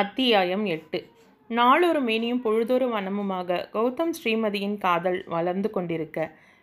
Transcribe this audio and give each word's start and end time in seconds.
அத்தியாயம் 0.00 0.62
எட்டு. 0.74 0.98
நாளொரு 1.50 2.00
மேனியும் 2.06 2.40
பொழுதொரு 2.44 2.86
வனமுமாக 2.92 3.58
கௌதம் 3.74 4.12
ஸ்ரீமதியின் 4.18 4.74
காதல் 4.84 5.18
வளர்ந்து 5.34 5.68
கொண்டிருக்க 5.70 6.18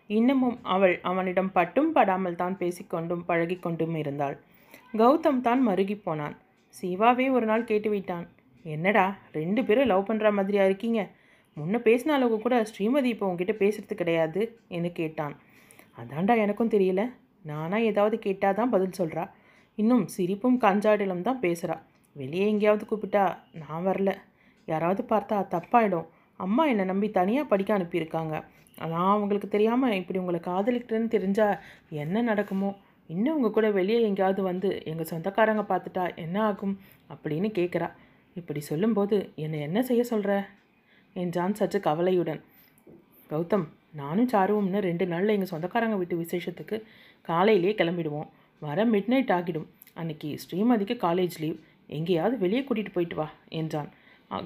இன்னமும் 0.09 0.57
அவள் 0.73 0.95
அவனிடம் 1.09 1.51
பட்டும் 1.57 1.91
படாமல் 1.97 2.37
தான் 2.41 2.55
பேசிக்கொண்டும் 2.61 3.21
பழகிக்கொண்டும் 3.29 3.95
இருந்தாள். 4.01 4.35
கௌதம் 5.01 5.39
தான் 5.45 5.61
மருகி 5.67 5.95
போனான். 6.07 6.35
சிவாவே 6.75 7.27
ஒரு 7.35 7.45
நாள் 7.51 7.63
கேட்டுவிட்டான். 7.69 8.25
என்னடா 8.65 9.05
ரெண்டு 9.37 9.63
பேரும் 9.69 9.89
லவ் 9.91 10.07
பண்ணுற 10.09 10.31
மாதிரியா 10.39 10.65
இருக்கீங்க? 10.69 11.03
முன்ன 11.57 11.81
பேசின 11.87 12.15
அளவுக்கு 12.17 12.39
கூட 12.47 12.59
ஸ்ரீமதி 12.71 13.09
இப்போ 13.13 13.27
உங்ககிட்ட 13.29 13.55
பேசுறது 13.63 13.97
கிடையாது 14.01 14.41
என்று 14.77 14.91
கேட்டான். 14.99 15.35
அதான்டா 16.01 16.35
எனக்கும் 16.45 16.73
தெரியல. 16.75 17.05
நானாக 17.51 17.89
ஏதாவது 17.91 18.19
கேட்டால் 18.27 18.59
தான் 18.59 18.73
பதில் 18.75 18.99
சொல்கிறா 18.99 19.25
இன்னும் 19.77 20.05
சிரிப்பும் 20.17 20.59
கஞ்சாடலும் 20.67 21.25
தான் 21.29 21.41
பேசுகிறா 21.47 21.77
வெளியே 22.13 22.47
எங்கேயாவது 22.47 22.85
கூப்பிட்டா 22.85 23.37
நான் 23.53 23.85
வரல. 23.85 24.11
யாராவது 24.65 25.03
பார்த்தா 25.09 25.37
தப்பாயிடும். 25.55 26.07
அம்மா 26.39 26.65
என்னை 26.65 26.85
நம்பி 26.85 27.09
தனியாக 27.11 27.47
படிக்க 27.47 27.77
அனுப்பியிருக்காங்க. 27.77 28.43
நான் 28.77 29.13
அவங்களுக்கு 29.15 29.47
தெரியாமல் 29.47 29.91
இப்படி 29.91 30.19
உங்களை 30.19 30.39
காதலிக்கிறேன்னு 30.39 31.09
தெரிஞ்சால் 31.15 31.59
என்ன 31.89 32.21
நடக்குமோ? 32.21 32.75
இன்னும் 33.07 33.35
உங்கள் 33.35 33.51
கூட 33.51 33.71
வெளியே 33.71 34.01
எங்கேயாவது 34.01 34.41
வந்து 34.41 34.69
எங்கள் 34.85 35.05
சொந்தக்காரங்க 35.05 35.63
பார்த்துட்டா 35.71 36.15
என்ன 36.15 36.43
ஆகும் 36.43 36.79
அப்படின்னு 37.13 37.49
கேட்குறா 37.59 37.89
இப்படி 38.33 38.59
சொல்லும்போது 38.59 39.31
என்னை 39.35 39.59
என்ன 39.59 39.79
செய்ய 39.83 40.03
சொல்கிற 40.03 40.31
என்றான் 41.13 41.53
சற்று 41.53 41.79
கவலையுடன். 41.79 42.41
கௌதம் 43.29 43.67
நானும் 43.93 44.29
சாருவோம்னு 44.29 44.79
ரெண்டு 44.79 45.07
நாளில் 45.07 45.27
எங்கள் 45.27 45.47
சொந்தக்காரங்க 45.47 45.95
வீட்டு 45.95 46.17
விசேஷத்துக்கு 46.17 46.77
காலையிலேயே 47.21 47.73
கிளம்பிடுவோம். 47.73 48.29
வர 48.59 48.85
மிட் 48.85 49.07
நைட் 49.07 49.33
ஆகிடும். 49.37 49.67
அன்றைக்கி 49.95 50.29
ஸ்ரீமதிக்கு 50.43 50.95
காலேஜ் 51.05 51.37
லீவ் 51.39 51.57
எங்கேயாவது 51.97 52.35
வெளியே 52.43 52.61
கூட்டிகிட்டு 52.61 52.93
போயிட்டு 52.93 53.15
வா 53.15 53.27
என்றான். 53.59 53.89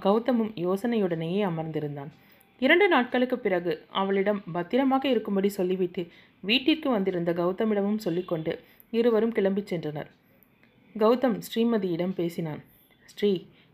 கௌதமும் 0.06 0.52
யோசனையுடனேயே 0.66 1.42
அமர்ந்திருந்தான். 1.50 2.12
இரண்டு 2.60 2.86
நாட்களுக்கு 2.88 3.38
பிறகு 3.46 3.72
அவளிடம் 4.02 4.44
பத்திரமாக 4.52 5.04
இருக்கும்படி 5.08 5.50
சொல்லிவிட்டு 5.50 6.04
வீட்டிற்கு 6.50 6.90
வந்திருந்த 6.90 7.32
கௌதமிடமும் 7.34 8.04
சொல்லிக்கொண்டு 8.06 8.54
இருவரும் 8.92 9.34
கிளம்பிச் 9.34 9.72
சென்றனர். 9.72 10.10
கௌதம் 10.98 11.38
ஸ்ரீமதியிடம் 11.48 12.18
பேசினான். 12.20 12.62
ஸ்ரீ 13.14 13.32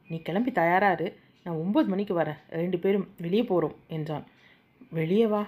நீ 0.10 0.18
கிளம்பி 0.22 0.52
தயாராரு. 0.52 1.08
நான் 1.44 1.60
ஒம்பது 1.64 1.88
மணிக்கு 1.94 2.14
வரேன். 2.20 2.40
ரெண்டு 2.50 2.78
பேரும் 2.80 3.08
வெளியே 3.22 3.44
போகிறோம் 3.44 3.76
என்றான். 3.88 4.26
வெளியே 4.90 5.28
வா. 5.34 5.44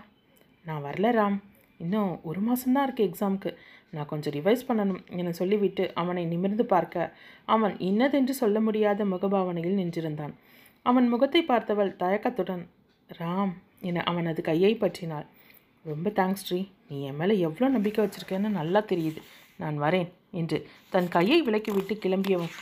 நான் 0.66 0.84
வரல 0.84 1.08
ராம். 1.20 1.40
இன்னும் 1.78 2.12
ஒரு 2.24 2.40
மாதம்தான் 2.42 2.86
இருக்குது 2.88 3.10
எக்ஸாமுக்கு. 3.10 3.52
நான் 3.94 4.10
கொஞ்சம் 4.12 4.34
ரிவைஸ் 4.38 4.68
பண்ணணும் 4.68 5.02
என 5.20 5.34
சொல்லிவிட்டு 5.40 5.84
அவனை 6.02 6.24
நிமிர்ந்து 6.26 6.64
பார்க்க 6.66 7.12
அவன் 7.46 7.76
இன்னதென்று 7.88 8.34
சொல்ல 8.34 8.58
முடியாத 8.60 9.06
முகபாவனையில் 9.06 9.80
நின்றிருந்தான். 9.82 10.34
அவன் 10.86 11.08
முகத்தை 11.08 11.42
பார்த்தவள் 11.52 11.92
தயக்கத்துடன் 11.96 12.64
ராம் 13.10 13.54
என 13.90 14.04
அவனது 14.12 14.42
கையை 14.42 14.74
பற்றினாள். 14.76 15.28
ரொம்ப 15.86 16.10
தேங்க்ஸ் 16.20 16.44
ஸ்ரீ 16.44 16.60
நீ 16.90 16.98
என் 17.08 17.20
மேலே 17.22 17.36
எவ்வளோ 17.40 17.68
நம்பிக்கை 17.70 18.02
வச்சிருக்கேன்னு 18.06 18.50
நல்லா 18.60 18.82
தெரியுது. 18.92 19.22
நான் 19.58 19.78
வரேன் 19.78 20.10
என்று 20.40 20.58
தன் 20.90 21.10
கையை 21.16 21.40
விலக்கிவிட்டு 21.48 21.96
கிளம்பியவன். 22.06 22.54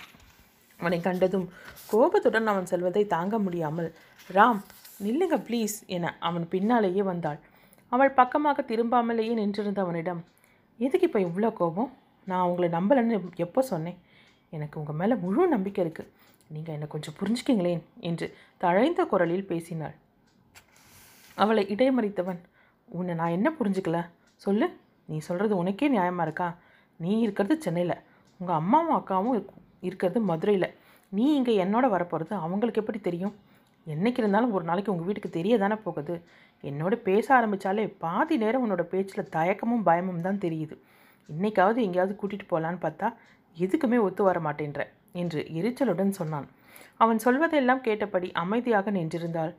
அவனை 0.80 1.00
கண்டதும் 1.02 1.48
கோபத்துடன் 1.92 2.52
அவன் 2.52 2.70
செல்வதை 2.72 3.04
தாங்க 3.16 3.36
முடியாமல் 3.40 3.90
ராம் 4.30 4.62
நில்லுங்க 5.04 5.38
ப்ளீஸ் 5.48 5.76
என 5.96 6.14
அவன் 6.20 6.46
பின்னாலேயே 6.54 7.04
வந்தாள். 7.12 7.40
அவள் 7.92 8.18
பக்கமாக 8.20 8.66
திரும்பாமலேயே 8.70 9.34
நின்றிருந்தவனிடம் 9.40 10.22
எதுக்கு 10.86 11.08
இப்போ 11.08 11.20
இவ்வளோ 11.20 11.50
கோபம்? 11.54 11.90
நான் 12.30 12.48
உங்களை 12.50 12.68
நம்பலைன்னு 12.78 13.16
எப்போ 13.46 13.62
சொன்னேன்? 13.72 13.98
எனக்கு 14.56 14.80
உங்கள் 14.80 14.98
மேலே 15.02 15.16
முழு 15.24 15.48
நம்பிக்கை 15.48 15.82
இருக்குது 15.86 16.10
நீங்கள் 16.54 16.76
என்னை 16.76 16.88
கொஞ்சம் 16.94 17.18
புரிஞ்சுக்கிங்களேன் 17.20 17.82
என்று 18.10 18.26
தழைந்த 18.64 19.02
குரலில் 19.12 19.50
பேசினாள். 19.52 19.96
அவளை 21.38 21.64
இடைமறித்தவன் 21.74 22.42
உன்னை 22.98 23.14
நான் 23.16 23.36
என்ன 23.38 23.50
புரிஞ்சுக்கல? 23.60 24.00
சொல்லு. 24.46 24.68
நீ 25.10 25.18
சொல்கிறது 25.28 25.54
உனக்கே 25.62 25.88
நியாயமாக 25.98 26.26
இருக்கா? 26.28 26.50
நீ 27.04 27.12
இருக்கிறது 27.26 27.56
சென்னையில். 27.66 27.96
உங்கள் 28.40 28.60
அம்மாவும் 28.62 28.98
அக்காவும் 29.00 29.38
இருக்கிறது 29.88 30.20
மதுரையில். 30.32 30.70
நீ 31.10 31.26
இங்கே 31.38 31.54
என்னோட 31.64 31.86
வரப்போகிறது 31.96 32.34
அவங்களுக்கு 32.46 32.82
எப்படி 32.82 33.00
தெரியும்? 33.00 33.36
என்னைக்கு 33.88 34.18
இருந்தாலும் 34.18 34.52
ஒரு 34.52 34.64
நாளைக்கு 34.64 34.92
உங்கள் 34.92 35.06
வீட்டுக்கு 35.06 35.30
தெரிய 35.30 35.58
தானே 35.58 35.76
போகுது? 35.76 36.22
என்னோட 36.64 36.96
பேச 36.96 37.36
ஆரம்பித்தாலே 37.36 37.96
பாதி 37.98 38.38
நேரம் 38.38 38.64
உன்னோட 38.66 38.82
பேச்சில் 38.82 39.30
தயக்கமும் 39.32 39.84
பயமும் 39.84 40.22
தான் 40.22 40.38
தெரியுது. 40.38 40.76
இன்னைக்காவது 41.30 41.76
எங்கேயாவது 41.76 42.16
கூட்டிகிட்டு 42.22 42.52
போகலான்னு 42.52 42.80
பார்த்தா 42.82 43.14
எதுக்குமே 43.58 44.02
ஒத்து 44.02 44.24
வர 44.24 44.40
மாட்டேன்ற 44.40 44.82
என்று 45.12 45.40
எரிச்சலுடன் 45.54 46.10
சொன்னான். 46.10 46.48
அவன் 46.98 47.20
சொல்வதெல்லாம் 47.26 47.82
கேட்டபடி 47.82 48.32
அமைதியாக 48.32 48.92
நின்றிருந்தாள். 48.92 49.54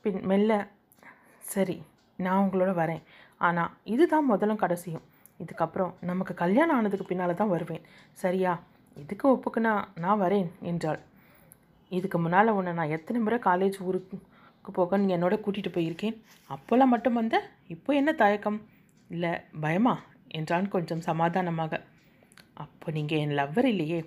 பின் 0.00 0.20
மெல்ல 0.20 0.68
சரி 1.38 1.82
நான் 2.16 2.42
உங்களோட 2.44 2.74
வரேன். 2.74 3.02
ஆனால் 3.36 3.70
இதுதான் 3.84 4.24
முதலும் 4.24 4.56
கடைசியும். 4.56 5.04
இதுக்கப்புறம் 5.40 5.92
நமக்கு 6.00 6.34
கல்யாணம் 6.34 6.76
ஆனதுக்கு 6.76 7.06
பின்னால் 7.06 7.34
தான் 7.34 7.48
வருவேன். 7.48 7.82
சரியா? 8.12 8.62
இதுக்கு 8.96 9.26
ஒப்புக்குனா 9.34 9.84
நான் 9.94 10.20
வரேன் 10.20 10.50
என்றாள். 10.60 11.00
இதுக்கு 11.92 12.18
முன்னால் 12.18 12.56
உன்னை 12.58 12.72
நான் 12.72 12.94
எத்தனை 12.96 13.20
முறை 13.20 13.38
காலேஜ் 13.38 13.78
ஊருக்கு 13.82 14.16
போக 14.72 14.96
நீ 14.96 15.06
என்னோட 15.16 15.34
கூட்டிகிட்டு 15.44 15.70
போயிருக்கேன்? 15.76 16.16
அப்போல்லாம் 16.50 16.92
மட்டும் 16.94 17.12
வந்த 17.12 17.36
இப்போ 17.66 17.90
என்ன 17.94 18.10
தயக்கம்? 18.12 18.58
இல்லை 19.10 19.32
பயமா? 19.60 19.94
என்றான் 20.28 20.68
கொஞ்சம் 20.68 21.00
சமாதானமாக. 21.00 21.80
அப்போ 22.54 22.90
நீங்கள் 22.90 23.18
என் 23.18 23.34
லவ்வர் 23.38 23.64
இல்லையே? 23.64 24.00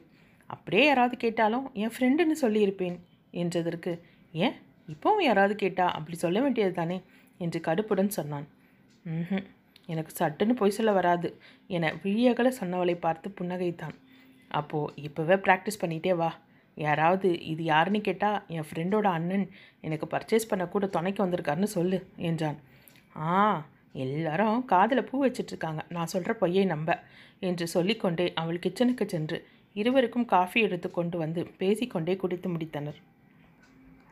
அப்படியே 0.50 0.86
யாராவது 0.86 1.16
கேட்டாலும் 1.18 1.66
என் 1.74 1.94
ஃப்ரெண்டுன்னு 1.96 2.36
சொல்லியிருப்பேன். 2.42 2.98
என்றதற்கு 3.34 3.92
ஏன்? 4.34 4.56
இப்போவும் 4.88 5.28
யாராவது 5.30 5.56
கேட்டா 5.56 5.86
அப்படி 5.92 6.18
சொல்ல 6.18 6.40
வேண்டியது 6.42 6.74
தானே 6.74 6.98
என்று 7.38 7.60
கடுப்புடன் 7.60 8.16
சொன்னான். 8.18 8.48
ம்ஹும். 9.06 9.46
எனக்கு 9.86 10.12
சட்டுன்னு 10.20 10.54
பொய் 10.54 10.78
சொல்ல 10.78 10.92
வராது 10.92 11.30
என 11.68 11.92
விழியகல 12.04 12.52
சொன்னவளை 12.60 12.96
பார்த்து 13.00 13.28
புன்னகைத்தான். 13.40 13.96
அப்போது 14.52 14.94
இப்போவே 15.02 15.36
ப்ராக்டிஸ் 15.46 15.82
பண்ணிகிட்டே 15.82 16.14
வா. 16.16 16.30
யாராவது 16.76 17.28
இது 17.52 17.64
யாருன்னு 17.64 18.02
கேட்டால் 18.02 18.42
என் 18.56 18.68
ஃப்ரெண்டோட 18.70 19.08
அண்ணன் 19.18 19.46
எனக்கு 19.82 20.08
பர்ச்சேஸ் 20.14 20.50
பண்ண 20.50 20.64
கூட 20.68 20.86
துணைக்கு 20.96 21.22
வந்திருக்காருன்னு 21.26 21.70
சொல்லு 21.78 22.00
என்றான். 22.30 22.58
ஆ 23.16 23.36
எல்லாரும் 24.04 24.66
காதில் 24.66 25.08
பூ 25.10 25.18
வச்சிட்ருக்காங்க 25.26 25.82
நான் 25.96 26.12
சொல்கிற 26.14 26.32
பொய்யை 26.34 26.64
நம்ப 26.66 26.98
என்று 27.50 27.68
சொல்லிக்கொண்டே 27.68 28.26
அவள் 28.42 28.64
கிச்சனுக்கு 28.66 29.06
சென்று 29.14 29.38
இருவருக்கும் 29.76 30.26
காஃபி 30.26 30.60
எடுத்து 30.62 30.88
கொண்டு 30.92 31.16
வந்து 31.18 31.42
பேசிக்கொண்டே 31.62 32.16
குடித்து 32.16 32.50
முடித்தனர். 32.50 33.00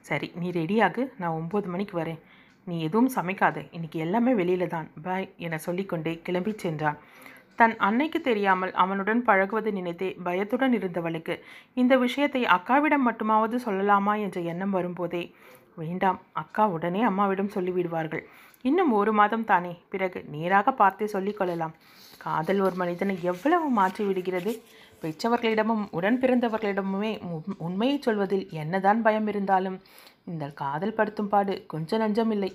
சரி 0.07 0.27
நீ 0.39 0.47
ரெடியாகு 0.51 1.03
நான் 1.17 1.37
ஒம்பது 1.39 1.67
மணிக்கு 1.73 1.95
வரேன். 2.01 2.21
நீ 2.67 2.75
எதுவும் 2.87 3.11
சமைக்காத. 3.15 3.57
இன்னைக்கு 3.71 3.97
எல்லாமே 3.99 4.31
வெளியில 4.41 4.65
தான். 4.67 4.87
பாய் 5.05 5.27
என 5.45 5.57
சொல்லிக்கொண்டே 5.57 6.13
கிளம்பி 6.27 6.53
சென்றான். 6.63 6.99
தன் 7.59 7.75
அன்னைக்கு 7.87 8.19
தெரியாமல் 8.21 8.71
அவனுடன் 8.83 9.21
பழகுவது 9.27 9.71
நினைத்தே 9.77 10.09
பயத்துடன் 10.27 10.75
இருந்தவளுக்கு 10.79 11.35
இந்த 11.81 11.93
விஷயத்தை 12.03 12.41
அக்காவிடம் 12.55 13.05
மட்டுமாவது 13.07 13.57
சொல்லலாமா 13.65 14.13
என்ற 14.25 14.39
எண்ணம் 14.51 14.75
வரும்போதே 14.77 15.23
வேண்டாம் 15.81 16.19
அக்கா 16.41 16.63
உடனே 16.75 17.01
அம்மாவிடம் 17.09 17.53
சொல்லிவிடுவார்கள். 17.55 18.23
இன்னும் 18.65 18.91
ஒரு 18.99 19.11
மாதம் 19.19 19.45
தானே 19.51 19.71
பிறகு 19.91 20.19
நேராக 20.33 20.73
பார்த்தே 20.81 21.05
சொல்லிக்கொள்ளலாம் 21.13 21.73
காதல் 22.17 22.61
ஒரு 22.65 22.75
மனிதனை 22.81 23.15
எவ்வளவு 23.31 23.67
மாற்றி 23.79 24.03
விடுகிறது? 24.07 24.51
பெற்றவர்களிடமும் 25.01 25.83
உடன் 25.97 26.19
பிறந்தவர்களிடமுமே 26.21 27.11
உண்மையை 27.67 27.97
சொல்வதில் 28.05 28.45
என்னதான் 28.61 29.01
பயம் 29.07 29.27
இருந்தாலும் 29.31 29.77
இந்த 30.31 30.45
காதல் 30.61 30.95
படுத்தும் 30.97 31.31
பாடு 31.33 31.53
கொஞ்சம் 31.73 32.01
நஞ்சமில்லை 32.03 32.51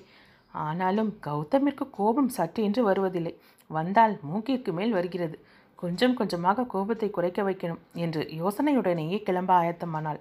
ஆனாலும் 0.54 1.10
கௌதமிற்கு 1.26 1.84
கோபம் 1.98 2.30
சற்று 2.36 2.60
என்று 2.68 2.82
வருவதில்லை. 2.88 3.34
வந்தால் 3.68 4.14
மூக்கிற்கு 4.30 4.72
மேல் 4.72 4.92
வருகிறது. 4.92 5.36
கொஞ்சம் 5.74 6.14
கொஞ்சமாக 6.14 6.64
கோபத்தை 6.64 7.10
குறைக்க 7.10 7.42
வைக்கணும் 7.42 7.82
என்று 7.94 8.22
யோசனையுடனேயே 8.40 9.18
கிளம்ப 9.22 9.52
ஆயத்தமானாள். 9.62 10.20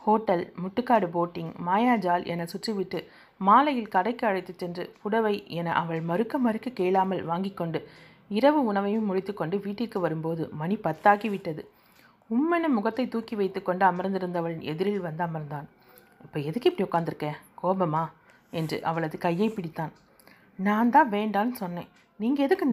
ஹோட்டல் 0.00 0.52
முட்டுக்காடு 0.62 1.06
போட்டிங் 1.06 1.52
மாயாஜால் 1.66 2.24
என 2.24 2.44
சுற்றிவிட்டு 2.44 2.98
மாலையில் 3.40 3.88
கடைக்கு 3.88 4.26
அழைத்துச் 4.26 4.58
சென்று 4.58 4.84
புடவை 5.02 5.34
என 5.46 5.72
அவள் 5.72 6.00
மறுக்க 6.00 6.38
மறுக்க 6.38 6.70
கேளாமல் 6.70 7.24
வாங்கிக் 7.24 7.56
கொண்டு 7.56 7.80
இரவு 8.30 8.60
உணவையும் 8.64 9.04
முடித்துக்கொண்டு 9.04 9.56
வீட்டிற்கு 9.60 10.00
வரும்போது 10.00 10.48
மணி 10.52 10.76
பத்தாகிவிட்டது. 10.76 11.62
உம்மென 12.30 12.68
முகத்தை 12.68 13.08
தூக்கி 13.08 13.36
வைத்துக்கொண்டு 13.36 13.84
அமர்ந்திருந்தவள் 13.86 14.56
எதிரில் 14.60 15.00
வந்து 15.00 15.24
அமர்ந்தான். 15.24 15.68
இப்போ 16.24 16.40
எதுக்கு 16.40 16.70
இப்படி 16.70 16.86
உட்காந்துருக்க 16.88 17.28
கோபமா? 17.62 18.02
என்று 18.50 18.76
அவளது 18.82 19.18
கையை 19.18 19.48
பிடித்தான். 19.48 19.92
நான் 20.58 20.90
தான் 20.90 21.10
வேண்டான்னு 21.10 21.52
சொன்னேன். 21.52 21.88
நீங்கள் 22.20 22.44
எதுக்கு 22.46 22.64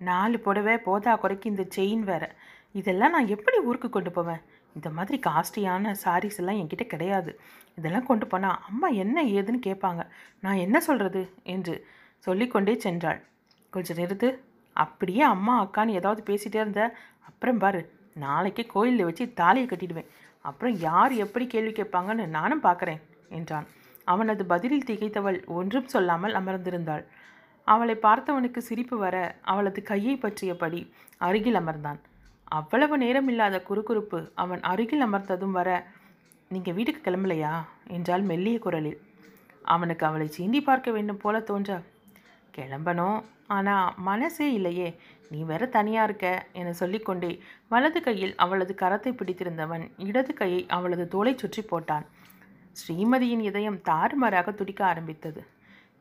நாலு 0.00 0.36
புடவை 0.38 0.72
போதா 0.86 1.12
குறைக்கு 1.16 1.46
இந்த 1.50 1.64
செயின் 1.74 2.02
வேற? 2.08 2.24
இதெல்லாம் 2.72 3.12
நான் 3.14 3.32
எப்படி 3.34 3.58
ஊருக்கு 3.68 3.88
கொண்டு 3.88 4.10
போவேன்? 4.10 4.40
இந்த 4.76 4.88
மாதிரி 4.90 5.16
காஸ்ட்லியான 5.26 5.92
சாரீஸ் 6.04 6.38
எல்லாம் 6.40 6.58
என்கிட்ட 6.60 6.84
கிடையாது. 6.86 7.30
இதெல்லாம் 7.78 8.08
கொண்டு 8.08 8.26
போனால் 8.26 8.58
அம்மா 8.68 8.88
என்ன 9.02 9.24
ஏதுன்னு 9.36 9.60
கேட்பாங்க. 9.68 10.02
நான் 10.44 10.62
என்ன 10.64 10.80
சொல்கிறது 10.80 11.22
என்று 11.54 11.74
சொல்லிக்கொண்டே 12.26 12.74
சென்றாள். 12.86 13.20
கொஞ்சம் 13.72 14.00
நிறுத்து 14.00 14.30
அப்படியே 14.76 15.22
அம்மா 15.34 15.54
அக்கான்னு 15.62 15.98
ஏதாவது 16.00 16.22
பேசிகிட்டே 16.30 16.60
இருந்த 16.64 16.82
அப்புறம் 17.28 17.58
பாரு 17.58 17.82
நாளைக்கே 18.24 18.66
கோயிலில் 18.66 19.08
வச்சு 19.08 19.26
தாலியை 19.40 19.68
கட்டிடுவேன். 19.68 20.10
அப்புறம் 20.44 20.76
யார் 20.88 21.14
எப்படி 21.26 21.46
கேள்வி 21.46 21.72
கேட்பாங்கன்னு 21.72 22.26
நானும் 22.38 22.62
பார்க்குறேன் 22.62 23.00
என்றான். 23.28 23.68
அவனது 24.04 24.42
பதிலில் 24.46 24.88
திகைத்தவள் 24.90 25.38
ஒன்றும் 25.58 25.90
சொல்லாமல் 25.94 26.34
அமர்ந்திருந்தாள். 26.34 27.04
அவளை 27.72 27.94
பார்த்தவனுக்கு 28.02 28.60
சிரிப்பு 28.68 28.96
வர 28.98 29.16
அவளது 29.42 29.80
கையை 29.82 30.14
பற்றியபடி 30.16 30.80
அருகில் 31.18 31.58
அமர்ந்தான். 31.60 32.00
அவ்வளவு 32.58 32.94
நேரம் 32.98 33.28
இல்லாத 33.28 33.56
குறுகுறுப்பு 33.68 34.20
அவன் 34.34 34.62
அருகில் 34.70 35.04
அமர்ந்ததும் 35.06 35.56
வர 35.58 35.70
நீங்கள் 36.50 36.76
வீட்டுக்கு 36.76 37.02
கிளம்பலையா? 37.04 37.54
என்றால் 37.88 38.24
மெல்லிய 38.30 38.58
குரலில். 38.58 38.98
அவனுக்கு 39.74 40.04
அவளை 40.06 40.26
சீண்டி 40.36 40.60
பார்க்க 40.60 40.90
வேண்டும் 40.90 41.22
போல 41.24 41.40
தோன்ற. 41.40 41.72
கிளம்பணும். 42.54 43.18
ஆனால் 43.56 43.92
மனசே 44.08 44.46
இல்லையே. 44.52 44.88
நீ 45.30 45.38
வேற 45.42 45.62
தனியாக 45.76 46.06
இருக்க 46.08 46.26
என 46.60 46.72
சொல்லிக்கொண்டே 46.72 47.30
வலது 47.68 48.00
கையில் 48.00 48.34
அவளது 48.44 48.74
கரத்தை 48.82 49.12
பிடித்திருந்தவன் 49.12 49.84
இடது 50.06 50.32
கையை 50.34 50.62
அவளது 50.76 51.04
தோலை 51.08 51.34
சுற்றி 51.36 51.62
போட்டான். 51.62 52.06
ஸ்ரீமதியின் 52.80 53.44
இதயம் 53.50 53.78
தாறுமாறாக 53.82 54.52
துடிக்க 54.52 54.80
ஆரம்பித்தது. 54.86 55.40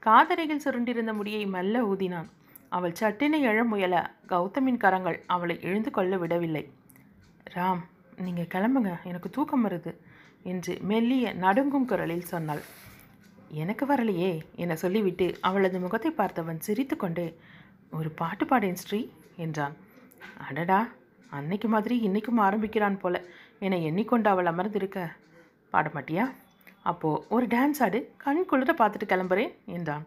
காதரையில் 0.04 0.64
சுருண்டிருந்த 0.66 1.12
முடியை 1.20 1.44
மெல்ல 1.56 1.78
ஊதினான். 1.92 2.28
அவள் 2.76 2.98
சட்டினை 3.00 3.40
எழ 3.50 3.60
முயல 3.72 3.96
கௌதமின் 4.32 4.82
கரங்கள் 4.84 5.18
அவளை 5.36 5.56
எழுந்து 5.68 5.92
கொள்ள 5.92 6.18
விடவில்லை. 6.18 6.64
ராம் 7.56 7.82
நீங்கள் 8.26 8.52
கிளம்புங்க. 8.54 8.92
எனக்கு 9.10 9.30
தூக்கம் 9.30 9.66
வருது 9.66 9.92
என்று 10.52 10.74
மெல்லிய 10.90 11.34
நடுங்கும் 11.44 11.90
குரலில் 11.92 12.30
சொன்னாள். 12.34 12.64
எனக்கு 13.62 13.84
வரலையே 13.86 14.32
என 14.64 14.76
சொல்லிவிட்டு 14.84 15.28
அவளது 15.50 15.78
முகத்தை 15.80 16.12
பார்த்தவன் 16.18 16.64
சிரித்துக்கொண்டே 16.68 17.28
ஒரு 17.92 18.10
பாட்டு 18.22 18.46
பாடேன் 18.46 18.82
ஸ்ரீ 18.84 19.00
என்றான். 19.46 19.76
அடடா 20.48 20.80
அன்னைக்கு 21.38 21.68
மாதிரி 21.68 21.96
இன்னைக்கும் 22.08 22.44
ஆரம்பிக்கிறான் 22.48 23.00
போல 23.04 23.16
என 23.66 23.78
எண்ணிக்கொண்டு 23.90 24.28
அவள் 24.34 24.52
அமர்ந்திருக்க 24.52 25.00
பாட 25.74 25.88
மாட்டியா 25.96 26.26
அப்போது 26.92 27.24
ஒரு 27.36 27.46
டான்ஸ் 27.54 27.82
ஆடு 27.86 28.00
கண் 28.24 28.42
குளிர 28.50 28.72
பார்த்துட்டு 28.80 29.08
கிளம்புறேன் 29.12 29.54
என்றான். 29.76 30.06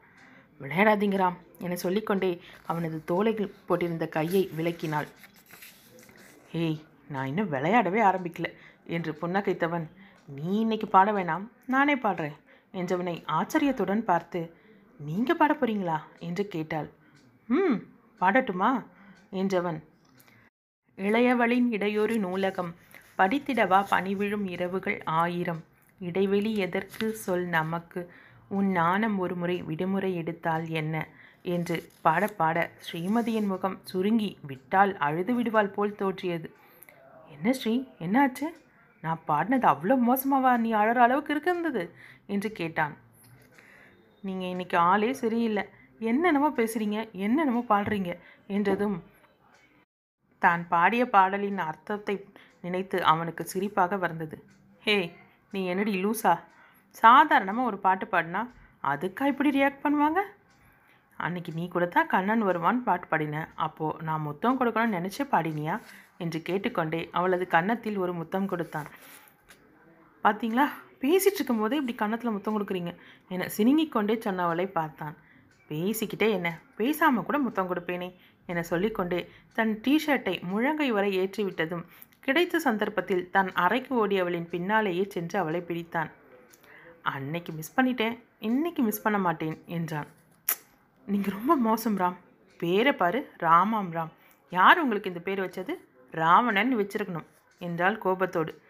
விளையாடாதீங்கிறாம் 0.61 1.37
என 1.65 1.77
சொல்லிக்கொண்டே 1.83 2.31
அவனது 2.71 2.99
தோலைகள் 3.11 3.55
போட்டிருந்த 3.69 4.07
கையை 4.17 4.43
விலக்கினாள். 4.59 5.09
ஏய் 6.63 6.79
நான் 7.15 7.29
இன்னும் 7.31 7.53
விளையாடவே 7.55 8.01
ஆரம்பிக்கல 8.11 8.49
என்று 8.97 9.13
புன்னகைத்தவன். 9.21 9.87
நீ 10.37 10.49
இன்னைக்கு 10.65 10.87
பாட 10.89 11.11
வேணாம் 11.13 11.45
நானே 11.75 11.95
பாடுறேன் 12.05 12.37
என்றவனை 12.75 13.15
ஆச்சரியத்துடன் 13.39 14.05
பார்த்து 14.11 14.41
நீங்கள் 15.01 15.39
பாட 15.41 15.53
போறீங்களா 15.55 15.99
என்று 16.29 16.45
கேட்டாள். 16.55 16.89
ம் 17.49 17.79
பாடட்டுமா 18.21 18.71
என்றவன். 19.41 19.81
இளையவளின் 20.99 21.69
இடையொரு 21.77 22.17
நூலகம் 22.27 22.73
படித்திடவா 23.19 23.81
பணிவிழும் 23.93 24.47
இரவுகள் 24.55 24.99
ஆயிரம். 25.23 25.63
இடைவெளி 26.01 26.53
எதற்கு 26.67 27.07
சொல் 27.25 27.47
நமக்கு? 27.57 28.01
உன் 28.49 28.69
நாணம் 28.73 29.17
ஒரு 29.19 29.35
முறை 29.37 29.57
விடுமுறை 29.63 30.11
எடுத்தால் 30.15 30.67
என்ன? 30.81 30.95
என்று 31.45 31.77
பாட 32.03 32.23
பாட 32.39 32.57
ஸ்ரீமதியின் 32.87 33.51
முகம் 33.53 33.77
சுருங்கி 33.91 34.31
விட்டால் 34.51 34.93
அழுது 35.07 35.35
விடுவாள் 35.35 35.75
போல் 35.77 35.99
தோற்றியது 36.01 36.49
என்ன 37.35 37.53
ஸ்ரீ? 37.53 37.75
என்னாச்சு? 38.07 38.49
நான் 39.03 39.23
பாடினது 39.29 39.67
அவ்வளோ 39.73 39.95
மோசமாவா? 40.09 40.53
நீ 40.65 40.71
அழற 40.73 40.99
அளவுக்கு 41.07 41.33
இருக்கின்றது? 41.35 41.85
என்று 42.27 42.49
கேட்டான். 42.53 42.95
நீங்கள் 44.25 44.53
இன்னைக்கு 44.55 44.77
ஆளே 44.91 45.11
சரியில்லை. 45.23 45.65
என்னென்னமோ 46.01 46.49
பேசுகிறீங்க 46.59 46.99
என்னென்னமோ 47.25 47.63
பாடுறீங்க 47.73 48.13
என்றதும் 48.49 48.99
தான் 50.43 50.63
பாடிய 50.69 51.03
பாடலின் 51.07 51.61
அர்த்தத்தை 51.71 52.15
நினைத்து 52.61 52.99
அவனுக்கு 53.05 53.43
சிரிப்பாக 53.45 53.97
வந்தது 53.97 54.37
ஹே 54.83 54.97
நீ 55.53 55.61
என்னடி 55.73 55.93
லூசா? 56.05 56.33
சாதாரணமாக 57.03 57.69
ஒரு 57.71 57.79
பாட்டு 57.87 58.07
பாடினா 58.07 58.43
அதுக்கா 58.91 59.25
இப்படி 59.33 59.51
ரியாக்ட் 59.57 59.83
பண்ணுவாங்க? 59.85 60.21
அன்னைக்கு 61.17 61.51
நீ 61.53 61.65
கூட 61.69 61.87
தான் 61.87 62.11
கண்ணன் 62.13 62.45
வருவான்னு 62.49 62.87
பாட்டு 62.89 63.07
பாடின 63.11 63.41
அப்போது 63.67 64.05
நான் 64.09 64.27
முத்தம் 64.29 64.59
கொடுக்கணும்னு 64.61 64.99
நினச்சே 64.99 65.25
பாடினியா? 65.33 65.75
என்று 66.23 66.39
கேட்டுக்கொண்டே 66.43 67.01
அவளது 67.19 67.45
கன்னத்தில் 67.47 67.99
ஒரு 67.99 68.13
முத்தம் 68.13 68.51
கொடுத்தான். 68.53 68.89
பார்த்தீங்களா 70.25 70.67
பேசிகிட்டு 71.03 71.39
இருக்கும்போதே 71.39 71.77
இப்படி 71.81 71.95
கன்னத்தில் 71.95 72.35
முத்தம் 72.37 72.57
கொடுக்குறீங்க 72.57 72.93
என 73.35 73.47
சினுங்கிக் 73.57 73.95
கொண்டே 73.95 74.15
சொன்னவளை 74.25 74.67
பார்த்தான். 74.79 75.15
பேசிக்கிட்டே 75.71 76.29
என்ன? 76.39 76.49
பேசாமல் 76.77 77.27
கூட 77.29 77.39
முத்தம் 77.39 77.71
கொடுப்பேனே? 77.71 78.09
என 78.47 78.63
சொல்லிக்கொண்டே 78.63 79.21
தன் 79.57 79.73
டிஷர்ட்டை 79.85 80.35
முழங்கை 80.51 80.89
வரை 80.97 81.11
ஏற்றி 81.23 81.43
விட்டதும் 81.45 81.85
கிடைத்த 82.21 82.59
சந்தர்ப்பத்தில் 82.59 83.31
தன் 83.31 83.53
அறைக்கு 83.53 84.07
ஓடியவளின் 84.07 84.49
பின்னாலேயே 84.49 85.05
சென்று 85.09 85.39
அவளை 85.39 85.61
பிடித்தான். 85.61 86.11
அன்னைக்கு 87.03 87.53
மிஸ் 87.53 87.81
பண்ணிட்டேன். 87.81 88.17
இன்னைக்கு 88.39 88.83
மிஸ் 88.83 89.03
பண்ண 89.03 89.19
மாட்டேன் 89.19 89.63
என்றான். 89.67 90.07
நீங்கள் 91.07 91.33
ரொம்ப 91.33 91.57
மோசம் 91.57 91.99
ராம். 91.99 92.17
பேரை 92.59 92.93
பாரு 92.93 93.33
ராமாம் 93.41 93.91
ராம். 93.97 94.13
யார் 94.51 94.79
உங்களுக்கு 94.79 95.09
இந்த 95.09 95.21
பேர் 95.21 95.41
வச்சது? 95.41 95.75
ராவணன் 96.11 96.77
வச்சிருக்கணும் 96.77 97.27
என்றாள் 97.59 97.99
கோபத்தோடு. 97.99 98.63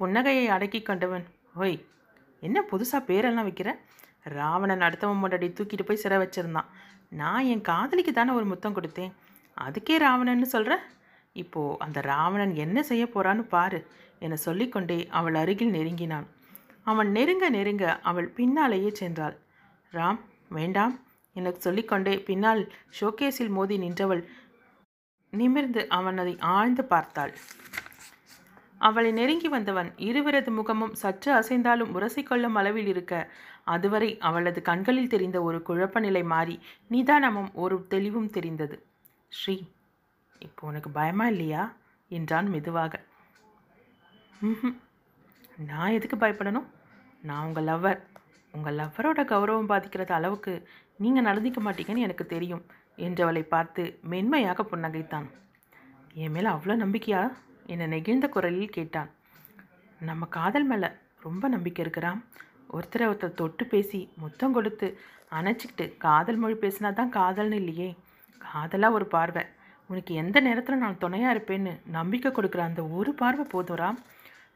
புன்னகையை 0.00 0.46
அடக்கி 0.46 0.82
கொண்டவன். 0.82 1.24
ஓய் 1.54 1.84
என்ன 2.40 2.64
புதுசாக 2.70 3.08
பேரெல்லாம் 3.10 3.48
வைக்கிற? 3.48 3.70
ராவணன் 4.22 4.80
அடுத்தவன் 4.80 5.22
முன்னாடி 5.22 5.48
தூக்கிட்டு 5.50 5.84
போய் 5.84 5.96
சிறை 5.96 6.18
வச்சிருந்தான். 6.18 6.70
நான் 7.08 7.44
என் 7.44 7.60
காதலிக்கு 7.60 8.12
தானே 8.12 8.32
ஒரு 8.32 8.44
முத்தம் 8.44 8.76
கொடுத்தேன். 8.76 9.12
அதுக்கே 9.60 9.96
ராவணன்னு 10.06 10.42
சொல்கிற 10.42 10.82
இப்போது 11.36 11.78
அந்த 11.78 11.98
ராவணன் 12.00 12.54
என்ன 12.54 12.82
செய்ய 12.82 13.04
போறான்னு 13.06 13.44
பாரு 13.48 13.80
என 14.18 14.36
சொல்லிக்கொண்டே 14.36 14.98
அவள் 15.18 15.34
அருகில் 15.34 15.74
நெருங்கினான். 15.76 16.26
அவன் 16.82 17.10
நெருங்க 17.10 17.44
நெருங்க 17.50 17.84
அவள் 18.00 18.28
பின்னாலேயே 18.28 18.90
சென்றாள். 19.00 19.36
ராம் 19.92 20.20
வேண்டாம் 20.48 20.94
எனக்கு 21.36 21.60
சொல்லிக்கொண்டே 21.60 22.14
பின்னால் 22.18 22.62
ஷோகேஸில் 23.00 23.52
மோதி 23.56 23.76
நின்றவள் 23.78 24.22
நிமிர்ந்து 25.32 25.82
அவனதை 25.88 26.34
ஆழ்ந்து 26.54 26.84
பார்த்தாள். 26.84 27.32
அவளை 28.80 29.10
நெருங்கி 29.12 29.48
வந்தவன் 29.48 29.90
இருவரது 29.98 30.50
முகமும் 30.50 30.94
சற்று 30.94 31.30
அசைந்தாலும் 31.32 31.92
உரசிக்கொள்ளும் 31.96 32.56
அளவில் 32.60 32.86
இருக்க 32.86 33.14
அதுவரை 33.64 34.08
அவளது 34.18 34.60
கண்களில் 34.62 35.12
தெரிந்த 35.14 35.38
ஒரு 35.42 35.58
குழப்ப 35.62 36.00
நிலை 36.00 36.22
மாறி 36.32 36.56
நிதானமும் 36.90 37.50
ஒரு 37.54 37.76
தெளிவும் 37.88 38.30
தெரிந்தது. 38.30 38.78
ஸ்ரீ 39.32 39.56
இப்போ 40.40 40.66
உனக்கு 40.66 40.90
பயமா 40.90 41.26
இல்லையா? 41.28 41.62
என்றான் 42.10 42.48
மெதுவாக. 42.48 42.94
ம்ஹும். 44.42 44.76
நான் 45.70 45.90
எதுக்கு 45.90 46.16
பயப்படணும்? 46.16 46.68
நான் 47.22 47.46
உங்கள் 47.46 47.64
லவ்வர் 47.64 48.00
உங்கள் 48.54 48.76
லவ்வரோட 48.76 49.20
கௌரவம் 49.32 49.70
பாதிக்கிறது 49.72 50.12
அளவுக்கு 50.14 50.52
நீங்கள் 50.96 51.22
நடந்திக்க 51.22 51.58
மாட்டீங்கன்னு 51.60 52.06
எனக்கு 52.06 52.26
தெரியும் 52.26 52.64
என்றவளை 52.98 53.42
பார்த்து 53.42 53.82
மென்மையாக 54.02 54.62
புன்னகைத்தான். 54.62 55.28
என் 56.14 56.32
மேலே 56.32 56.48
அவ்வளோ 56.48 56.76
நம்பிக்கையா? 56.84 57.22
என்னை 57.66 57.86
நெகிழ்ந்த 57.86 58.28
குரலில் 58.28 58.76
கேட்டான். 58.76 59.10
நம்ம 60.00 60.26
காதல் 60.26 60.64
மேலே 60.64 60.88
ரொம்ப 61.20 61.48
நம்பிக்கை 61.48 61.84
இருக்கிறான் 61.84 62.20
ஒருத்தரை 62.70 63.04
ஒருத்தர் 63.10 63.38
தொட்டு 63.40 63.64
பேசி 63.66 64.00
முத்தம் 64.16 64.52
கொடுத்து 64.52 64.88
அணைச்சிக்கிட்டு 65.32 65.96
காதல் 65.96 66.36
மொழி 66.36 66.54
பேசினா 66.54 66.90
தான் 66.92 67.12
காதல்னு 67.12 67.58
இல்லையே. 67.62 67.88
காதலாக 68.40 68.94
ஒரு 68.94 69.06
பார்வை. 69.06 69.42
உனக்கு 69.90 70.14
எந்த 70.14 70.40
நேரத்தில் 70.40 70.76
நான் 70.76 70.98
துணையாக 70.98 71.38
இருப்பேன்னு 71.38 71.80
நம்பிக்கை 71.84 72.32
கொடுக்குற 72.32 72.58
அந்த 72.58 72.86
ஒரு 72.86 73.14
பார்வை 73.14 73.44
போதும் 73.44 73.98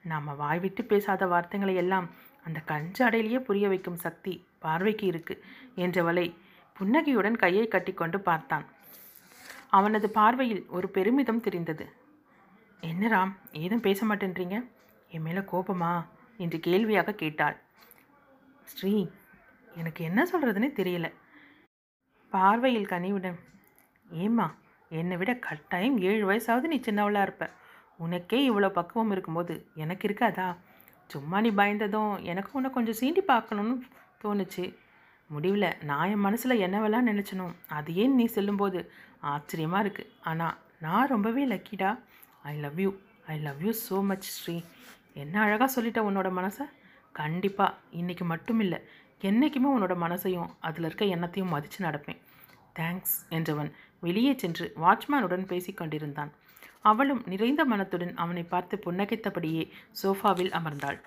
நாம் 0.03 0.37
வாய் 0.37 0.59
விட்டு 0.59 0.85
பேசாத 0.85 1.27
வார்த்தைகளை 1.27 1.75
எல்லாம் 1.75 2.11
அந்த 2.43 2.63
கஞ்சாடையிலேயே 2.67 3.39
புரிய 3.39 3.69
வைக்கும் 3.69 3.97
சக்தி 3.97 4.47
பார்வைக்கு 4.59 5.07
இருக்கு 5.07 5.45
என்றவளை 5.77 6.35
புன்னகையுடன் 6.75 7.37
கையை 7.37 7.69
கட்டிக்கொண்டு 7.69 8.21
பார்த்தான். 8.21 8.65
அவனது 9.69 10.11
பார்வையில் 10.11 10.67
ஒரு 10.69 10.89
பெருமிதம் 10.89 11.41
தெரிந்தது. 11.41 11.93
என்ன 12.81 13.09
ராம் 13.09 13.33
ஏதும் 13.53 13.81
பேச 13.81 14.07
மாட்டேன்றீங்க? 14.07 14.67
என் 15.09 15.23
மேலே 15.23 15.39
கோபமா? 15.39 16.07
என்று 16.37 16.61
கேள்வியாக 16.61 17.13
கேட்டாள். 17.13 17.57
ஸ்ரீ 18.65 19.07
எனக்கு 19.75 20.05
என்ன 20.05 20.27
சொல்கிறதுனே 20.33 20.69
தெரியல. 20.81 21.13
பார்வையில் 22.31 22.87
கனிவுடன் 22.87 23.39
ஏம்மா 24.11 24.55
என்னை 25.01 25.17
விட 25.21 25.33
கட்டாயம் 25.47 25.97
ஏழு 26.11 26.25
வயசாவது 26.31 26.67
நீ 26.73 26.79
சின்னவளாக 26.87 27.27
இருப்ப. 27.27 27.45
உனக்கே 28.05 28.39
இவ்வளோ 28.51 28.69
பக்குவம் 28.79 29.13
இருக்கும்போது 29.15 29.55
எனக்கு 29.83 30.05
இருக்காதா? 30.09 30.49
சும்மா 31.11 31.39
நீ 31.45 31.51
பயந்ததும் 31.61 32.13
எனக்கு 32.33 32.51
உன்னை 32.59 32.71
கொஞ்சம் 32.77 32.99
சீண்டி 33.01 33.23
பார்க்கணும்னு 33.33 33.75
தோணுச்சு. 34.23 34.65
முடிவில் 35.31 35.69
நான் 35.89 36.11
என் 36.15 36.25
மனசில் 36.27 36.63
என்னவெல்லாம் 36.67 37.09
நினச்சனோ 37.11 37.47
அது 37.77 37.91
ஏன் 38.03 38.17
நீ 38.19 38.25
சொல்லும்போது 38.37 38.81
ஆச்சரியமாக 39.33 39.83
இருக்குது 39.85 40.11
ஆனால் 40.31 40.57
நான் 40.85 41.11
ரொம்பவே 41.13 41.43
லக்கிடா 41.53 41.91
I 42.51 42.55
love 42.65 42.81
you 42.85 42.91
I 43.33 43.37
love 43.47 43.63
you 43.67 43.73
so 43.87 43.99
much 44.11 44.29
Sri. 44.37 44.57
என்ன 45.23 45.35
அழகாக 45.45 45.69
சொல்லிட்ட 45.77 46.01
உன்னோட 46.09 46.31
மனசை? 46.39 46.65
கண்டிப்பாக 47.15 47.77
இன்றைக்கி 48.01 48.25
மட்டும் 48.33 48.61
இல்லை 48.65 48.79
என்றைக்குமே 49.29 49.69
உன்னோட 49.75 49.95
மனசையும் 50.05 50.49
அதில் 50.69 50.87
இருக்க 50.89 51.05
எண்ணத்தையும் 51.17 51.53
மதித்து 51.55 51.79
நடப்பேன். 51.87 52.21
தேங்க்ஸ் 52.79 53.17
என்றவன். 53.37 53.71
வெளியே 54.01 54.33
சென்று 54.37 54.67
வாட்ச்மேனுடன் 54.85 55.47
பேசிக் 55.47 55.77
கொண்டிருந்தான். 55.77 56.33
அவளும் 56.81 57.23
நிறைந்த 57.27 57.65
மனத்துடன் 57.65 58.15
அவனை 58.15 58.43
பார்த்து 58.43 58.77
புன்னகைத்தபடியே 58.77 59.63
சோஃபாவில் 60.03 60.53
அமர்ந்தாள். 60.59 60.99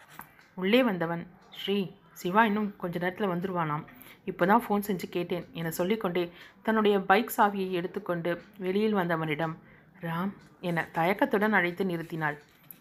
உள்ளே 0.56 0.84
வந்தவன் 0.84 1.24
ஸ்ரீ 1.60 1.77
சிவா 2.13 2.44
இன்னும் 2.46 2.70
கொஞ்ச 2.77 2.96
நேரத்தில் 3.00 3.32
வந்துடுவானாம் 3.34 3.84
இப்போ 4.25 4.46
தான் 4.46 4.63
ஃபோன் 4.65 4.86
செஞ்சு 4.88 5.08
கேட்டேன் 5.10 5.46
என 5.53 5.72
சொல்லிக்கொண்டே 5.72 6.24
தன்னுடைய 6.62 6.96
பைக் 7.00 7.36
சாவியை 7.38 7.70
எடுத்துக்கொண்டு 7.72 8.32
வெளியில் 8.58 8.98
வந்தவனிடம் 9.00 9.53
ராம் 10.01 10.32
என 10.62 10.88
தயக்கத்துடன் 10.94 11.56
அழைத்து 11.60 11.84
நிறுத்தினாள். 11.86 12.38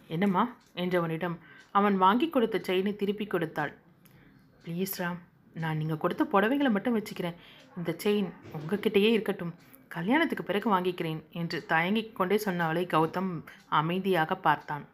என்னம்மா? 0.08 0.42
என்றவனிடம் 0.74 1.36
அவன் 1.70 1.96
வாங்கி 1.96 2.30
கொடுத்த 2.30 2.56
செயினை 2.58 2.96
திருப்பி 2.96 3.26
கொடுத்தாள். 3.26 3.72
ப்ளீஸ் 4.64 4.96
ராம் 4.98 5.20
நான் 5.54 5.76
நீங்கள் 5.76 6.02
கொடுத்த 6.04 6.24
புடவைகளை 6.24 6.70
மட்டும் 6.70 6.96
வச்சுக்கிறேன். 6.98 7.36
இந்த 7.76 7.96
செயின் 8.04 8.30
உங்ககிட்டயே 8.58 9.10
இருக்கட்டும். 9.16 9.54
கல்யாணத்துக்கு 9.94 10.44
பிறகு 10.44 10.68
வாங்கிக்கிறேன் 10.74 11.20
என்று 11.40 11.58
தயங்கிக் 11.72 12.16
கொண்டே 12.18 12.36
சொன்னவளை 12.44 12.84
கௌதம் 12.94 13.30
அமைதியாக 13.80 14.36
பார்த்தான். 14.46 14.84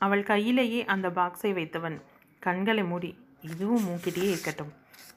அவள் 0.00 0.22
கையிலேயே 0.30 0.80
அந்த 0.94 1.06
பாக்ஸை 1.18 1.50
வைத்தவன் 1.58 1.96
கண்களை 2.46 2.84
மூடி 2.90 3.10
இதுவும் 3.50 3.86
மூக்கிட்டே 3.88 4.24
இருக்கட்டும். 4.32 4.72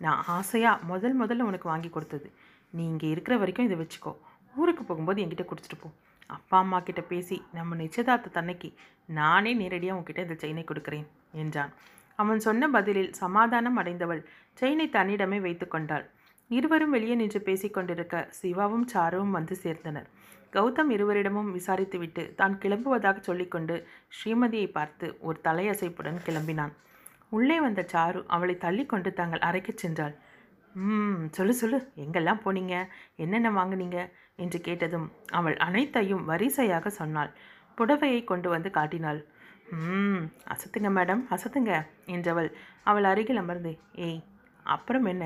நான் 0.05 0.22
ஆசையாக 0.38 0.86
முதல் 0.91 1.15
முதல்ல 1.22 1.48
உனக்கு 1.50 1.67
வாங்கி 1.72 1.89
கொடுத்தது. 1.89 2.27
நீ 2.74 2.84
இங்கே 2.91 3.10
இருக்கிற 3.13 3.36
வரைக்கும் 3.41 3.67
இதை 3.67 3.77
வச்சுக்கோ. 3.82 4.13
ஊருக்கு 4.60 4.84
போகும்போது 4.84 5.22
என்கிட்ட 5.24 5.46
கொடுத்துட்டு 5.50 5.79
போ. 5.84 5.89
அப்பா 6.36 6.58
அம்மா 6.63 6.77
கிட்ட 6.79 7.01
பேசி 7.12 7.38
நம்ம 7.58 7.75
நிச்சயதார்த்த 7.75 8.36
தன்னைக்கு 8.38 8.70
நானே 9.20 9.51
நேரடியாக 9.62 9.98
உன்கிட்ட 10.00 10.20
இந்த 10.25 10.36
செயினை 10.43 10.63
கொடுக்குறேன் 10.67 11.08
என்றான். 11.43 11.72
அவன் 12.20 12.39
சொன்ன 12.39 12.67
பதிலில் 12.75 13.12
சமாதானம் 13.22 13.79
அடைந்தவள் 13.82 14.22
செயினை 14.60 14.88
தன்னிடமே 14.98 15.39
வைத்து 15.46 15.67
கொண்டாள். 15.67 16.05
இருவரும் 16.55 16.89
வெளியே 16.89 17.15
நின்று 17.15 17.39
பேசிக்கொண்டிருக்க 17.39 18.15
சிவாவும் 18.39 18.88
சாருவும் 18.93 19.36
வந்து 19.38 19.55
சேர்ந்தனர். 19.63 20.07
கௌதம் 20.53 20.89
இருவரிடமும் 20.89 21.50
விசாரித்துவிட்டு 21.55 22.24
தான் 22.36 22.55
கிளம்புவதாக 22.57 23.19
சொல்லிக்கொண்டு 23.19 23.75
ஸ்ரீமதியை 24.15 24.67
பார்த்து 24.72 25.05
ஒரு 25.22 25.38
தலையசைப்புடன் 25.43 26.19
கிளம்பினான். 26.25 26.74
உள்ளே 27.29 27.57
வந்த 27.62 27.81
சாரு 27.93 28.19
அவளை 28.27 28.55
தள்ளிக்கொண்டு 28.55 29.12
தங்கள் 29.13 29.45
அறைக்குச் 29.50 29.81
சென்றாள். 29.83 30.15
ம் 30.75 31.24
சொல்லு 31.29 31.53
சொல்லு 31.53 31.77
எங்கெல்லாம் 31.95 32.43
போனீங்க? 32.45 32.75
என்னென்ன 33.15 33.50
வாங்குனீங்க? 33.51 34.00
என்று 34.36 34.60
கேட்டதும் 34.62 35.07
அவள் 35.31 35.57
அனைத்தையும் 35.57 36.24
வரிசையாக 36.25 36.89
சொன்னாள். 36.89 37.31
புடவையை 37.77 38.22
கொண்டு 38.24 38.48
வந்து 38.50 38.69
காட்டினாள். 38.69 39.19
ம் 39.88 40.24
அசத்துங்க 40.48 40.89
மேடம் 40.98 41.22
அசத்துங்க 41.29 41.74
என்றவள். 42.07 42.50
அவள் 42.83 43.03
அருகில் 43.03 43.41
அமர்ந்து 43.43 43.72
ஏய் 44.07 44.22
அப்புறம் 44.65 45.05
என்ன? 45.05 45.24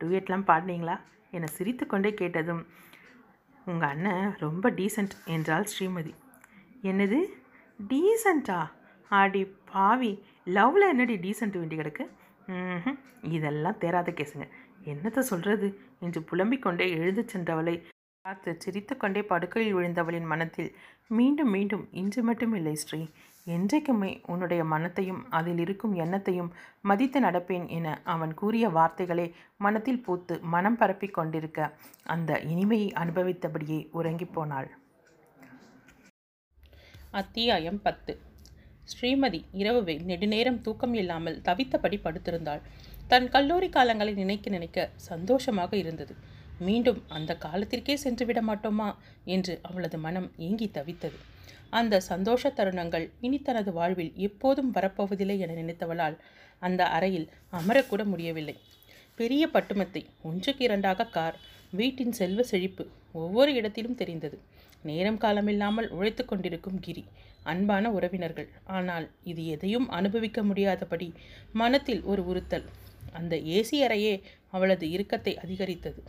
டூயட்லாம் 0.00 0.48
பாடினீங்களா? 0.50 0.96
என 1.36 1.48
சிரித்துக்கொண்டே 1.56 2.10
கேட்டதும் 2.20 2.62
உங்கள் 3.66 3.90
அண்ணன் 3.92 4.30
ரொம்ப 4.44 4.70
டீசென்ட் 4.78 5.14
என்றாள் 5.34 5.66
ஸ்ரீமதி. 5.72 6.12
என்னது? 6.90 7.18
டீசெண்டா 7.90 8.58
ஆடி 9.10 9.42
பாவி 9.72 10.12
லவ்வில் 10.56 10.90
என்னடி 10.92 11.16
டீசண்ட் 11.26 11.56
வேண்டி 11.60 11.76
கிடக்கு? 11.76 12.04
இதெல்லாம் 13.36 13.80
தேராத 13.82 14.10
கேசுங்க. 14.18 14.46
என்னத்தை 14.90 15.22
சொல்கிறது 15.30 15.68
என்று 16.06 16.20
புலம்பிக் 16.30 16.64
கொண்டே 16.66 16.86
எழுந்து 16.98 17.22
சென்றவளை 17.32 17.74
பார்த்து 18.24 18.50
சிரித்துக்கொண்டே 18.64 19.22
படுக்கையில் 19.30 19.76
விழுந்தவளின் 19.76 20.30
மனத்தில் 20.32 20.70
மீண்டும் 21.18 21.52
மீண்டும் 21.56 21.84
இன்று 22.00 22.20
மட்டும் 22.28 22.54
இல்லை 22.58 22.74
ஸ்ரீ. 22.82 23.00
என்றைக்குமே 23.50 24.10
உன்னுடைய 24.26 24.62
மனத்தையும் 24.64 25.20
அதில் 25.30 25.58
இருக்கும் 25.58 25.94
எண்ணத்தையும் 25.94 26.50
மதித்து 26.82 27.20
நடப்பேன் 27.20 27.66
என 27.68 28.00
அவன் 28.04 28.32
கூறிய 28.34 28.68
வார்த்தைகளை 28.68 29.26
மனத்தில் 29.56 30.02
பூத்து 30.02 30.36
மனம் 30.54 30.76
பரப்பிக் 30.76 31.14
கொண்டிருக்க 31.14 31.70
அந்த 32.02 32.40
இனிமையை 32.52 32.90
அனுபவித்தபடியே 32.92 33.80
உறங்கிப் 33.92 34.34
போனாள். 34.34 34.70
அத்தியாயம் 37.10 37.80
பத்து. 37.82 38.12
ஸ்ரீமதி 38.92 39.40
இரவு 39.52 39.80
நெடுநேரம் 40.10 40.60
தூக்கம் 40.60 40.94
இல்லாமல் 40.94 41.40
தவித்தபடி 41.44 41.98
படுத்திருந்தாள். 42.04 42.62
தன் 43.08 43.28
கல்லூரி 43.28 43.68
காலங்களை 43.68 44.12
நினைக்க 44.14 44.50
நினைக்க 44.50 44.90
சந்தோஷமாக 45.10 45.72
இருந்தது. 45.76 46.14
மீண்டும் 46.58 47.00
அந்த 47.08 47.32
காலத்திற்கே 47.36 47.94
சென்று 47.96 48.24
விட 48.26 48.40
மாட்டோமா 48.42 48.88
என்று 49.24 49.54
அவளது 49.62 49.98
மனம் 49.98 50.28
ஏங்கி 50.36 50.68
தவித்தது. 50.74 51.18
அந்த 51.70 52.00
சந்தோஷ 52.00 52.52
தருணங்கள் 52.58 53.06
இனி 53.20 53.38
தனது 53.42 53.72
வாழ்வில் 53.72 54.12
எப்போதும் 54.28 54.70
வரப்போவதில்லை 54.74 55.36
என 55.38 55.54
நினைத்தவளால் 55.54 56.16
அந்த 56.58 56.82
அறையில் 56.86 57.26
அமரக்கூட 57.52 58.04
முடியவில்லை. 58.04 58.56
பெரிய 59.16 59.42
பட்டுமத்தை 59.46 60.02
ஒன்றுக்கு 60.22 60.64
இரண்டாக 60.64 61.06
கார் 61.06 61.36
வீட்டின் 61.70 62.12
செல்வ 62.12 62.42
செழிப்பு 62.42 62.84
ஒவ்வொரு 63.12 63.50
இடத்திலும் 63.54 63.94
தெரிந்தது. 63.94 64.36
நேரம் 64.82 65.18
காலமில்லாமல் 65.18 65.88
உழைத்து 65.88 66.24
கொண்டிருக்கும் 66.24 66.78
கிரி 66.80 67.04
அன்பான 67.42 67.90
உறவினர்கள். 67.90 68.48
ஆனால் 68.66 69.06
இது 69.24 69.42
எதையும் 69.46 69.88
அனுபவிக்க 69.88 70.42
முடியாதபடி 70.42 71.08
மனத்தில் 71.52 72.02
ஒரு 72.02 72.24
உறுத்தல். 72.26 72.66
அந்த 73.12 73.36
ஏசி 73.56 73.76
அறையே 73.86 74.14
அவளது 74.50 74.86
இறுக்கத்தை 74.90 75.32
அதிகரித்தது. 75.36 76.00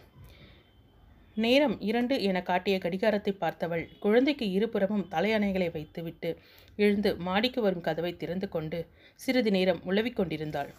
நேரம் 1.37 1.75
இரண்டு 1.79 2.15
என 2.29 2.37
காட்டிய 2.41 2.77
கடிகாரத்தை 2.77 3.33
பார்த்தவள் 3.33 3.83
குழந்தைக்கு 3.99 4.45
இருபுறமும் 4.51 5.05
தலையணைகளை 5.11 5.67
வைத்துவிட்டு 5.75 6.29
எழுந்து 6.77 7.09
மாடிக்கு 7.27 7.61
வரும் 7.61 7.85
கதவை 7.87 8.11
திறந்து 8.15 8.47
கொண்டு 8.49 8.79
சிறிது 9.19 9.51
நேரம் 9.51 9.79
உழவிக் 9.89 10.17
கொண்டிருந்தாள். 10.17 10.71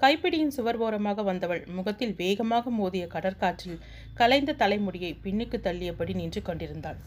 கைப்பிடியின் 0.00 0.54
சுவர்போரமாக 0.56 1.22
வந்தவள் 1.22 1.62
முகத்தில் 1.76 2.14
வேகமாக 2.14 2.70
மோதிய 2.70 3.04
கடற்காற்றில் 3.06 3.78
கலைந்த 4.14 4.56
தலைமுடியை 4.62 5.12
பின்னுக்கு 5.24 5.58
தள்ளியபடி 5.66 6.14
நின்று 6.14 6.42
கொண்டிருந்தாள். 6.42 6.98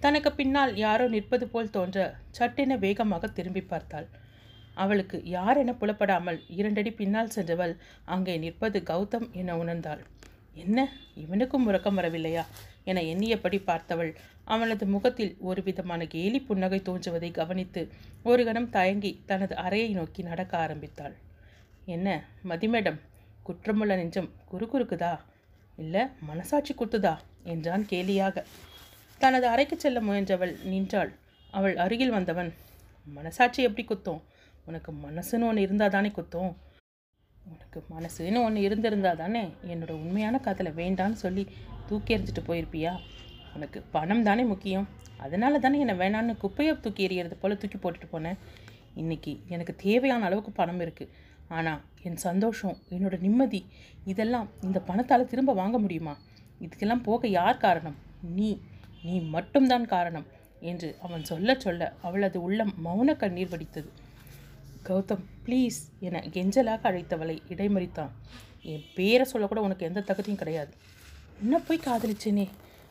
தனக்கு 0.00 0.30
பின்னால் 0.32 0.72
யாரோ 0.76 1.06
நிற்பது 1.08 1.46
போல் 1.48 1.70
தோன்ற 1.70 2.08
சட்டென 2.30 2.76
வேகமாக 2.76 3.26
திரும்பி 3.28 3.62
பார்த்தாள். 3.62 4.08
அவளுக்கு 4.74 5.18
யார் 5.26 5.58
என 5.60 5.72
புலப்படாமல் 5.72 6.38
இரண்டடி 6.56 6.90
பின்னால் 6.90 7.34
சென்றவள் 7.36 7.74
அங்கே 8.04 8.34
நிற்பது 8.38 8.80
கௌதம் 8.82 9.28
என 9.32 9.56
உணர்ந்தாள். 9.56 10.02
என்ன? 10.56 10.92
இவனுக்கும் 11.14 11.66
உறக்கம் 11.66 11.98
வரவில்லையா? 11.98 12.44
என 12.84 13.02
எண்ணியபடி 13.02 13.58
பார்த்தவள் 13.58 14.14
அவனது 14.44 14.86
முகத்தில் 14.86 15.36
ஒரு 15.40 15.62
விதமான 15.62 16.06
கேலி 16.06 16.40
புன்னகை 16.40 16.82
தோன்றுவதை 16.82 17.30
கவனித்து 17.30 17.88
ஒரு 18.22 18.44
கணம் 18.44 18.70
தயங்கி 18.70 19.22
தனது 19.26 19.56
அறையை 19.56 19.92
நோக்கி 19.92 20.22
நடக்க 20.22 20.58
ஆரம்பித்தாள். 20.58 21.14
என்ன? 21.84 22.24
மதிமேடம் 22.48 23.00
குற்றமுள்ள 23.46 23.86
நெஞ்சம் 23.86 24.30
குறுகுறுக்குதா? 24.52 25.18
இல்லை 25.76 26.06
மனசாட்சி 26.20 26.74
குத்துதா? 26.74 27.18
என்றான் 27.42 27.86
கேலியாக. 27.90 28.44
தனது 29.18 29.46
அறைக்கு 29.46 29.80
செல்ல 29.80 30.00
முயன்றவள் 30.00 30.64
நின்றாள். 30.64 31.12
அவள் 31.50 31.76
அருகில் 31.76 32.10
வந்தவன் 32.10 32.54
மனசாட்சி 33.04 33.62
எப்படி 33.62 33.86
குத்தும்? 33.88 34.22
உனக்கு 34.64 34.92
மனசுன்னு 34.92 35.46
ஒன்று 35.46 35.62
இருந்தால் 35.62 35.90
தானே 35.90 36.08
குத்தும்? 36.08 36.56
உனக்கு 37.50 37.78
மனசுன்னு 37.94 38.38
ஒன்று 38.46 38.60
இருந்திருந்தா 38.66 39.12
தானே 39.22 39.42
என்னோட 39.72 39.92
உண்மையான 40.02 40.38
காதலை 40.46 40.72
வேண்டான்னு 40.80 41.18
சொல்லி 41.24 41.44
தூக்கி 41.88 42.14
எறிஞ்சிட்டு 42.16 42.42
போயிருப்பியா? 42.48 42.92
உனக்கு 43.56 43.78
பணம் 43.90 44.22
தானே 44.22 44.44
முக்கியம். 44.52 44.86
அதனால 45.24 45.58
தானே 45.58 45.78
என்னை 45.84 45.94
வேணான்னு 46.02 46.32
குப்பையை 46.42 46.72
தூக்கி 46.80 47.02
எறியறது 47.08 47.36
போல் 47.42 47.60
தூக்கி 47.62 47.78
போட்டுட்டு 47.78 48.08
போனேன். 48.12 48.38
இன்றைக்கி 49.02 49.32
எனக்கு 49.54 49.72
தேவையான 49.84 50.24
அளவுக்கு 50.24 50.52
பணம் 50.52 50.80
இருக்குது 50.80 51.12
ஆனால் 51.56 51.80
என் 52.02 52.20
சந்தோஷம் 52.26 52.76
என்னோடய 52.94 53.24
நிம்மதி 53.26 53.60
இதெல்லாம் 54.04 54.48
இந்த 54.62 54.78
பணத்தால் 54.80 55.30
திரும்ப 55.32 55.52
வாங்க 55.52 55.78
முடியுமா? 55.78 56.14
இதுக்கெல்லாம் 56.64 57.06
போக 57.08 57.28
யார் 57.28 57.62
காரணம்? 57.66 57.96
நீ 58.36 58.48
நீ 59.02 59.14
மட்டும்தான் 59.36 59.86
காரணம் 59.94 60.26
என்று 60.70 60.88
அவன் 61.02 61.24
சொல்ல 61.24 61.54
சொல்ல 61.64 61.92
அவளது 62.02 62.38
உள்ளம் 62.42 62.72
மௌன 62.84 63.16
கண்ணீர் 63.16 63.52
வடித்தது. 63.52 63.88
கௌதம் 64.88 65.24
ப்ளீஸ் 65.44 65.78
என 66.00 66.18
கெஞ்சலாக 66.18 66.88
அழைத்தவளை 66.90 67.38
இடைமறித்தான். 67.48 68.10
என் 68.62 68.84
பேரை 68.94 69.24
சொல்லக்கூட 69.24 69.60
உனக்கு 69.60 69.86
எந்த 69.86 70.00
தகுதியும் 70.00 70.38
கிடையாது. 70.38 70.74
என்ன 71.40 71.58
போய் 71.58 71.80
காதலிச்சேனே? 71.84 72.48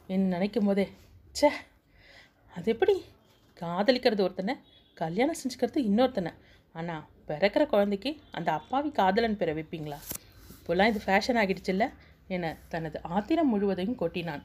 என்று 0.07 0.25
நினைக்கும் 0.27 0.65
போதே 0.65 0.89
சே 1.31 1.49
அது 2.55 2.71
எப்படி? 2.71 3.03
காதலிக்கிறது 3.59 4.21
ஒருத்தனை 4.21 4.55
கல்யாணம் 4.93 5.35
செஞ்சுக்கிறது 5.43 5.79
இன்னொருத்தனை. 5.89 6.33
ஆனால் 6.73 7.05
பிறக்கிற 7.27 7.65
குழந்தைக்கு 7.65 8.17
அந்த 8.31 8.51
அப்பாவி 8.51 8.91
காதலன் 8.91 9.37
பெற 9.37 9.53
வைப்பீங்களா? 9.53 9.97
இப்போல்லாம் 10.57 10.87
இது 10.87 11.01
ஃபேஷன் 11.05 11.39
ஆகிடுச்சுல்ல? 11.41 11.93
என 12.27 12.57
தனது 12.67 13.03
ஆத்திரம் 13.03 13.49
முழுவதையும் 13.49 13.99
கொட்டினான். 13.99 14.41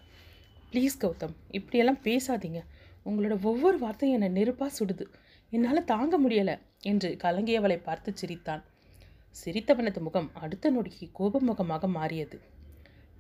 ப்ளீஸ் 0.72 0.96
கௌதம் 1.00 1.34
இப்படியெல்லாம் 1.50 1.98
பேசாதீங்க. 2.04 2.64
உங்களோட 3.06 3.42
ஒவ்வொரு 3.42 3.78
வார்த்தையும் 3.78 4.20
என்னை 4.20 4.42
நெருப்பாக 4.42 4.70
சுடுது. 4.78 5.06
என்னால் 5.50 5.84
தாங்க 5.84 6.20
முடியலை. 6.20 6.58
என்று 6.80 7.16
கலங்கியவளை 7.22 7.82
பார்த்து 7.82 8.16
சிரித்தான். 8.16 8.64
சிரித்தவனது 9.44 10.00
முகம் 10.00 10.30
அடுத்த 10.34 10.72
நொடிக்கு 10.72 11.10
கோப 11.12 11.40
முகமாக 11.40 11.86
மாறியது. 11.86 12.40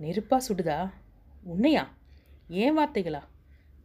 நெருப்பா 0.00 0.36
சுடுதா? 0.48 0.90
உன்னையா? 1.46 1.86
ஏன் 2.48 2.78
வார்த்தைகளா? 2.78 3.22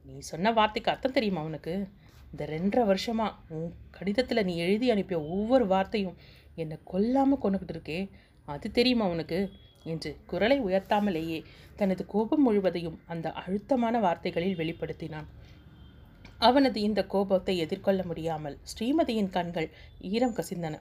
நீ 0.05 0.20
சொன்ன 0.20 0.51
வார்த்தைக்கு 0.51 0.91
அர்த்தம் 0.91 1.12
தெரியுமா 1.12 1.44
உனக்கு? 1.44 1.88
இந்த 2.32 2.46
ரெண்டரை 2.46 2.84
வருஷமா 2.91 3.34
உன் 3.50 3.74
கடிதத்தில் 3.91 4.44
நீ 4.44 4.58
எழுதி 4.58 4.89
அனுப்பிய 4.89 5.22
ஒவ்வொரு 5.22 5.67
வார்த்தையும் 5.67 6.17
என்னை 6.55 6.77
கொல்லாமல் 6.84 7.39
கொண்டுகிட்டு 7.39 7.74
இருக்கே 7.75 8.10
அது 8.46 8.72
தெரியுமா 8.72 9.08
உனக்கு? 9.08 9.51
என்று 9.84 10.17
குரலை 10.25 10.62
உயர்த்தாமலேயே 10.62 11.44
தனது 11.75 12.05
கோபம் 12.05 12.41
முழுவதையும் 12.41 13.00
அந்த 13.05 13.32
அழுத்தமான 13.32 14.00
வார்த்தைகளில் 14.00 14.58
வெளிப்படுத்தினான். 14.58 15.25
அவனது 16.39 16.77
இந்த 16.88 17.01
கோபத்தை 17.13 17.54
எதிர்கொள்ள 17.65 18.01
முடியாமல் 18.10 18.56
ஸ்ரீமதியின் 18.72 19.32
கண்கள் 19.36 19.68
ஈரம் 20.12 20.36
கசிந்தன. 20.38 20.75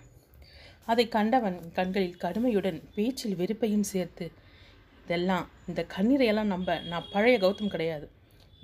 அதை 0.86 1.04
கண்டவன் 1.08 1.58
கண்களில் 1.76 2.18
கடுமையுடன் 2.24 2.80
பேச்சில் 2.96 3.38
வெறுப்பையும் 3.40 3.86
சேர்த்து 3.92 4.26
இதெல்லாம் 5.04 5.46
இந்த 5.68 5.80
கண்ணீரையெல்லாம் 5.94 6.52
நம்ப 6.54 6.78
நான் 6.90 7.08
பழைய 7.12 7.36
கௌதம் 7.44 7.72
கிடையாது. 7.74 8.06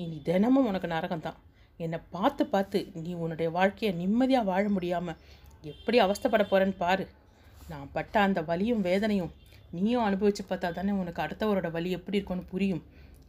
இனி 0.03 0.19
தினமும் 0.29 0.69
உனக்கு 0.71 0.89
நரகம்தான் 0.95 1.39
என்னை 1.81 1.99
பார்த்து 2.15 2.43
பார்த்து 2.47 2.79
நீ 3.05 3.13
உன்னுடைய 3.23 3.49
வாழ்க்கையை 3.57 3.93
நிம்மதியாக 4.01 4.49
வாழ 4.51 4.65
முடியாமல் 4.77 5.21
எப்படி 5.73 5.99
அவஸ்தைப்பட 6.05 6.45
போகிறேன்னு 6.45 6.77
பாரு. 6.85 7.05
நான் 7.71 7.93
பட்ட 7.97 8.15
அந்த 8.27 8.41
வலியும் 8.51 8.85
வேதனையும் 8.89 9.33
நீயும் 9.77 10.07
அனுபவித்து 10.07 10.43
பார்த்தா 10.45 10.69
தானே 10.79 10.93
உனக்கு 11.03 11.21
அடுத்தவரோட 11.25 11.69
வலி 11.77 11.91
எப்படி 11.99 12.19
இருக்கும்னு 12.19 12.51
புரியும் 12.53 12.83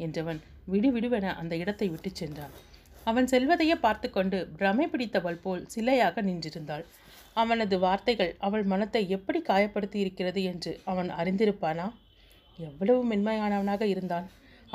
என்றவன் 0.06 0.40
விடுவிடுவென 0.74 1.34
அந்த 1.42 1.54
இடத்தை 1.64 1.88
விட்டு 1.90 2.10
சென்றான். 2.22 2.54
அவன் 3.10 3.30
செல்வதையே 3.34 3.76
பார்த்து 3.86 4.08
கொண்டு 4.10 4.38
பிரமை 4.58 4.86
பிடித்தவள் 4.88 5.40
போல் 5.44 5.64
சிலையாக 5.74 6.22
நின்றிருந்தாள். 6.28 6.86
அவனது 7.34 7.76
வார்த்தைகள் 7.80 8.32
அவள் 8.48 8.66
மனத்தை 8.72 9.02
எப்படி 9.18 9.40
காயப்படுத்தி 9.50 9.98
இருக்கிறது 10.04 10.42
என்று 10.44 10.72
அவன் 10.92 11.10
அறிந்திருப்பானா? 11.22 11.88
எவ்வளவு 12.60 13.02
மென்மையானவனாக 13.12 13.84
இருந்தான். 13.94 14.28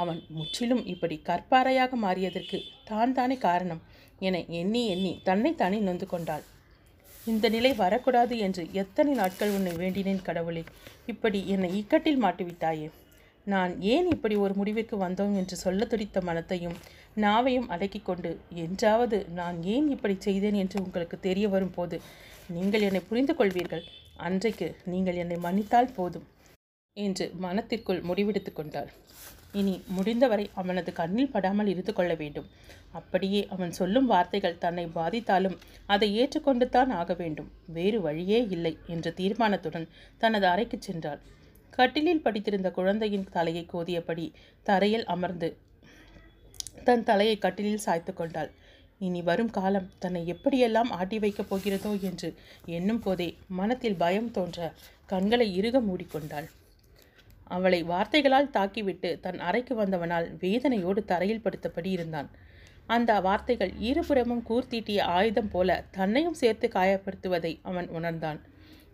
அவன் 0.02 0.20
முற்றிலும் 0.36 0.82
இப்படி 0.92 1.16
கற்பாறையாக 1.28 1.92
மாறியதற்கு 2.04 2.58
தான் 2.90 3.14
தானே 3.18 3.36
காரணம் 3.46 3.82
என 4.18 4.40
எண்ணி 4.60 4.82
எண்ணி 4.94 5.12
தன்னைத்தானே 5.28 5.78
நொந்து 5.78 6.06
கொண்டாள். 6.06 6.44
இந்த 7.26 7.46
நிலை 7.54 7.70
வரக்கூடாது 7.82 8.34
என்று 8.46 8.62
எத்தனை 8.82 9.12
நாட்கள் 9.20 9.54
உன்னை 9.56 9.72
வேண்டினேன் 9.80 10.26
கடவுளே. 10.28 10.62
இப்படி 11.12 11.38
என்னை 11.54 11.70
இக்கட்டில் 11.80 12.22
மாட்டிவிட்டாயே. 12.24 12.88
நான் 13.46 13.72
ஏன் 13.94 14.06
இப்படி 14.14 14.36
ஒரு 14.44 14.54
முடிவிற்கு 14.54 14.96
வந்தோம் 15.02 15.34
என்று 15.40 15.56
சொல்ல 15.64 15.84
துடித்த 15.84 16.20
மனத்தையும் 16.20 16.76
நாவையும் 17.16 17.68
அடக்கிக் 17.68 18.06
கொண்டு 18.06 18.30
என்றாவது 18.64 19.18
நான் 19.32 19.58
ஏன் 19.74 19.88
இப்படி 19.88 20.16
செய்தேன் 20.18 20.58
என்று 20.62 20.78
உங்களுக்கு 20.82 21.18
தெரிய 21.20 21.46
வரும் 21.48 21.74
போது 21.74 21.98
நீங்கள் 22.48 22.86
என்னை 22.88 23.02
புரிந்து 23.02 23.34
கொள்வீர்கள் 23.34 23.84
அன்றைக்கு 24.16 24.68
நீங்கள் 24.84 25.20
என்னை 25.22 25.36
மன்னித்தால் 25.36 25.94
போதும் 25.96 26.26
என்று 26.96 27.24
மனத்திற்குள் 27.44 28.00
முடிவெடுத்து 28.08 28.50
கொண்டாள். 28.52 28.90
இனி 29.52 29.74
முடிந்தவரை 29.88 30.46
அவனது 30.54 30.90
கண்ணில் 30.92 31.32
படாமல் 31.34 31.70
இருந்து 31.72 31.92
கொள்ள 31.92 32.12
வேண்டும். 32.14 32.48
அப்படியே 32.92 33.40
அவன் 33.54 33.72
சொல்லும் 33.72 34.08
வார்த்தைகள் 34.12 34.58
தன்னை 34.58 34.84
பாதித்தாலும் 34.96 35.56
அதை 35.86 36.08
ஏற்றுக்கொண்டு 36.14 36.66
தான் 36.68 36.90
ஆக 36.90 37.14
வேண்டும். 37.14 37.50
வேறு 37.68 37.98
வழியே 38.00 38.40
இல்லை 38.56 38.72
என்ற 38.86 39.10
தீர்மானத்துடன் 39.10 39.86
தனது 40.20 40.46
அறைக்கு 40.46 40.78
சென்றாள். 40.78 41.20
கட்டிலில் 41.72 42.24
படித்திருந்த 42.26 42.68
குழந்தையின் 42.70 43.28
தலையை 43.30 43.64
கோதியபடி 43.72 44.26
தரையில் 44.66 45.06
அமர்ந்து 45.06 45.48
தன் 46.84 47.04
தலையை 47.04 47.38
கட்டிலில் 47.38 47.84
சாய்த்து 47.86 48.14
கொண்டாள். 48.14 48.50
இனி 48.98 49.22
வரும் 49.22 49.50
காலம் 49.50 49.90
தன்னை 49.98 50.32
எப்படியெல்லாம் 50.32 50.90
ஆட்டி 50.90 51.18
வைக்கப் 51.18 51.48
போகிறதோ 51.50 52.00
என்று 52.00 52.34
எண்ணும் 52.66 53.00
போதே 53.00 53.36
மனத்தில் 53.46 53.96
பயம் 53.96 54.30
தோன்ற 54.30 54.72
கண்களை 55.06 55.56
இறுக 55.56 55.80
மூடிக்கொண்டாள். 55.80 56.46
அவளை 57.44 57.82
வார்த்தைகளால் 57.82 58.52
தாக்கிவிட்டு 58.52 59.20
தன் 59.20 59.38
அறைக்கு 59.38 59.74
வந்தவனால் 59.84 60.26
வேதனையோடு 60.40 61.04
தரையில் 61.04 61.42
படுத்தபடி 61.44 61.90
இருந்தான். 61.90 62.30
அந்த 62.86 63.20
வார்த்தைகள் 63.20 63.72
இருபுறமும் 63.78 64.44
கூர்த்தீட்டிய 64.48 65.00
ஆயுதம் 65.00 65.50
போல 65.50 65.84
தன்னையும் 65.90 66.34
சேர்த்து 66.34 66.68
காயப்படுத்துவதை 66.68 67.58
அவன் 67.62 67.88
உணர்ந்தான். 67.88 68.40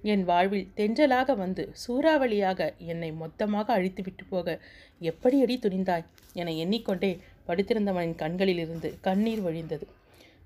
என் 0.02 0.24
வாழ்வில் 0.24 0.70
தென்றலாக 0.76 1.36
வந்து 1.36 1.72
சூறாவளியாக 1.86 2.74
என்னை 2.78 3.12
மொத்தமாக 3.12 3.72
அழித்துவிட்டு 3.78 4.24
போக 4.28 4.60
எப்படியடி 5.00 5.58
துணிந்தாய்? 5.62 6.04
என 6.32 6.52
எண்ணிக்கொண்டே 6.52 7.20
படுத்திருந்தவனின் 7.46 8.14
கண்களிலிருந்து 8.14 8.98
கண்ணீர் 9.00 9.44
வழிந்தது. 9.44 9.86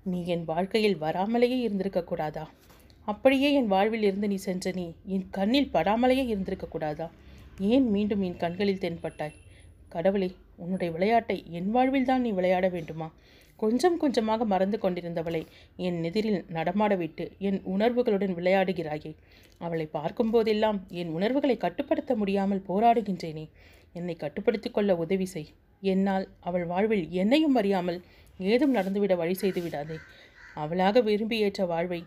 நீ 0.03 0.25
என் 0.25 0.45
வாழ்க்கையில் 0.45 0.97
வராமலேயே 0.97 1.59
இருந்திருக்க 1.59 2.03
கூடாதா? 2.03 2.49
அப்படியே 3.05 3.53
என் 3.53 3.67
வாழ்வில் 3.67 4.03
இருந்து 4.03 4.27
நீ 4.27 4.35
சென்ற 4.35 4.71
நீ 4.75 4.93
என் 5.05 5.27
கண்ணில் 5.31 5.69
படாமலேயே 5.73 6.25
இருந்திருக்க 6.25 6.67
கூடாதா? 6.67 7.11
ஏன் 7.59 7.89
மீண்டும் 7.89 8.21
என் 8.21 8.37
கண்களில் 8.37 8.77
தென்பட்டாய்? 8.77 9.35
கடவுளே 9.89 10.31
உன்னுடைய 10.55 10.93
விளையாட்டை 10.93 11.45
என் 11.49 11.71
வாழ்வில் 11.71 12.05
தான் 12.05 12.21
நீ 12.21 12.29
விளையாட 12.29 12.67
வேண்டுமா? 12.67 13.13
கொஞ்சம் 13.55 13.97
கொஞ்சமாக 13.97 14.45
மறந்து 14.45 14.77
கொண்டிருந்தவளை 14.77 15.45
என் 15.75 16.03
எதிரில் 16.03 16.45
நடமாடவிட்டு 16.47 17.31
என் 17.39 17.61
உணர்வுகளுடன் 17.65 18.33
விளையாடுகிறாயே. 18.33 19.15
அவளை 19.57 19.89
பார்க்கும்போதெல்லாம் 19.93 20.79
என் 20.87 21.09
உணர்வுகளை 21.09 21.57
கட்டுப்படுத்த 21.57 22.15
முடியாமல் 22.15 22.63
போராடுகின்றேனே. 22.67 23.49
என்னை 23.93 24.15
கட்டுப்படுத்திக் 24.15 24.73
கொள்ள 24.73 24.95
உதவி 24.95 25.25
செய். 25.25 25.49
என்னால் 25.81 26.25
அவள் 26.39 26.65
வாழ்வில் 26.65 27.05
என்னையும் 27.21 27.57
அறியாமல் 27.61 27.99
ஏதும் 28.39 28.75
நடந்துவிட 28.75 29.13
வழி 29.15 29.35
செய்து 29.41 29.61
விடாதே. 29.61 29.97
அவளாக 30.55 31.01
விரும்பி 31.01 31.37
ஏற்ற 31.45 31.61
வாழ்வை 31.65 31.99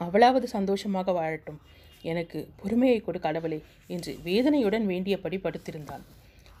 அவளாவது 0.00 0.46
சந்தோஷமாக 0.56 1.12
வாழட்டும். 1.12 1.58
எனக்கு 2.02 2.38
பொறுமையை 2.60 2.98
கொடு 3.00 3.18
கடவுளே 3.20 3.58
என்று 3.86 4.12
வேதனையுடன் 4.28 4.84
வேண்டியபடி 4.90 5.38
படுத்திருந்தான். 5.44 6.04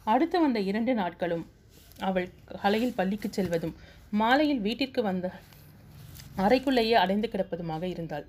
அடுத்து 0.04 0.36
வந்த 0.40 0.58
இரண்டு 0.60 0.92
நாட்களும் 0.94 1.44
அவள் 1.98 2.28
காலையில் 2.62 2.96
பள்ளிக்கு 2.98 3.28
செல்வதும் 3.28 3.74
மாலையில் 4.20 4.64
வீட்டிற்கு 4.66 5.00
வந்த 5.02 5.26
அறைக்குள்ளேயே 6.44 6.96
அடைந்து 7.02 7.28
கிடப்பதுமாக 7.28 7.84
இருந்தாள். 7.94 8.26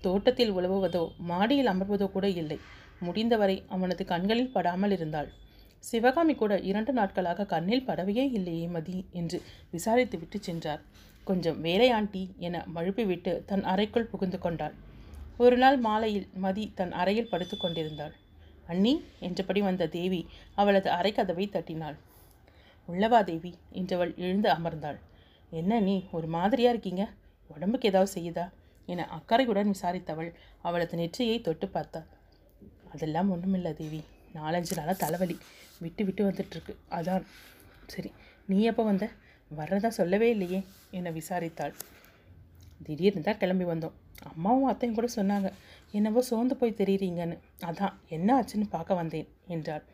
தோட்டத்தில் 0.00 0.52
உழவுவதோ 0.58 1.04
மாடியில் 1.30 1.70
அமர்வதோ 1.72 2.06
கூட 2.10 2.26
இல்லை. 2.42 2.58
முடிந்தவரை 2.98 3.56
அவனது 3.68 4.02
கண்களில் 4.04 4.52
படாமல் 4.56 4.90
இருந்தாள். 4.90 5.28
சிவகாமி 5.86 6.34
கூட 6.34 6.58
இரண்டு 6.58 6.92
நாட்களாக 6.92 7.46
கண்ணில் 7.46 7.86
படவையே 7.86 8.24
இல்லையே 8.32 8.66
மதி 8.66 9.06
என்று 9.12 9.42
விசாரித்து 9.70 10.18
விட்டு 10.18 10.38
சென்றார். 10.42 10.82
கொஞ்சம் 11.24 11.60
வேலை 11.60 11.90
ஆண்டி 11.90 12.22
என 12.38 12.64
மழுப்பிவிட்டு 12.74 13.44
தன் 13.44 13.64
அறைக்குள் 13.64 14.04
புகுந்து 14.04 14.38
கொண்டாள். 14.38 14.74
ஒரு 15.38 15.56
நாள் 15.56 15.76
மாலையில் 15.76 16.28
மதி 16.34 16.72
தன் 16.74 16.92
அறையில் 16.92 17.28
படுத்து 17.28 17.56
கொண்டிருந்தாள். 17.56 18.14
அண்ணி 18.66 19.04
என்றபடி 19.20 19.60
வந்த 19.60 19.86
தேவி 19.86 20.20
அவளது 20.54 20.90
அறைக்கதவை 20.90 21.46
தட்டினாள். 21.50 21.96
உள்ளவா 22.88 23.24
தேவி 23.24 23.52
என்றவள் 23.72 24.12
எழுந்து 24.16 24.48
அமர்ந்தாள். 24.50 24.98
என்ன 25.50 25.80
நீ 25.80 25.96
ஒரு 26.12 26.26
மாதிரியா 26.26 26.70
இருக்கீங்க? 26.70 27.04
உடம்புக்கு 27.48 27.88
ஏதாவது 27.88 28.10
செய்யுதா? 28.12 28.46
என 28.86 29.06
அக்கறையுடன் 29.08 29.72
விசாரித்தவள் 29.74 30.30
அவளது 30.62 30.96
நெற்றியை 30.96 31.40
தொட்டு 31.40 31.68
பார்த்தாள். 31.68 32.06
அதெல்லாம் 32.92 33.30
ஒன்றுமில்ல 33.34 33.72
தேவி. 33.72 34.00
நாலஞ்சு 34.34 34.74
நாளாக 34.76 34.98
தலைவலி. 35.06 35.36
விட்டு 35.80 36.04
விட்டு 36.04 36.22
வந்துட்டுருக்கு. 36.30 36.74
அதான். 36.90 37.24
சரி 37.86 38.10
நீ 38.46 38.58
எப்போ 38.62 38.82
வந்த? 38.84 39.06
வர்றதா 39.50 39.88
சொல்லவே 39.88 40.28
இல்லையே 40.30 40.60
என்னை 40.90 41.10
விசாரித்தாள். 41.12 41.74
திடீர்னு 42.82 43.22
தான் 43.22 43.40
கிளம்பி 43.42 43.64
வந்தோம். 43.64 43.94
அம்மாவும் 44.30 44.68
அத்தையும் 44.70 44.94
கூட 44.94 45.08
சொன்னாங்க 45.16 45.48
என்னவோ 45.92 46.20
சோர்ந்து 46.22 46.54
போய் 46.56 46.78
தெரியுறீங்கன்னு. 46.78 47.36
அதான் 47.64 47.94
என்ன 48.08 48.28
ஆச்சுன்னு 48.38 48.66
பார்க்க 48.70 48.94
வந்தேன் 48.94 49.28
என்றாள். 49.46 49.84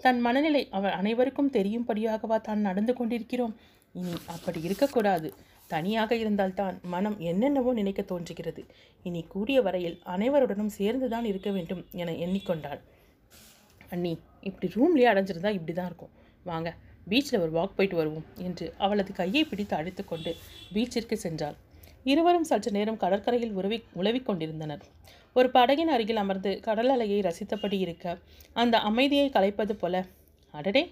தன் 0.00 0.20
மனநிலை 0.20 0.62
அவள் 0.70 0.96
அனைவருக்கும் 1.00 1.50
தெரியும்படியாகவா 1.50 2.40
தான் 2.40 2.60
நடந்து 2.60 2.92
கொண்டிருக்கிறோம்? 2.94 3.54
இனி 3.94 4.14
அப்படி 4.26 4.60
இருக்கக்கூடாது. 4.62 5.28
தனியாக 5.66 6.14
இருந்தால்தான் 6.16 6.80
மனம் 6.94 7.18
என்னென்னவோ 7.30 7.72
நினைக்க 7.72 8.02
தோன்றுகிறது. 8.02 8.62
இனி 9.02 9.20
கூடிய 9.34 9.58
வரையில் 9.62 9.96
அனைவருடனும் 10.04 10.74
சேர்ந்துதான் 10.78 11.24
இருக்க 11.24 11.50
வேண்டும் 11.50 11.82
என 11.92 12.12
எண்ணிக்கொண்டாள். 12.26 12.80
அண்ணி 13.94 14.12
இப்படி 14.48 14.68
ரூம்லேயே 14.76 15.08
அடைஞ்சிருந்தா 15.12 15.52
இப்படி 15.58 15.74
தான் 15.78 15.88
இருக்கும். 15.90 16.12
வாங்க 16.50 16.68
பீச்சில் 17.10 17.42
ஒரு 17.44 17.52
வாக் 17.56 17.76
போயிட்டு 17.76 17.96
வருவோம் 18.00 18.26
என்று 18.46 18.66
அவளது 18.84 19.12
கையை 19.20 19.42
பிடித்து 19.48 19.74
அழைத்துக்கொண்டு 19.78 20.30
பீச்சிற்கு 20.74 21.16
சென்றாள். 21.24 21.56
இருவரும் 22.10 22.48
சற்று 22.50 22.70
நேரம் 22.76 23.00
கடற்கரையில் 23.02 23.54
உறவி 23.58 23.78
உழவிக் 23.98 24.26
கொண்டிருந்தனர். 24.28 24.82
ஒரு 25.36 25.48
படகின் 25.56 25.92
அருகில் 25.94 26.20
அமர்ந்து 26.22 26.50
கடல் 26.66 26.92
அலையை 26.94 27.18
ரசித்தபடி 27.26 27.78
இருக்க 27.84 28.16
அந்த 28.62 28.78
அமைதியை 28.88 29.28
கலைப்பது 29.36 29.74
போல 29.82 30.04
அடடே 30.54 30.82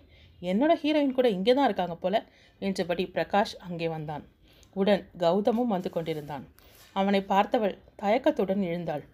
என்னோட 0.43 0.73
ஹீரோயின் 0.83 1.17
கூட 1.19 1.27
இங்கே 1.37 1.53
தான் 1.57 1.69
இருக்காங்க 1.69 1.97
போல 2.05 2.17
என்றபடி 2.62 3.05
பிரகாஷ் 3.17 3.55
அங்கே 3.67 3.88
வந்தான். 3.95 4.25
உடன் 4.77 5.03
கௌதமும் 5.23 5.73
வந்து 5.75 5.91
கொண்டிருந்தான். 5.97 6.45
அவனை 6.97 7.21
பார்த்தவள் 7.33 7.77
தயக்கத்துடன் 8.03 8.62
எழுந்தாள். 8.71 9.05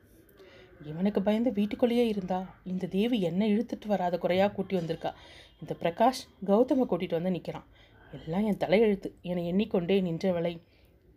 இவனுக்கு 0.84 1.22
பயந்து 1.22 1.52
வீட்டுக்குள்ளேயே 1.52 2.08
இருந்தா 2.08 2.54
இந்த 2.64 2.86
தேவி 2.86 3.20
என்ன 3.20 3.46
இழுத்துட்டு 3.46 3.86
வராத 3.86 4.18
குறையாக 4.18 4.52
கூட்டி 4.52 4.76
வந்திருக்கா. 4.76 5.12
இந்த 5.60 5.76
பிரகாஷ் 5.80 6.22
கௌதமை 6.46 6.84
கூட்டிகிட்டு 6.90 7.10
வந்து 7.10 7.30
நிற்கிறான் 7.30 7.66
எல்லாம் 8.12 8.46
என் 8.46 8.56
தலையெழுத்து. 8.56 9.12
என்னை 9.22 9.46
எண்ணிக்கொண்டே 9.46 10.00
நின்றவளை. 10.00 10.60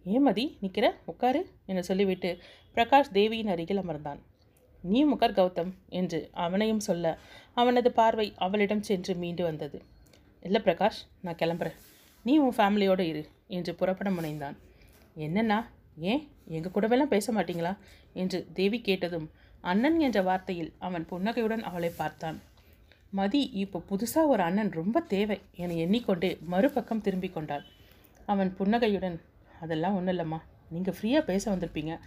ஏமதி 0.06 0.58
நிற்கிற 0.62 0.98
உட்காரு 1.06 1.50
என 1.66 1.82
சொல்லிவிட்டு 1.82 2.38
பிரகாஷ் 2.76 3.12
தேவியின் 3.12 3.48
அருகில் 3.48 3.78
அமர்ந்தான். 3.78 4.20
நீ 4.82 5.04
உட்கார் 5.04 5.32
கௌதம் 5.32 5.74
என்று 5.90 6.30
அவனையும் 6.34 6.80
சொல்ல 6.80 7.18
அவனது 7.54 7.92
பார்வை 7.92 8.34
அவளிடம் 8.36 8.84
சென்று 8.84 9.16
மீண்டு 9.16 9.44
வந்தது. 9.44 9.82
இல்லை 10.42 10.62
பிரகாஷ் 10.62 11.02
நான் 11.22 11.36
கிளம்புறேன். 11.36 11.76
நீ 12.24 12.38
உன் 12.38 12.56
ஃபேமிலியோடு 12.58 13.00
இரு 13.00 13.28
என்று 13.48 13.76
புறப்பட 13.76 14.10
முனைந்தான். 14.10 14.58
என்னண்ணா? 15.18 15.66
ஏன்? 15.98 16.28
எங்கள் 16.48 16.72
கூடவெல்லாம் 16.72 17.14
பேச 17.14 17.34
மாட்டீங்களா? 17.34 17.78
என்று 18.14 18.48
தேவி 18.54 18.82
கேட்டதும் 18.82 19.32
அண்ணன் 19.62 20.00
என்ற 20.00 20.22
வார்த்தையில் 20.22 20.72
அவன் 20.80 21.06
புன்னகையுடன் 21.06 21.64
அவளை 21.64 21.92
பார்த்தான். 21.98 22.42
மதி 23.10 23.50
இப்போ 23.54 23.82
புதுசாக 23.90 24.28
ஒரு 24.28 24.44
அண்ணன் 24.44 24.72
ரொம்ப 24.72 25.00
தேவை 25.00 25.40
என 25.56 25.74
எண்ணிக்கொண்டே 25.74 26.38
மறுபக்கம் 26.42 27.02
திரும்பிக் 27.02 27.34
கொண்டாள். 27.34 27.64
அவன் 28.26 28.56
புன்னகையுடன் 28.56 29.22
அதெல்லாம் 29.62 29.96
ஒன்றும் 29.96 30.18
இல்லைம்மா. 30.18 30.40
நீங்கள் 30.70 30.96
ஃப்ரீயாக 31.02 31.24
பேச 31.24 31.56
வந்திருப்பீங்க. 31.56 32.00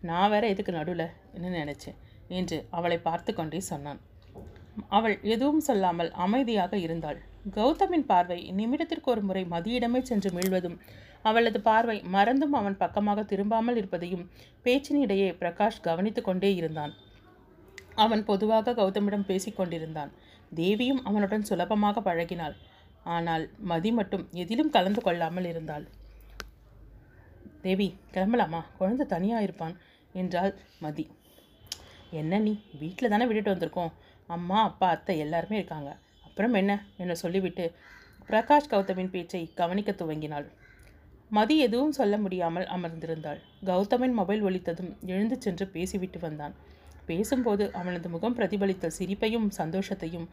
நான் 0.00 0.30
வேற 0.30 0.46
எதுக்கு 0.46 0.72
நடுவில்? 0.72 1.08
என்ன 1.34 1.64
நினச்சேன்? 1.64 1.98
என்று 2.28 2.66
அவளை 2.70 2.98
பார்த்து 2.98 3.34
கொண்டே 3.34 3.60
சொன்னான். 3.60 4.00
அவள் 4.88 5.18
எதுவும் 5.22 5.60
சொல்லாமல் 5.60 6.10
அமைதியாக 6.10 6.76
இருந்தாள். 6.76 7.18
கௌதமின் 7.54 8.06
பார்வை 8.06 8.52
நிமிடத்திற்கு 8.52 9.04
ஒரு 9.04 9.20
முறை 9.20 9.44
மதியிடமே 9.44 10.02
சென்று 10.02 10.30
மீள்வதும் 10.30 10.80
அவளது 11.22 11.60
பார்வை 11.60 11.96
மறந்தும் 12.14 12.52
அவன் 12.52 12.76
பக்கமாக 12.76 13.20
திரும்பாமல் 13.22 13.78
இருப்பதையும் 13.80 14.24
பேச்சினிடையே 14.64 15.28
பிரகாஷ் 15.40 15.80
கவனித்து 15.80 16.22
கொண்டே 16.22 16.50
இருந்தான். 16.54 16.92
அவன் 17.94 18.22
பொதுவாக 18.24 18.74
கௌதமிடம் 18.74 19.28
பேசிக்கொண்டிருந்தான் 19.30 20.12
தேவியும் 20.54 21.02
அவனுடன் 21.04 21.48
சுலபமாக 21.50 22.00
பழகினாள். 22.00 22.56
ஆனால் 23.04 23.44
மதி 23.70 23.90
மட்டும் 23.92 24.24
எதிலும் 24.32 24.70
கலந்து 24.70 25.00
கொள்ளாமல் 25.02 25.44
இருந்தாள். 25.44 25.84
தேவி 27.60 27.88
கிளம்பலாமா? 28.14 28.60
குழந்தை 28.78 29.06
தனியாக 29.06 29.42
இருப்பான் 29.42 29.74
என்றாள் 30.14 30.52
மதி. 30.78 31.04
என்ன 32.10 32.38
நீ? 32.38 32.54
வீட்டில் 32.78 33.12
தானே 33.12 33.26
விட்டுட்டு 33.26 33.54
வந்திருக்கோம். 33.54 33.92
அம்மா 34.26 34.58
அப்பா 34.62 34.88
அத்தை 34.88 35.16
எல்லாருமே 35.18 35.56
இருக்காங்க. 35.56 35.90
அப்புறம் 36.26 36.54
என்ன? 36.54 36.72
என்னை 36.96 37.14
சொல்லிவிட்டு 37.14 37.64
பிரகாஷ் 38.28 38.70
கௌதமின் 38.70 39.10
பேச்சை 39.10 39.42
கவனிக்க 39.54 39.92
துவங்கினாள். 39.92 40.46
மதி 41.36 41.54
எதுவும் 41.58 41.94
சொல்ல 41.98 42.14
முடியாமல் 42.22 42.66
அமர்ந்திருந்தாள். 42.76 43.38
கௌதமின் 43.68 44.16
மொபைல் 44.18 44.42
ஒலித்ததும் 44.48 44.90
எழுந்து 45.12 45.36
சென்று 45.44 45.64
பேசிவிட்டு 45.74 46.18
வந்தான். 46.24 46.54
பேசும்போது 47.06 47.64
அவனது 47.80 48.08
முகம் 48.14 48.36
பிரதிபலித்த 48.38 48.90
சிரிப்பையும் 48.98 49.46
சந்தோஷத்தையும் 49.58 50.26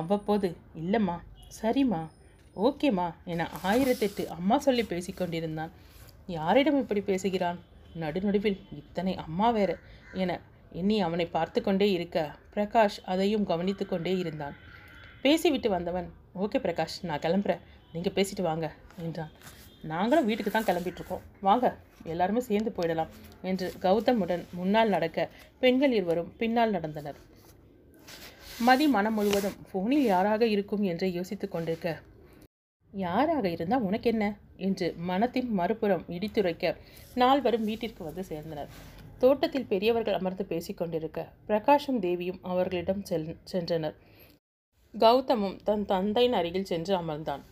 அவ்வப்போது 0.00 0.48
இல்லைம்மா 0.82 1.16
சரிம்மா 1.58 2.02
ஓகேம்மா 2.66 3.06
என 3.32 3.46
ஆயிரத்தெட்டு 3.70 4.24
அம்மா 4.36 4.56
சொல்லி 4.58 4.84
பேசிக்கொண்டிருந்தான் 4.92 5.72
யாரிடம் 6.36 6.78
இப்படி 6.82 7.00
பேசுகிறான்? 7.10 7.58
நடுநடுவில் 8.02 8.58
இத்தனை 8.80 9.12
அம்மா 9.24 9.48
வேற 9.56 9.72
என 10.22 10.38
எண்ணி 10.80 10.96
அவனை 11.06 11.26
பார்த்து 11.36 11.58
கொண்டே 11.62 11.88
இருக்க 11.96 12.18
பிரகாஷ் 12.54 12.98
அதையும் 13.12 13.48
கவனித்து 13.50 13.86
கொண்டே 13.86 14.14
இருந்தான். 14.22 14.54
பேசிவிட்டு 15.24 15.68
வந்தவன். 15.76 16.08
ஓகே 16.42 16.60
பிரகாஷ் 16.64 16.96
நான் 17.08 17.22
கிளம்புறேன். 17.26 17.62
நீங்கள் 17.92 18.16
பேசிட்டு 18.16 18.42
வாங்க 18.50 18.66
என்றான். 19.06 19.34
நாங்களும் 19.92 20.26
வீட்டுக்கு 20.26 20.52
தான் 20.52 20.68
கிளம்பிட்டுருக்கோம். 20.68 21.24
வாங்க 21.40 21.66
எல்லாருமே 22.04 22.40
சேர்ந்து 22.40 22.70
போயிடலாம் 22.76 23.12
என்று 23.42 23.66
கௌதமுடன் 23.82 24.42
முன்னால் 24.52 24.88
நடக்க 24.88 25.28
பெண்கள் 25.60 25.92
இருவரும் 25.92 26.32
பின்னால் 26.38 26.74
நடந்தனர். 26.74 27.18
மதி 28.60 28.86
மனம் 28.86 29.14
முழுவதும் 29.14 29.56
ஃபோனில் 29.68 30.08
யாராக 30.12 30.46
இருக்கும்? 30.46 30.82
என்று 30.82 31.06
யோசித்துக் 31.12 31.54
கொண்டிருக்க 31.54 31.92
யாராக 32.92 33.44
இருந்தால் 33.48 33.86
உனக்கு 33.88 34.08
என்ன? 34.10 34.24
என்று 34.56 34.86
மனத்தின் 35.10 35.48
மறுபுறம் 35.52 36.04
இடித்துரைக்க 36.08 36.74
நால்வரும் 37.14 37.64
வீட்டிற்கு 37.64 38.02
வந்து 38.04 38.24
சேர்ந்தனர். 38.28 38.70
தோட்டத்தில் 39.18 39.70
பெரியவர்கள் 39.72 40.14
அமர்ந்து 40.14 40.44
பேசிக்கொண்டிருக்க 40.48 41.20
பிரகாஷும் 41.48 41.98
தேவியும் 41.98 42.40
அவர்களிடம் 42.42 43.02
செல் 43.04 43.26
சென்றனர். 43.52 43.96
கௌதமும் 44.94 45.56
தன் 45.64 45.84
தந்தையின் 45.84 46.32
அருகில் 46.32 46.70
சென்று 46.72 46.92
அமர்ந்தான். 46.96 47.42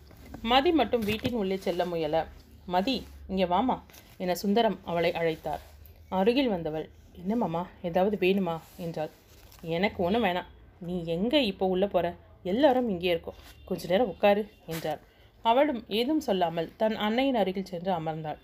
மதி 0.40 0.72
மட்டும் 0.72 1.00
வீட்டின் 1.00 1.34
உள்ளே 1.34 1.56
செல்ல 1.56 1.84
முயல. 1.84 2.26
மதி 2.66 3.06
இங்கே 3.28 3.44
வாமா 3.44 3.80
என 4.18 4.34
சுந்தரம் 4.34 4.78
அவளை 4.84 5.12
அழைத்தார். 5.12 5.62
அருகில் 6.08 6.48
வந்தவள். 6.48 6.88
என்னம்மாமா 7.20 7.66
ஏதாவது 7.82 8.16
வேணுமா? 8.16 8.58
என்றாள். 8.76 9.10
எனக்கு 9.60 10.02
ஒன்றும் 10.02 10.24
வேணாம். 10.24 10.44
நீ 10.78 11.04
எங்கே 11.04 11.46
இப்போ 11.46 11.66
உள்ளே 11.66 11.86
போகிற? 11.86 12.14
எல்லாரும் 12.42 12.88
இங்கே 12.88 13.10
இருக்கோம். 13.10 13.34
கொஞ்ச 13.64 13.86
நேரம் 13.88 14.08
உட்காரு 14.08 14.48
என்றார் 14.66 15.00
அவளும் 15.42 15.84
ஏதும் 15.88 16.20
சொல்லாமல் 16.20 16.72
தன் 16.76 16.96
அன்னையின் 16.96 17.34
அருகில் 17.34 17.64
சென்று 17.64 17.92
அமர்ந்தாள். 17.92 18.36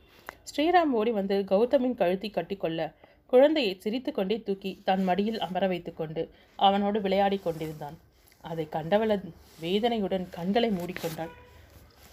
ஸ்ரீராம் 0.50 0.92
ஓடி 0.92 1.10
வந்து 1.10 1.44
கௌதமின் 1.48 1.94
கழுத்தை 1.94 2.30
கட்டிக்கொள்ள 2.30 2.94
குழந்தையை 3.26 3.80
சிரித்துக்கொண்டே 3.80 4.42
தூக்கி 4.42 4.80
தன் 4.84 5.04
மடியில் 5.04 5.40
அமர 5.40 5.66
வைத்துக்கொண்டு 5.66 6.30
அவனோடு 6.56 7.00
விளையாடிக் 7.00 7.42
கொண்டிருந்தான். 7.42 7.96
அதை 8.40 8.68
கண்டவளன் 8.70 9.32
வேதனையுடன் 9.60 10.30
கண்களை 10.30 10.70
மூடிக்கொண்டாள் 10.70 11.32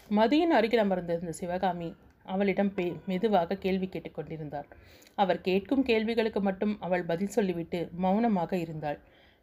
மதியின் 0.10 0.54
அருகில் 0.58 0.82
அமர்ந்திருந்த 0.84 1.32
சிவகாமி 1.32 1.88
அவளிடம் 2.26 2.74
பே 2.74 2.86
மெதுவாக 3.06 3.58
கேள்வி 3.58 3.88
கேட்டுக்கொண்டிருந்தார் 3.88 4.68
அவர் 5.16 5.40
கேட்கும் 5.42 5.84
கேள்விகளுக்கு 5.84 6.42
மட்டும் 6.42 6.74
அவள் 6.80 7.04
பதில் 7.04 7.28
சொல்லிவிட்டு 7.28 7.80
மௌனமாக 8.04 8.58
இருந்தாள். 8.58 9.00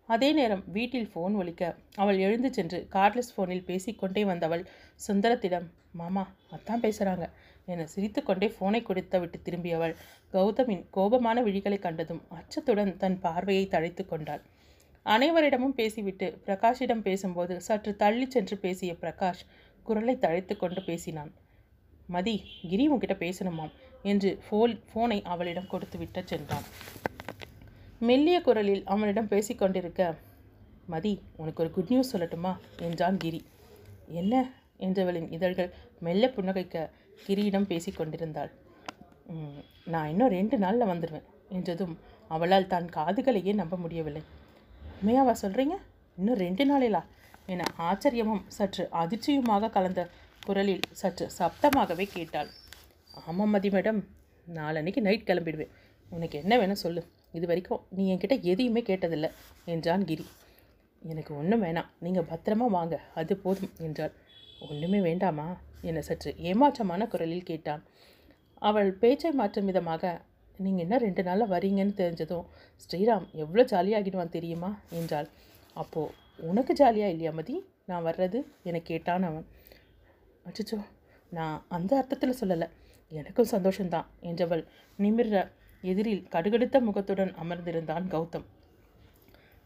அதே 0.08 0.32
நேரம் 0.32 0.62
வீட்டில் 0.66 1.08
ஃபோன் 1.14 1.34
ஒலிக்க 1.36 1.62
அவள் 1.94 2.18
எழுந்து 2.18 2.52
சென்று 2.52 2.78
கார்ட்லெஸ் 2.92 3.32
ஃபோனில் 3.36 3.64
பேசிக்கொண்டே 3.64 4.24
வந்தவள் 4.24 4.64
சுந்தரத்திடம் 5.08 5.66
மாமா 5.92 6.24
அத்தான் 6.50 6.82
பேசுகிறாங்க 6.82 7.26
என 7.66 7.86
சிரித்துக்கொண்டே 7.94 8.48
ஃபோனை 8.56 8.82
கொடுத்து 8.82 9.20
விட்டு 9.20 9.40
திரும்பியவள் 9.42 9.96
கௌதமின் 10.32 10.84
கோபமான 10.90 11.42
விழிகளை 11.42 11.78
கண்டதும் 11.78 12.22
அச்சத்துடன் 12.30 12.96
தன் 12.96 13.20
பார்வையை 13.20 13.66
தழைத்து 13.66 14.04
கொண்டாள். 14.06 14.42
அனைவரிடமும் 15.06 15.76
பேசிவிட்டு 15.80 16.26
பிரகாஷிடம் 16.46 17.02
பேசும்போது 17.02 17.60
சற்று 17.60 17.96
தள்ளி 17.96 18.26
சென்று 18.30 18.56
பேசிய 18.58 18.92
பிரகாஷ் 19.00 19.44
குரலை 19.86 20.14
தழைத்து 20.16 20.54
கொண்டு 20.56 20.80
பேசினான். 20.82 21.30
மதி 22.06 22.34
கிரி 22.70 22.84
உன்கிட்ட 22.92 23.14
பேசணுமாம்? 23.24 23.72
என்று 24.10 24.30
ஃபோன் 24.44 24.72
ஃபோனை 24.88 25.18
அவளிடம் 25.32 25.70
கொடுத்துவிட்டு 25.72 26.22
சென்றான். 26.30 26.66
மெல்லிய 28.08 28.38
குரலில் 28.40 28.82
அவனிடம் 28.84 29.28
பேசிக்கொண்டிருக்க 29.28 30.02
மதி 30.86 31.12
உனக்கு 31.36 31.62
ஒரு 31.62 31.70
குட் 31.70 31.90
நியூஸ் 31.92 32.12
சொல்லட்டுமா? 32.12 32.52
என்றான் 32.86 33.16
கிரி. 33.16 33.40
என்ன? 34.20 34.34
என்றவளின் 34.86 35.28
இதழ்கள் 35.36 35.70
மெல்ல 36.00 36.26
புன்னகைக்க 36.36 36.76
கிரியிடம் 37.26 37.68
பேசிக்கொண்டிருந்தாள் 37.72 38.50
நான் 39.92 40.08
இன்னும் 40.12 40.32
ரெண்டு 40.36 40.56
நாளில் 40.58 40.90
வந்துடுவேன் 40.90 41.28
என்றதும் 41.56 41.94
அவளால் 42.28 42.70
தான் 42.72 42.86
காதுகளையே 42.96 43.52
நம்ப 43.60 43.76
முடியவில்லை. 43.76 44.22
உண்மையாவா 44.96 45.34
சொல்கிறீங்க 45.42 45.74
இன்னும் 46.18 46.40
ரெண்டு 46.44 46.64
நாளிலா? 46.70 47.00
என 47.52 47.62
ஆச்சரியமும் 47.88 48.42
சற்று 48.56 48.84
அதிர்ச்சியுமாக 49.02 49.70
கலந்த 49.76 50.00
குரலில் 50.46 50.84
சற்று 51.00 51.24
சப்தமாகவே 51.38 52.06
கேட்டாள். 52.16 52.50
ஆமாம் 53.28 53.52
மதி 53.54 53.70
மேடம் 53.74 54.00
நாளன்னைக்கு 54.46 55.00
நைட் 55.06 55.28
கிளம்பிடுவேன். 55.28 55.72
உனக்கு 56.10 56.36
என்ன 56.42 56.54
வேணும் 56.60 56.82
சொல்லு. 56.84 57.02
இது 57.38 57.46
வரைக்கும் 57.50 57.82
நீ 57.96 58.04
என்கிட்ட 58.12 58.36
எதையுமே 58.52 58.82
கேட்டதில்லை 58.88 59.30
என்றான் 59.74 60.06
கிரி. 60.10 60.24
எனக்கு 61.02 61.32
ஒன்றும் 61.40 61.62
வேணாம். 61.64 61.88
நீங்கள் 62.04 62.28
பத்திரமா 62.32 62.66
வாங்க 62.76 62.96
அது 63.20 63.36
போதும் 63.44 63.72
என்றாள். 63.86 64.14
ஒன்றுமே 64.68 64.98
வேண்டாமா 65.08 65.46
என 65.90 66.02
சற்று 66.08 66.30
ஏமாற்றமான 66.50 67.06
குரலில் 67.12 67.48
கேட்டான். 67.50 67.82
அவள் 68.62 68.90
பேச்சை 69.02 69.30
மாற்றும் 69.40 69.68
விதமாக 69.70 70.12
நீங்கள் 70.58 70.84
என்ன 70.84 70.98
ரெண்டு 71.04 71.22
நாளில் 71.28 71.52
வரீங்கன்னு 71.52 71.94
தெரிஞ்சதும் 72.00 72.48
ஸ்ரீராம் 72.82 73.26
எவ்வளோ 73.42 73.64
ஜாலியாகிடுவான் 73.72 74.34
தெரியுமா 74.36 74.70
என்றாள். 74.98 75.28
அப்போது 75.82 76.14
உனக்கு 76.38 76.74
ஜாலியாக 76.74 77.10
இல்லையா 77.10 77.32
மதி? 77.32 77.64
நான் 77.86 78.04
வர்றது 78.04 78.44
என்னை 78.62 78.82
கேட்டான் 78.82 79.22
அவன். 79.22 79.46
அச்சச்சோ 80.44 80.78
நான் 81.30 81.64
அந்த 81.68 81.96
அர்த்தத்தில் 81.96 82.36
சொல்லலை. 82.40 82.68
எனக்கும் 83.08 83.48
சந்தோஷந்தான் 83.50 84.06
என்றவள் 84.22 84.66
நிமிர்ற 84.98 85.50
எதிரில் 85.82 86.26
கடுகடுத்த 86.30 86.80
முகத்துடன் 86.80 87.34
அமர்ந்திருந்தான் 87.42 88.06
கௌதம். 88.08 88.44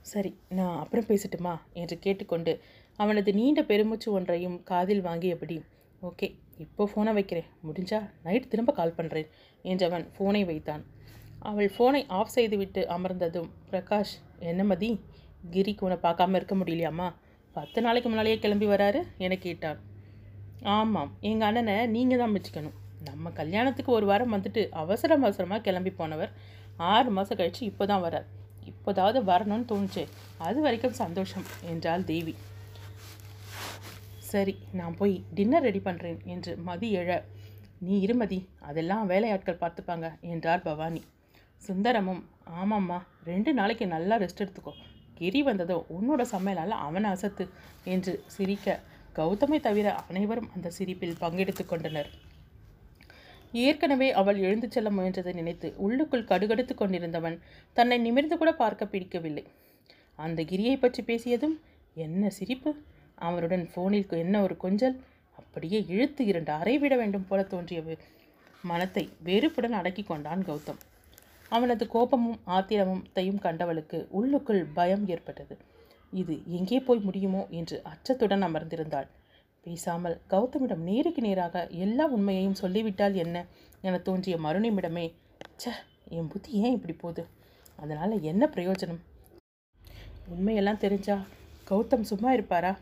சரி 0.00 0.38
நான் 0.48 0.78
அப்புறம் 0.78 1.04
பேசட்டுமா? 1.04 1.54
என்று 1.72 1.98
கேட்டுக்கொண்டு 1.98 2.60
அவனது 2.96 3.32
நீண்ட 3.32 3.62
பெருமூச்சு 3.62 4.12
ஒன்றையும் 4.12 4.62
காதில் 4.62 5.04
வாங்கியபடி 5.04 5.62
ஓகே 6.02 6.34
இப்போ 6.58 6.90
ஃபோனை 6.94 7.12
வைக்கிறேன். 7.12 7.48
முடிஞ்சா 7.64 8.10
நைட் 8.22 8.48
திரும்ப 8.48 8.72
கால் 8.72 8.94
பண்ணுறேன் 8.96 9.28
என்றவன் 9.62 10.06
ஃபோனை 10.18 10.44
வைத்தான். 10.44 10.84
அவள் 11.38 11.70
ஃபோனை 11.78 12.04
ஆஃப் 12.08 12.26
செய்துவிட்டு 12.26 12.86
அமர்ந்ததும் 12.88 13.50
பிரகாஷ் 13.70 14.14
என்ன 14.38 14.64
மதி? 14.64 15.00
கிரிக்கு 15.54 15.84
உன்னை 15.86 15.98
பார்க்காம 16.06 16.36
இருக்க 16.38 16.54
முடியலையாம்மா? 16.60 17.08
பத்து 17.56 17.78
நாளைக்கு 17.84 18.08
முன்னாலேயே 18.10 18.38
கிளம்பி 18.44 18.66
வராரு 18.72 19.00
என 19.26 19.36
கேட்டார். 19.44 19.78
ஆமாம் 20.76 21.10
எங்கள் 21.30 21.48
அண்ணனை 21.48 21.76
நீங்கள் 21.96 22.20
தான் 22.22 22.34
மிச்சிக்கணும். 22.34 22.76
நம்ம 23.08 23.30
கல்யாணத்துக்கு 23.40 23.90
ஒரு 23.98 24.06
வாரம் 24.10 24.34
வந்துட்டு 24.36 24.62
அவசரம் 24.82 25.24
அவசரமாக 25.26 25.64
கிளம்பி 25.66 25.92
போனவர் 26.00 26.32
ஆறு 26.92 27.10
மாதம் 27.16 27.38
கழித்து 27.40 27.62
இப்போ 27.70 27.84
தான் 27.92 28.04
வரார். 28.06 28.26
இப்போதாவது 28.70 29.18
வரணும்னு 29.30 29.68
தோணுச்சு 29.70 30.02
அது 30.46 30.58
வரைக்கும் 30.66 30.98
சந்தோஷம் 31.02 31.46
என்றாள் 31.72 32.06
தேவி. 32.12 32.34
சரி 34.30 34.54
நான் 34.78 34.96
போய் 35.00 35.14
டின்னர் 35.38 35.66
ரெடி 35.68 35.80
பண்ணுறேன் 35.88 36.18
என்று 36.34 36.52
மதி 36.68 36.88
எழ 37.00 37.18
நீ 37.86 37.94
இருமதி 38.06 38.38
அதெல்லாம் 38.68 39.04
வேலையாட்கள் 39.12 39.62
பார்த்துப்பாங்க 39.62 40.06
என்றார் 40.32 40.66
பவானி. 40.66 41.02
சுந்தரமும் 41.62 42.22
ஆமாம்மா 42.60 42.98
ரெண்டு 43.30 43.50
நாளைக்கு 43.60 43.86
நல்லா 43.94 44.16
ரெஸ்ட் 44.22 44.42
எடுத்துக்கோ 44.44 44.74
கிரி 45.18 45.40
வந்ததோ 45.42 45.76
உன்னோட 45.96 46.22
சமையலால் 46.32 46.74
அவன் 46.86 47.08
அசத்து 47.12 47.44
என்று 47.94 48.12
சிரிக்க 48.26 48.78
கௌதமை 49.18 49.58
தவிர 49.60 49.88
அனைவரும் 50.08 50.48
அந்த 50.54 50.70
சிரிப்பில் 50.70 51.20
பங்கெடுத்து 51.20 51.64
கொண்டனர். 51.66 52.10
ஏற்கனவே 53.64 54.08
அவள் 54.20 54.38
எழுந்து 54.46 54.68
செல்ல 54.70 54.88
முயன்றதை 54.90 55.32
நினைத்து 55.32 55.68
உள்ளுக்குள் 55.76 56.28
கடுகடுத்து 56.30 56.74
கொண்டிருந்தவன் 56.74 57.36
தன்னை 57.76 57.98
நிமிர்ந்து 57.98 58.36
கூட 58.36 58.50
பார்க்க 58.62 58.92
பிடிக்கவில்லை. 58.92 59.44
அந்த 60.18 60.40
கிரியை 60.42 60.74
பற்றி 60.76 61.02
பேசியதும் 61.02 61.56
என்ன 62.06 62.30
சிரிப்பு? 62.30 62.70
அவருடன் 63.28 63.64
ஃபோனில் 63.72 64.18
என்ன 64.24 64.42
ஒரு 64.42 64.56
கொஞ்சல்? 64.56 64.96
அப்படியே 65.38 65.78
இழுத்து 65.92 66.22
இரண்டு 66.24 66.52
அறை 66.52 66.74
விட 66.78 66.94
வேண்டும் 66.96 67.26
போல 67.28 67.42
தோன்றியது. 67.52 67.94
மனத்தை 68.64 69.04
வெறுப்புடன் 69.28 69.78
அடக்கி 69.80 70.02
கொண்டான் 70.02 70.44
கௌதம். 70.48 70.80
அவனது 71.48 71.84
கோபமும் 71.86 72.38
ஆத்திரமும் 72.56 73.04
தையும் 73.12 73.42
கண்டவளுக்கு 73.42 73.98
உள்ளுக்குள் 74.18 74.62
பயம் 74.78 75.04
ஏற்பட்டது. 75.14 75.54
இது 76.12 76.34
எங்கே 76.58 76.78
போய் 76.80 77.06
முடியுமோ 77.06 77.42
என்று 77.50 77.76
அச்சத்துடன் 77.92 78.44
அமர்ந்திருந்தாள். 78.48 79.08
பேசாமல் 79.66 80.16
கௌதமிடம் 80.32 80.82
நேருக்கு 80.88 81.20
நேராக 81.22 81.62
எல்லா 81.84 82.04
உண்மையையும் 82.06 82.58
சொல்லிவிட்டால் 82.62 83.16
என்ன 83.24 83.36
என 83.80 83.98
தோன்றிய 83.98 84.36
மறுநிமிடமே 84.36 85.06
ச 85.62 85.72
என் 86.16 86.30
புத்தி 86.32 86.50
ஏன் 86.64 86.74
இப்படி 86.76 86.94
போகுது? 87.02 87.22
அதனால் 87.78 88.14
என்ன 88.30 88.42
பிரயோஜனம்? 88.54 89.00
உண்மையெல்லாம் 90.34 90.82
தெரிஞ்சா 90.84 91.16
கௌதம் 91.70 92.08
சும்மா 92.10 92.32
இருப்பாரா? 92.32 92.72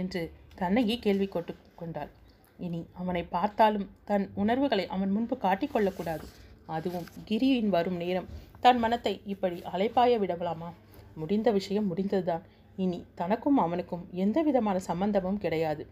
என்று 0.00 0.22
தன்னையே 0.60 0.96
கேள்வி 0.98 1.26
கொட்டு 1.28 1.52
கொண்டாள். 1.80 2.10
இனி 2.58 2.80
அவனை 2.92 3.22
பார்த்தாலும் 3.36 3.86
தன் 4.04 4.26
உணர்வுகளை 4.34 4.86
அவன் 4.86 5.14
முன்பு 5.16 5.36
காட்டிக்கொள்ளக்கூடாது. 5.36 6.26
அதுவும் 6.66 7.06
கிரியின் 7.28 7.68
வரும் 7.68 7.96
நேரம். 7.96 8.28
தன் 8.60 8.78
மனத்தை 8.78 9.20
இப்படி 9.26 9.62
அலைப்பாய 9.72 10.18
விடலாமா 10.18 10.72
முடிந்த 11.14 11.50
விஷயம் 11.50 11.86
முடிந்ததுதான். 11.86 12.44
இனி 12.76 13.04
தனக்கும் 13.14 13.58
அவனுக்கும் 13.58 14.08
எந்த 14.12 14.42
விதமான 14.42 14.78
சம்பந்தமும் 14.78 15.38
கிடையாது. 15.38 15.86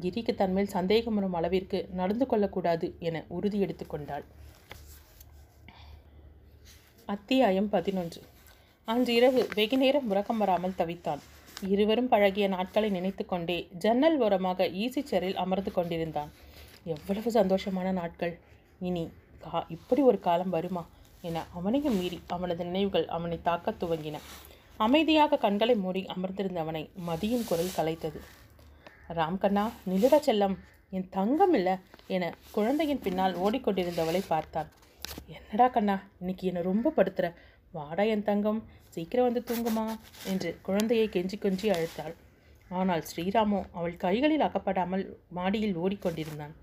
கிரிக்கு 0.00 0.34
தன்மேல் 0.34 0.74
சந்தேகம் 0.76 1.14
வரும் 1.14 1.32
அளவிற்கு 1.32 1.88
நடந்து 1.92 2.26
கொள்ளக்கூடாது 2.26 2.94
என 2.98 3.24
உறுதி 3.28 3.60
எடுத்துக்கொண்டாள் 3.60 4.24
அத்தியாயம் 7.06 7.68
பதினொன்று. 7.68 8.20
அன்று 8.84 9.14
இரவு 9.14 9.48
வெகு 9.54 9.76
நேரம் 9.76 10.08
உறக்கம் 10.10 10.38
வராமல் 10.38 10.78
தவித்தான். 10.78 11.20
இருவரும் 11.68 12.08
பழகிய 12.08 12.48
நாட்களை 12.48 12.90
நினைத்து 12.90 13.26
கொண்டே 13.26 13.68
ஜன்னல் 13.78 14.18
ஓரமாக 14.20 14.66
ஈசி 14.66 15.02
சேரில் 15.10 15.34
அமர்ந்து 15.34 15.72
கொண்டிருந்தான். 15.72 16.30
எவ்வளவு 16.84 17.30
சந்தோஷமான 17.30 17.92
நாட்கள். 17.92 18.38
இனி 18.78 19.08
கா 19.50 19.66
இப்படி 19.68 20.02
ஒரு 20.02 20.20
காலம் 20.20 20.50
வருமா? 20.50 20.86
என 21.20 21.44
அவனையும் 21.54 21.98
மீறி 21.98 22.20
அவனது 22.26 22.64
நினைவுகள் 22.64 23.08
அவனை 23.08 23.40
தாக்கத் 23.42 23.82
துவங்கின. 23.82 24.18
அமைதியாக 24.76 25.36
கண்களை 25.36 25.74
மூடி 25.74 26.04
அமர்ந்திருந்தவனை 26.04 26.90
மதியின் 27.06 27.44
குரல் 27.44 27.76
கலைத்தது. 27.76 28.20
ராம்கண்ணா 29.08 29.70
நிலுடா 29.90 30.18
செல்லம். 30.26 30.56
என் 30.90 31.08
தங்கம் 31.10 31.54
இல்லை 31.54 31.76
என 32.06 32.36
குழந்தையின் 32.50 33.00
பின்னால் 33.00 33.36
ஓடிக்கொண்டிருந்தவளை 33.36 34.22
பார்த்தான் 34.28 34.68
என்னடா 35.26 35.68
கண்ணா 35.68 36.02
இன்னைக்கு 36.18 36.46
என்னை 36.46 36.62
ரொம்ப 36.62 36.92
படுத்துற? 36.96 37.34
வாடா 37.72 38.02
என் 38.02 38.22
தங்கம். 38.22 38.64
சீக்கிரம் 38.88 39.32
வந்து 39.32 39.44
தூங்குமா? 39.46 39.96
என்று 40.26 40.58
குழந்தையை 40.62 41.08
கெஞ்சி 41.08 41.38
கொஞ்சி 41.40 41.70
அழைத்தாள். 41.70 42.14
ஆனால் 42.68 43.04
ஸ்ரீராமோ 43.16 43.64
அவள் 43.72 43.96
கைகளில் 43.96 44.40
அகப்படாமல் 44.40 45.16
மாடியில் 45.28 45.78
ஓடிக்கொண்டிருந்தான். 45.78 46.54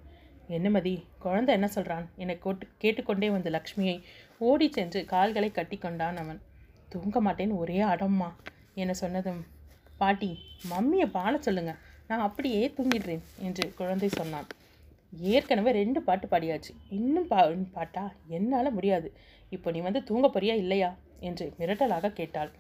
என்ன 0.58 0.70
மதி? 0.70 0.94
குழந்தை 1.20 1.52
என்ன 1.54 1.68
சொல்கிறான் 1.68 2.06
என 2.16 2.36
கோட்டு 2.36 2.66
கேட்டுக்கொண்டே 2.78 3.28
வந்த 3.30 3.50
லக்ஷ்மியை 3.50 3.96
ஓடி 4.38 4.68
சென்று 4.72 5.00
கால்களை 5.06 5.50
கட்டி 5.52 5.78
கொண்டான் 5.78 6.18
அவன். 6.18 6.40
தூங்க 6.90 7.18
மாட்டேன்னு 7.22 7.58
ஒரே 7.64 7.78
அடம்மா 7.94 8.30
என 8.74 8.94
சொன்னதும். 8.94 9.42
பாட்டி 9.98 10.32
மம்மியை 10.70 11.08
பாட 11.18 11.34
சொல்லுங்க 11.38 11.74
நான் 12.08 12.26
அப்படியே 12.28 12.62
தூங்கிடுறேன் 12.78 13.24
என்று 13.38 13.74
குழந்தை 13.74 14.10
சொன்னான். 14.10 14.48
ஏற்கனவே 15.34 15.72
ரெண்டு 15.72 16.02
பாட்டு 16.02 16.28
பாடியாச்சு. 16.28 16.74
இன்னும் 16.90 17.28
பா 17.28 17.40
பாட்டா? 17.78 18.04
என்னால் 18.28 18.76
முடியாது. 18.78 19.10
இப்போ 19.50 19.72
நீ 19.72 19.80
வந்து 19.80 20.02
தூங்க 20.04 20.28
போறியா 20.28 20.56
இல்லையா? 20.64 20.90
என்று 21.20 21.54
மிரட்டலாக 21.60 22.14
கேட்டாள். 22.20 22.52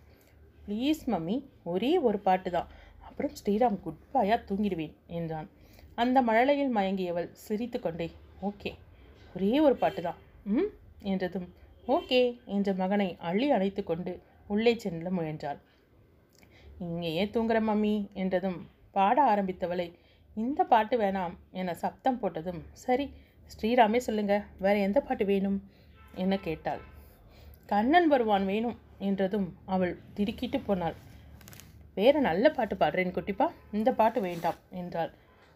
ப்ளீஸ் 0.65 1.01
மம்மி 1.08 1.38
ஒரே 1.63 1.91
ஒரு 1.97 2.19
பாட்டு 2.19 2.51
தான். 2.51 2.67
அப்புறம் 3.08 3.32
ஸ்ரீராம் 3.39 3.80
குட் 3.80 4.01
பாயா 4.13 4.38
தூங்கிடுவேன் 4.49 4.95
என்றான். 5.08 5.49
அந்த 5.97 6.17
மழலையில் 6.21 6.75
மயங்கியவள் 6.77 7.30
சிரித்து 7.45 7.80
கொண்டே 7.80 8.08
ஓகே 8.41 8.71
ஒரே 9.36 9.51
ஒரு 9.60 9.75
பாட்டு 9.75 10.01
தான் 10.01 10.19
ம் 10.54 10.69
என்றதும் 11.12 11.47
ஓகே 11.95 12.21
என்ற 12.56 12.69
மகனை 12.73 13.08
அள்ளி 13.30 13.47
அணைத்து 13.51 13.82
கொண்டு 13.84 14.12
உள்ளே 14.47 14.73
செல்ல 14.75 15.10
முயன்றாள். 15.10 15.60
இங்கேயே 16.80 17.23
தூங்குற 17.34 17.58
மம்மி 17.62 17.95
என்றதும் 18.13 18.60
பாட 18.91 19.17
ஆரம்பித்தவளை 19.32 19.88
இந்த 20.36 20.62
பாட்டு 20.63 20.95
வேணாம் 20.97 21.36
என 21.51 21.73
சப்தம் 21.73 22.19
போட்டதும் 22.21 22.62
சரி 22.84 23.06
ஸ்ரீராமே 23.49 23.97
சொல்லுங்க 23.97 24.36
வேற 24.60 24.75
எந்த 24.80 24.99
பாட்டு 25.01 25.25
வேணும்? 25.25 25.58
என 26.15 26.38
கேட்டாள். 26.38 26.82
கண்ணன் 27.65 28.08
வருவான் 28.08 28.45
வேணும் 28.45 28.77
என்றதும் 28.99 29.47
அவள் 29.65 29.93
திடுக்கிட்டு 30.13 30.60
போனாள். 30.60 30.95
வேற 31.95 32.19
நல்ல 32.19 32.45
பாட்டு 32.49 32.75
பாடுறேன் 32.75 33.15
குட்டிப்பா 33.17 33.47
இந்த 33.71 33.89
பாட்டு 33.91 34.21
வேண்டாம் 34.21 34.60
என்றாள். 34.71 35.12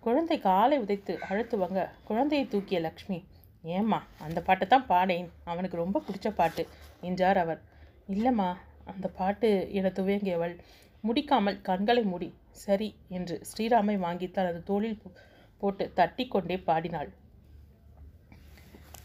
குழந்தை 0.06 0.40
காலை 0.40 0.80
உதைத்து 0.80 1.20
அழுத்துவங்க. 1.30 1.90
குழந்தையை 2.04 2.48
தூக்கிய 2.48 2.80
லக்ஷ்மி 2.80 3.24
ஏம்மா 3.64 4.04
அந்த 4.20 4.42
பாட்டை 4.42 4.68
தான் 4.68 4.86
பாடேன். 4.86 5.32
அவனுக்கு 5.44 5.78
ரொம்ப 5.78 6.04
பிடிச்ச 6.10 6.30
பாட்டு 6.30 6.68
என்றார் 7.02 7.38
அவர். 7.38 7.62
இல்லைம்மா 8.10 8.56
அந்த 8.86 9.08
பாட்டு 9.08 9.74
என 9.74 9.88
துவங்கியவள் 9.88 10.60
முடிக்காமல் 11.08 11.62
கண்களை 11.62 12.04
மூடி 12.04 12.34
சரி 12.52 12.96
என்று 13.10 13.42
ஸ்ரீராமை 13.58 13.98
வாங்கி 13.98 14.32
தனது 14.32 14.64
தோளில் 14.64 15.00
போ- 15.06 15.18
போட்டு 15.58 15.92
தட்டிக்கொண்டே 15.96 16.64
பாடினாள். 16.64 17.10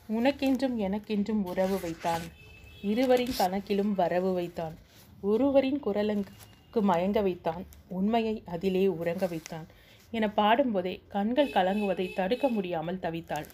உனக்கென்றும் 0.08 0.76
எனக்கென்றும் 0.76 1.44
உறவு 1.44 1.80
வைத்தான். 1.80 2.22
இருவரின் 2.82 3.34
கணக்கிலும் 3.38 3.94
வரவு 3.94 4.32
வைத்தான். 4.32 4.78
ஒருவரின் 5.20 5.80
குரலுக்கு 5.80 6.32
மயங்க 6.74 7.22
வைத்தான். 7.22 7.66
உண்மையை 7.88 8.42
அதிலே 8.46 8.86
உறங்க 8.86 9.26
வைத்தான். 9.26 9.66
என 10.12 10.26
பாடும்போதே 10.38 10.94
கண்கள் 11.14 11.54
கலங்குவதை 11.56 12.06
தடுக்க 12.18 12.46
முடியாமல் 12.48 13.02
தவித்தாள். 13.04 13.46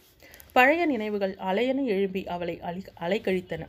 பழைய 0.56 0.82
நினைவுகள் 0.86 1.34
அலையென 1.48 1.80
எழும்பி 1.94 2.22
அவளை 2.34 2.54
அலை 2.68 2.82
அலைக்கழித்தன. 3.06 3.62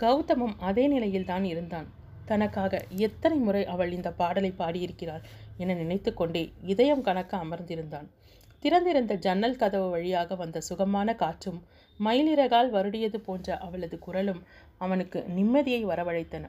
கௌதமும் 0.00 0.54
அதே 0.68 0.84
நிலையில் 0.86 1.28
தான் 1.32 1.44
இருந்தான். 1.44 1.88
தனக்காக 2.26 2.80
எத்தனை 3.06 3.36
முறை 3.46 3.62
அவள் 3.74 3.92
இந்த 3.92 4.08
பாடலை 4.20 4.50
பாடியிருக்கிறாள் 4.58 5.24
என 5.62 5.74
நினைத்து 5.74 6.10
கொண்டே 6.14 6.42
இதயம் 6.72 7.04
கணக்க 7.08 7.32
அமர்ந்திருந்தான். 7.44 8.08
திறந்திருந்த 8.62 9.14
ஜன்னல் 9.24 9.60
கதவு 9.62 9.88
வழியாக 9.90 10.34
வந்த 10.34 10.58
சுகமான 10.68 11.14
காற்றும் 11.22 11.60
மயிலிறகால் 12.00 12.70
வருடியது 12.76 13.18
போன்ற 13.26 13.56
அவளது 13.66 13.96
குரலும் 13.98 14.42
அவனுக்கு 14.84 15.18
நிம்மதியை 15.36 15.82
வரவழைத்தன. 15.90 16.44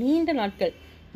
நீண்ட 0.00 0.32
நாட்கள் 0.40 0.74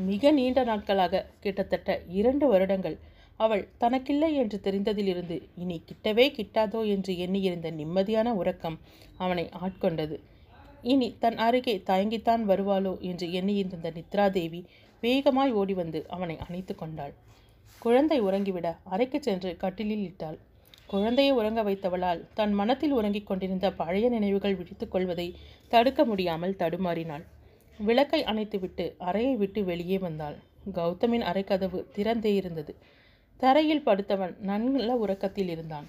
மிக 0.09 0.31
நீண்ட 0.31 0.61
நாட்களாக 0.65 1.25
கிட்டத்தட்ட 1.45 1.91
இரண்டு 2.21 2.47
வருடங்கள் 2.53 2.97
அவள் 3.37 3.69
தனக்கில்லை 3.81 4.31
என்று 4.33 4.61
தெரிந்ததிலிருந்து 4.65 5.37
இனி 5.55 5.77
கிட்டவே 5.89 6.27
கிட்டாதோ 6.31 6.81
என்று 6.87 7.13
எண்ணியிருந்த 7.19 7.71
நிம்மதியான 7.71 8.29
உறக்கம் 8.33 8.79
அவனை 9.17 9.49
ஆட்கொண்டது. 9.61 10.17
இனி 10.83 11.17
தன் 11.19 11.37
அருகே 11.37 11.83
தயங்கித்தான் 11.87 12.43
வருவாளோ 12.47 13.01
என்று 13.01 13.33
எண்ணியிருந்த 13.33 13.91
நித்ராதேவி 13.91 14.61
வேகமாய் 15.03 15.53
ஓடி 15.53 15.75
வந்து 15.75 16.01
அவனை 16.09 16.37
அணைத்து 16.39 16.75
கொண்டாள். 16.75 17.15
குழந்தை 17.79 18.19
உறங்கிவிட 18.21 18.69
அறைக்கு 18.85 19.19
சென்று 19.23 19.57
கட்டிலில் 19.57 20.05
இட்டாள். 20.05 20.39
குழந்தையை 20.87 21.33
உறங்க 21.33 21.61
வைத்தவளால் 21.63 22.21
தன் 22.35 22.53
மனத்தில் 22.53 22.93
உறங்கிக் 22.93 23.27
கொண்டிருந்த 23.27 23.67
பழைய 23.73 24.09
நினைவுகள் 24.09 24.55
விழித்துக் 24.55 24.91
கொள்வதை 24.91 25.29
தடுக்க 25.69 26.05
முடியாமல் 26.05 26.59
தடுமாறினாள். 26.59 27.25
விளக்கை 27.79 28.21
அணைத்துவிட்டு 28.25 28.85
அறையை 28.99 29.35
விட்டு 29.37 29.65
வெளியே 29.65 29.99
வந்தாள். 29.99 30.37
கௌதமின் 30.75 31.25
அறைக்கதவு 31.25 31.81
திறந்தே 31.97 32.33
இருந்தது. 32.35 32.75
தரையில் 33.37 33.87
படுத்தவன் 33.87 34.39
நல்ல 34.39 34.97
உறக்கத்தில் 34.97 35.49
இருந்தான். 35.49 35.87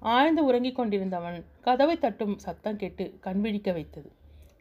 ஆழ்ந்து 0.00 0.44
உறங்கிக் 0.44 0.74
கொண்டிருந்தவன் 0.74 1.44
கதவை 1.60 1.98
தட்டும் 1.98 2.38
சத்தம் 2.38 2.76
கேட்டு 2.76 3.18
கண் 3.20 3.40
விழிக்க 3.40 3.72
வைத்தது. 3.72 4.12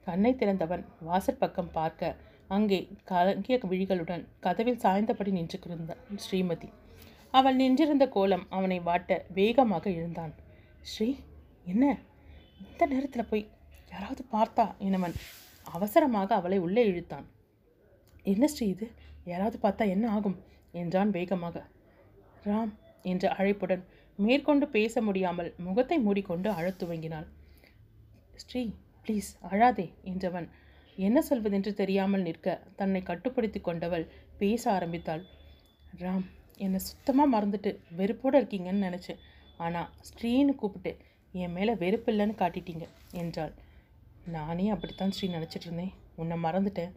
கண்ணை 0.06 0.34
திறந்தவன் 0.34 0.86
வாசற்பக்கம் 1.08 1.72
பார்க்க 1.72 2.16
அங்கே 2.48 2.80
கலங்கிய 3.04 3.60
விழிகளுடன் 3.64 4.24
கதவில் 4.40 4.80
சாய்ந்தபடி 4.80 5.32
நின்று 5.32 5.60
ஸ்ரீமதி. 6.26 6.70
அவள் 7.32 7.56
நின்றிருந்த 7.56 8.08
கோலம் 8.08 8.46
அவனை 8.50 8.80
வாட்ட 8.80 9.22
வேகமாக 9.34 9.90
எழுந்தான். 9.90 10.34
ஸ்ரீ 10.82 11.16
என்ன? 11.66 11.98
இந்த 12.72 12.86
நேரத்தில் 12.86 13.30
போய் 13.30 13.50
யாராவது 13.92 14.24
பார்த்தா 14.32 14.66
எனவன் 14.80 15.16
அவசரமாக 15.64 16.36
அவளை 16.36 16.58
உள்ளே 16.58 16.86
இழுத்தான். 16.86 17.28
என்ன 18.24 18.48
ஸ்ரீ 18.48 18.68
இது? 18.68 18.92
யாராவது 19.26 19.58
பார்த்தா 19.62 19.90
என்ன 19.90 20.10
ஆகும்? 20.10 20.38
என்றான் 20.72 21.10
வேகமாக. 21.10 21.72
ராம் 22.46 22.74
என்ற 23.12 23.36
அழைப்புடன் 23.38 23.84
மேற்கொண்டு 24.20 24.66
பேச 24.68 25.02
முடியாமல் 25.02 25.50
முகத்தை 25.58 25.98
மூடிக்கொண்டு 26.00 26.50
அழத் 26.50 26.80
துவங்கினாள். 26.84 27.28
ஸ்ரீ 28.36 28.62
ப்ளீஸ் 29.06 29.30
அழாதே 29.52 29.88
என்றவன். 30.12 30.48
என்ன 30.98 31.20
சொல்வதென்று 31.30 31.72
தெரியாமல் 31.74 32.22
நிற்க 32.22 32.48
தன்னை 32.76 33.02
கட்டுப்படுத்தி 33.04 33.60
கொண்டவள் 33.60 34.06
பேச 34.38 34.64
ஆரம்பித்தாள். 34.72 35.24
ராம் 36.00 36.26
என்னை 36.58 36.80
சுத்தமாக 36.80 37.34
மறந்துட்டு 37.34 37.72
வெறுப்போடு 37.96 38.38
இருக்கீங்கன்னு 38.40 38.88
நினச்சேன். 38.90 39.22
ஆனால் 39.58 39.90
ஸ்ரீன்னு 40.10 40.54
கூப்பிட்டு 40.56 40.92
என் 41.34 41.52
மேலே 41.52 41.74
வெறுப்பு 41.74 42.10
இல்லைன்னு 42.14 42.36
காட்டிட்டீங்க 42.42 42.86
என்றாள். 43.22 43.54
நானே 44.26 44.66
அப்படித்தான் 44.70 45.14
ஸ்ரீ 45.16 45.28
நினச்சிட்டு 45.28 45.68
இருந்தேன். 45.68 45.94
உன்னை 46.16 46.36
மறந்துட்டேன். 46.44 46.94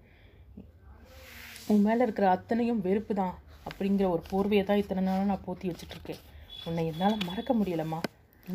உன் 1.67 1.83
மேலே 1.83 2.03
இருக்கிற 2.03 2.27
அத்தனையும் 2.31 2.81
வெறுப்பு 2.81 3.15
தான். 3.15 3.35
அப்படிங்கிற 3.69 4.07
ஒரு 4.15 4.23
போர்வையை 4.31 4.65
தான் 4.69 4.81
இத்தனை 4.83 5.03
நாளாக 5.09 5.29
நான் 5.31 5.45
போத்தி 5.47 5.67
வச்சுட்ருக்கேன். 5.71 6.23
உன்னை 6.69 6.85
என்னால் 6.91 7.17
மறக்க 7.29 7.51
முடியலம்மா. 7.61 8.01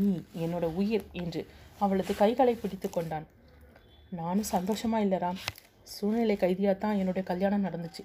நீ 0.04 0.12
என்னோட 0.46 0.66
உயிர் 0.80 1.06
என்று 1.24 1.42
அவளது 1.84 2.14
கைகளை 2.22 2.54
பிடித்து 2.62 2.88
கொண்டான். 2.90 3.28
நானும் 4.20 4.50
சந்தோஷமாக 4.56 5.06
இல்லை 5.06 5.18
ராம். 5.24 5.42
சூழ்நிலை 5.94 6.36
கைதியாக 6.44 6.76
தான் 6.84 7.00
என்னுடைய 7.02 7.24
கல்யாணம் 7.30 7.66
நடந்துச்சு. 7.68 8.04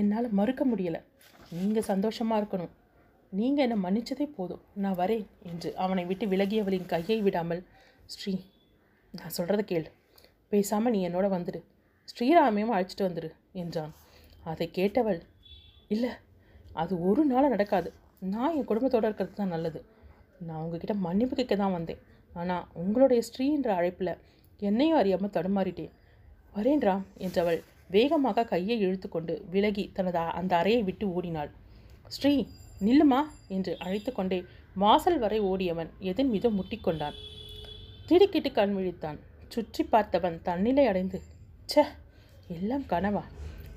என்னால் 0.00 0.28
மறுக்க 0.38 0.62
முடியலை. 0.72 1.00
நீங்கள் 1.58 1.88
சந்தோஷமாக 1.92 2.40
இருக்கணும். 2.40 2.72
நீங்கள் 3.32 3.64
என்னை 3.66 3.76
மன்னிச்சதே 3.84 4.26
போதும். 4.36 4.62
நான் 4.84 4.98
வரேன் 5.00 5.26
என்று 5.50 5.68
அவனை 5.84 6.04
விட்டு 6.10 6.26
விலகியவளின் 6.32 6.90
கையை 6.92 7.18
விடாமல் 7.26 7.62
ஸ்ரீ 8.14 8.32
நான் 9.18 9.34
சொல்கிறத 9.36 9.62
கேள். 9.70 9.86
பேசாமல் 10.52 10.94
நீ 10.94 11.00
என்னோட 11.08 11.26
வந்துடு 11.34 11.60
ஸ்ரீராமையும் 12.12 12.74
அழைச்சிட்டு 12.74 13.06
வந்துடு 13.08 13.28
என்றான். 13.62 13.92
அதை 14.50 14.66
கேட்டவள் 14.78 15.20
இல்லை 15.94 16.10
அது 16.82 16.94
ஒரு 17.08 17.22
நாள் 17.30 17.52
நடக்காது. 17.54 17.88
நான் 18.34 18.54
என் 18.58 18.68
குடும்பத்தோடு 18.70 19.06
இருக்கிறது 19.08 19.38
தான் 19.40 19.54
நல்லது. 19.54 19.80
நான் 20.46 20.60
உங்ககிட்ட 20.64 20.94
மன்னிப்பு 21.06 21.34
கேட்க 21.36 21.54
தான் 21.62 21.76
வந்தேன். 21.76 22.00
ஆனால் 22.32 22.66
உங்களுடைய 22.82 23.20
ஸ்ரீன்ற 23.28 23.70
அழைப்பில் 23.78 24.12
என்னையும் 24.60 24.98
அறியாமல் 25.00 25.34
தடுமாறிட்டேன். 25.36 25.92
வரேன்றா 26.56 26.94
என்றவள் 27.26 27.60
வேகமாக 27.94 28.44
கையை 28.52 28.76
இழுத்துக்கொண்டு 28.86 29.34
விலகி 29.52 29.84
தனது 29.96 30.20
அந்த 30.40 30.52
அறையை 30.60 30.82
விட்டு 30.88 31.06
ஓடினாள். 31.16 31.50
ஸ்ரீ 32.16 32.32
நில்லுமா? 32.86 33.20
என்று 33.54 33.72
அழைத்து 33.84 34.10
கொண்டே 34.12 34.38
வாசல் 34.82 35.18
வரை 35.24 35.38
ஓடியவன் 35.50 35.90
எதன் 36.10 36.30
மீது 36.32 36.48
முட்டிக்கொண்டான் 36.58 37.16
திடுக்கிட்டு 38.08 38.50
கண் 38.58 38.74
விழித்தான். 38.76 39.18
சுற்றி 39.54 39.82
பார்த்தவன் 39.92 40.36
தன்னிலை 40.46 40.84
அடைந்து 40.90 41.18
ச 41.68 41.84
எல்லாம் 42.56 42.86
கனவா? 42.92 43.24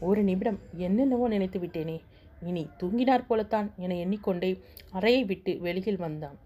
ஒரு 0.08 0.22
நிமிடம் 0.30 0.60
என்னென்னவோ 0.86 1.26
நினைத்து 1.34 1.60
விட்டேனே. 1.64 1.98
இனி 2.50 2.64
தூங்கினார் 2.82 3.28
போலத்தான் 3.28 3.68
என 3.84 3.98
எண்ணிக்கொண்டே 4.04 4.52
அறையை 4.98 5.24
விட்டு 5.32 5.54
வெளியில் 5.66 6.04
வந்தான். 6.06 6.38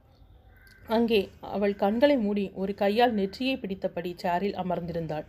அங்கே 0.96 1.22
அவள் 1.56 1.76
கண்களை 1.84 2.16
மூடி 2.18 2.44
ஒரு 2.62 2.74
கையால் 2.82 3.14
நெற்றியை 3.14 3.56
பிடித்தபடி 3.62 4.12
சேரில் 4.24 4.58
அமர்ந்திருந்தாள். 4.64 5.26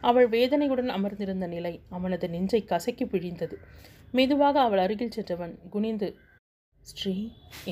அவள் 0.00 0.28
வேதனையுடன் 0.28 0.90
அமர்ந்திருந்த 0.96 1.46
நிலை 1.46 1.74
அவனது 1.88 2.26
நெஞ்சை 2.28 2.60
கசக்கி 2.64 3.04
பிழிந்தது. 3.04 3.56
மெதுவாக 4.12 4.56
அவள் 4.60 4.82
அருகில் 4.84 5.14
சென்றவன் 5.16 5.54
குனிந்து 5.70 6.08
ஸ்ரீ 6.82 7.14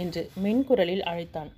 என்று 0.02 0.22
மென்குரலில் 0.44 1.06
அழைத்தான். 1.10 1.50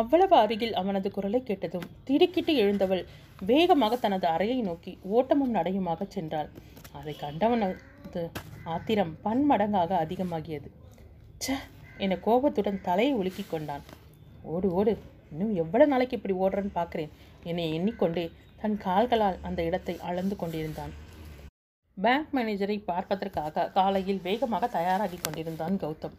அவ்வளவு 0.00 0.34
அருகில் 0.36 0.74
அவனது 0.80 1.08
குரலை 1.10 1.40
கேட்டதும் 1.42 1.86
திடுக்கிட்டு 2.04 2.52
எழுந்தவள் 2.62 3.04
வேகமாக 3.50 3.96
தனது 3.96 4.26
அறையை 4.26 4.58
நோக்கி 4.60 4.92
ஓட்டமும் 5.16 5.54
நடையுமாக 5.54 6.06
சென்றாள். 6.16 6.50
அதை 6.98 7.14
கண்டவனது 7.24 8.22
ஆத்திரம் 8.64 9.18
பன்மடங்காக 9.24 9.90
அதிகமாகியது. 10.04 10.68
ச 11.46 11.56
என 11.98 12.16
கோபத்துடன் 12.16 12.80
தலையை 12.80 13.14
உலுக்கிக் 13.14 13.50
கொண்டான். 13.50 13.82
ஓடு 14.42 14.72
ஓடு 14.72 14.98
இன்னும் 15.32 15.54
எவ்வளவு 15.54 15.90
நாளைக்கு 15.90 16.16
இப்படி 16.16 16.34
ஓடுறேன்னு 16.34 16.72
பார்க்குறேன். 16.74 17.08
என்னை 17.44 17.74
எண்ணிக்கொண்டே 17.74 18.32
தன் 18.62 18.76
கால்களால் 18.76 19.38
அந்த 19.42 19.62
இடத்தை 19.62 19.98
அளந்து 20.00 20.36
கொண்டிருந்தான். 20.36 20.92
பேங்க் 21.96 22.28
மேனேஜரை 22.32 22.84
பார்ப்பதற்காக 22.84 23.70
காலையில் 23.70 24.20
வேகமாக 24.22 24.66
தயாராகி 24.66 25.18
கொண்டிருந்தான் 25.20 25.76
கௌதம். 25.76 26.16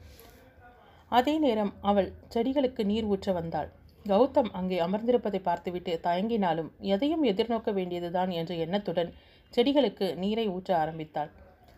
அதே 1.07 1.37
நேரம் 1.37 1.73
அவள் 1.81 2.13
செடிகளுக்கு 2.29 2.83
நீர் 2.83 3.05
ஊற்ற 3.05 3.33
வந்தாள். 3.33 3.69
கௌதம் 4.07 4.51
அங்கே 4.51 4.79
அமர்ந்திருப்பதை 4.79 5.39
பார்த்துவிட்டு 5.39 5.99
தயங்கினாலும் 6.03 6.69
எதையும் 6.79 7.23
எதிர்நோக்க 7.23 7.73
வேண்டியதுதான் 7.73 8.29
என்ற 8.29 8.55
எண்ணத்துடன் 8.55 9.13
செடிகளுக்கு 9.53 10.15
நீரை 10.15 10.49
ஊற்ற 10.49 10.75
ஆரம்பித்தாள். 10.75 11.31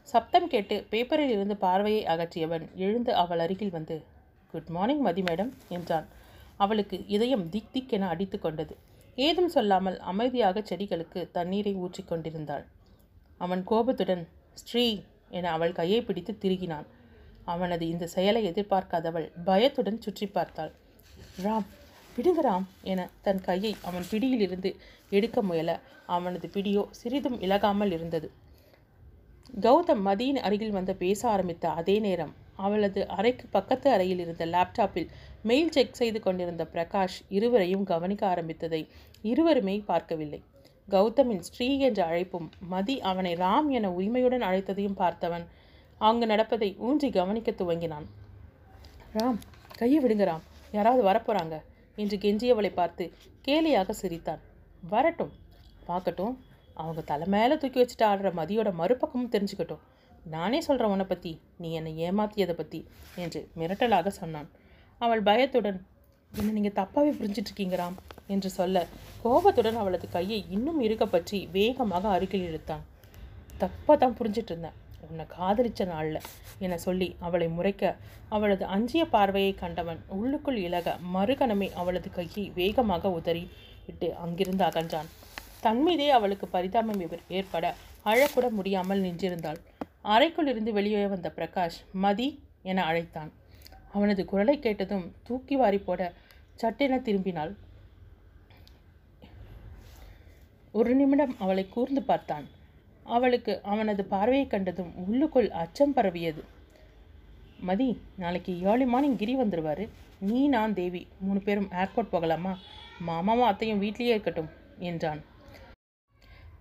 சப்தம் 0.07 0.47
கேட்டு 0.53 0.75
பேப்பரில் 0.91 1.33
இருந்து 1.35 1.55
பார்வையை 1.57 2.01
அகற்றியவன் 2.13 2.65
எழுந்து 2.85 3.11
அவள் 3.21 3.41
அருகில் 3.45 3.75
வந்து 3.77 3.95
குட் 4.53 4.71
மார்னிங் 4.75 5.03
மதி 5.05 5.21
மேடம் 5.21 5.51
என்றான். 5.69 6.07
அவளுக்கு 6.57 6.97
இதயம் 7.15 7.45
திக் 7.53 7.71
திக் 7.71 7.93
என 7.97 8.09
அடித்து 8.13 8.37
கொண்டது. 8.39 8.73
ஏதும் 9.17 9.49
சொல்லாமல் 9.55 9.97
அமைதியாக 10.11 10.63
செடிகளுக்கு 10.69 11.21
தண்ணீரை 11.31 11.73
ஊற்றிக் 11.83 12.09
கொண்டிருந்தாள். 12.11 12.65
அவன் 13.41 13.63
கோபத்துடன் 13.71 14.23
ஸ்ரீ 14.61 14.85
என 15.37 15.51
அவள் 15.55 15.77
கையை 15.79 15.99
பிடித்து 16.01 16.33
திருகினான். 16.43 16.87
அவனது 17.53 17.85
இந்த 17.93 18.05
செயலை 18.15 18.41
எதிர்பார்க்காதவள் 18.51 19.27
பயத்துடன் 19.45 19.99
சுற்றி 20.05 20.27
பார்த்தாள். 20.27 20.71
ராம் 21.45 21.67
விடுங்க 22.15 22.41
ராம் 22.47 22.65
என 22.91 23.01
தன் 23.25 23.43
கையை 23.47 23.73
அவன் 23.89 24.07
பிடியிலிருந்து 24.11 24.69
எடுக்க 25.09 25.37
முயல 25.41 25.71
அவனது 26.15 26.47
பிடியோ 26.55 26.81
சிறிதும் 26.99 27.37
இலகாமல் 27.45 27.93
இருந்தது. 27.97 28.27
கௌதம் 29.61 30.01
மதியின் 30.05 30.35
அருகில் 30.35 30.71
வந்து 30.71 30.95
பேச 30.95 31.29
ஆரம்பித்த 31.29 31.69
அதே 31.69 31.99
நேரம் 31.99 32.33
அவளது 32.55 33.07
அறைக்கு 33.07 33.47
பக்கத்து 33.51 33.91
அறையில் 33.91 34.19
இருந்த 34.19 34.45
லேப்டாப்பில் 34.45 35.09
மெயில் 35.41 35.69
செக் 35.69 35.93
செய்து 35.93 36.19
கொண்டிருந்த 36.19 36.63
பிரகாஷ் 36.73 37.17
இருவரையும் 37.29 37.83
கவனிக்க 37.83 38.27
ஆரம்பித்ததை 38.27 38.87
இருவருமே 39.21 39.83
பார்க்கவில்லை. 39.85 40.43
கௌதமின் 40.89 41.39
ஸ்ரீ 41.39 41.79
என்ற 41.79 42.05
அழைப்பும் 42.05 42.49
மதி 42.59 43.01
அவனை 43.01 43.33
ராம் 43.33 43.69
என 43.69 43.91
உரிமையுடன் 43.91 44.41
அழைத்ததையும் 44.41 44.97
பார்த்தவன் 44.97 45.45
அங்கு 45.97 46.25
நடப்பதை 46.25 46.75
ஊன்றி 46.77 47.09
கவனிக்க 47.09 47.51
துவங்கினான். 47.51 48.05
ராம் 49.13 49.39
கையை 49.77 50.03
விடுங்க 50.03 50.25
ராம் 50.25 50.41
யாராவது 50.71 51.03
வரப்போறாங்க? 51.09 51.61
என்று 51.95 52.17
கெஞ்சியவளை 52.17 52.73
பார்த்து 52.73 53.13
கேலியாக 53.47 53.89
சிரித்தான். 53.89 54.39
வரட்டும். 54.89 55.31
பார்க்கட்டும். 55.87 56.35
அவங்க 56.81 57.01
தலை 57.12 57.25
மேலே 57.36 57.55
தூக்கி 57.62 57.79
வச்சுட்டு 57.81 58.05
ஆடுற 58.09 58.29
மதியோட 58.39 58.69
மறுபக்கமும் 58.81 59.33
தெரிஞ்சுக்கட்டும். 59.36 59.83
நானே 60.33 60.59
சொல்கிறேன் 60.67 60.93
உன்னை 60.93 61.05
பற்றி 61.07 61.31
நீ 61.62 61.69
என்னை 61.79 61.93
ஏமாத்தியதை 62.07 62.55
பற்றி 62.59 62.79
என்று 63.23 63.39
மிரட்டலாக 63.59 64.12
சொன்னான். 64.19 64.49
அவள் 65.01 65.23
பயத்துடன் 65.29 65.79
என்னை 66.31 66.51
நீங்கள் 66.57 66.77
தப்பாகவே 66.79 67.12
புரிஞ்சிட்ருக்கீங்கிறாம் 67.19 67.97
என்று 68.33 68.49
சொல்ல 68.59 68.86
கோபத்துடன் 69.23 69.81
அவளது 69.81 70.07
கையை 70.15 70.39
இன்னும் 70.55 70.79
இருக்க 70.86 71.05
பற்றி 71.07 71.39
வேகமாக 71.57 72.07
அருகில் 72.15 72.47
இழுத்தான். 72.49 72.83
தப்பாக 73.62 73.95
தான் 73.97 74.15
புரிஞ்சிட்டு 74.19 74.51
இருந்தேன் 74.53 74.77
உன்னை 75.07 75.25
காதலிச்ச 75.36 75.86
நாளில் 75.91 76.19
என 76.65 76.77
சொல்லி 76.86 77.07
அவளை 77.25 77.47
முறைக்க 77.57 77.83
அவளது 78.36 78.63
அஞ்சிய 78.75 79.03
பார்வையை 79.15 79.51
கண்டவன் 79.62 79.99
உள்ளுக்குள் 80.17 80.59
இலக 80.67 80.95
மறுகணமே 81.15 81.67
அவளது 81.81 82.09
கையை 82.17 82.45
வேகமாக 82.59 83.12
உதறி 83.17 83.43
விட்டு 83.88 84.07
அங்கிருந்து 84.23 84.63
அகன்றான். 84.69 85.09
தன்மீதே 85.65 86.08
அவளுக்கு 86.17 86.47
பரிதாபம் 86.47 87.02
ஏற்பட 87.38 87.65
அழக்கூட 88.12 88.45
முடியாமல் 88.58 89.04
நின்றிருந்தாள். 89.04 89.60
அறைக்குள் 90.13 90.49
இருந்து 90.52 90.71
வெளியே 90.73 91.06
வந்த 91.13 91.28
பிரகாஷ் 91.36 91.78
மதி 92.06 92.28
என 92.71 92.84
அழைத்தான். 92.84 93.32
அவனது 93.95 94.21
குரலை 94.26 94.56
கேட்டதும் 94.60 95.06
தூக்கி 95.28 95.56
வாரி 95.56 95.80
போட 95.88 96.02
சட்டென 96.62 96.97
திரும்பினாள். 96.97 97.54
ஒரு 100.80 100.91
நிமிடம் 100.95 101.34
அவளை 101.39 101.63
கூர்ந்து 101.69 102.02
பார்த்தான். 102.02 102.45
அவளுக்கு 103.15 103.54
அவனது 103.73 104.04
பார்வையை 104.13 104.45
கண்டதும் 104.47 104.91
உள்ளுக்குள் 105.06 105.49
அச்சம் 105.62 105.93
பரவியது. 105.93 106.43
மதி 107.69 107.89
நாளைக்கு 108.21 108.54
ஏர்லி 108.69 108.86
மார்னிங் 108.86 109.19
கிரி 109.21 109.34
வந்துடுவார் 109.36 109.84
நீ 110.30 110.39
நான் 110.47 110.73
தேவி. 110.73 111.02
மூணு 111.26 111.39
பேரும் 111.39 111.69
ஏர்போர்ட் 111.82 112.13
போகலாமா? 112.15 112.54
மாமாவும் 113.08 113.49
அத்தையும் 113.49 113.82
வீட்லேயே 113.82 114.13
இருக்கட்டும் 114.15 114.49
என்றான். 114.89 115.21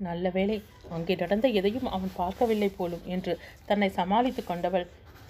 நல்ல 0.08 0.26
வேளை 0.36 0.56
அங்கே 0.96 1.14
நடந்த 1.22 1.46
எதையும் 1.60 1.88
அவன் 1.96 2.12
பார்க்கவில்லை 2.20 2.70
போலும் 2.78 3.04
என்று 3.14 3.32
தன்னை 3.68 3.88
சமாளித்து 3.98 4.42
கொண்டவள் 4.44 4.86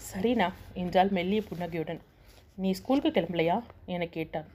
சரிண்ணா 0.09 0.49
என்றாள் 0.83 1.11
மெல்லிய 1.17 1.41
புன்னகையுடன். 1.49 2.01
நீ 2.63 2.71
ஸ்கூலுக்கு 2.79 3.11
கிளம்பலையா? 3.11 3.57
என 3.95 4.07
கேட்டான். 4.17 4.49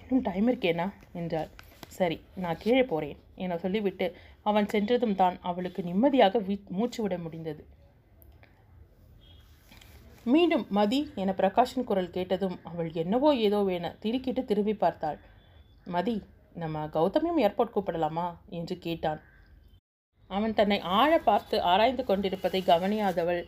இன்னும் 0.00 0.24
டைம் 0.28 0.48
இருக்கேனா? 0.50 0.86
என்றாள். 1.20 1.50
சரி 1.96 2.16
நான் 2.42 2.60
கீழே 2.62 2.82
போகிறேன் 2.82 3.20
என 3.44 3.56
சொல்லிவிட்டு 3.64 4.06
அவன் 4.50 4.70
சென்றதும் 4.72 5.18
தான் 5.20 5.36
அவளுக்கு 5.50 5.80
நிம்மதியாக 5.82 6.38
வீ 6.48 6.54
மூச்சு 6.78 7.00
விட 7.02 7.14
முடிந்தது. 7.18 7.62
மீண்டும் 10.32 10.64
மதி 10.78 11.00
என 11.22 11.32
பிரகாஷின் 11.40 11.88
குரல் 11.90 12.14
கேட்டதும் 12.16 12.56
அவள் 12.70 12.90
என்னவோ 13.02 13.30
ஏதோ 13.46 13.58
வேண 13.68 13.86
திருக்கிட்டு 14.02 14.42
திரும்பி 14.44 14.74
பார்த்தாள். 14.74 15.18
மதி 15.94 16.16
நம்ம 16.62 16.84
கௌதமியும் 16.96 17.40
ஏர்போர்ட் 17.44 17.74
கூப்பிடலாமா? 17.74 18.26
என்று 18.58 18.76
கேட்டான். 18.78 19.20
அவன் 20.30 20.56
தன்னை 20.58 20.78
ஆழ 20.98 21.12
பார்த்து 21.28 21.56
ஆராய்ந்து 21.70 22.04
கொண்டிருப்பதை 22.04 22.60
கவனியாதவள் 22.70 23.42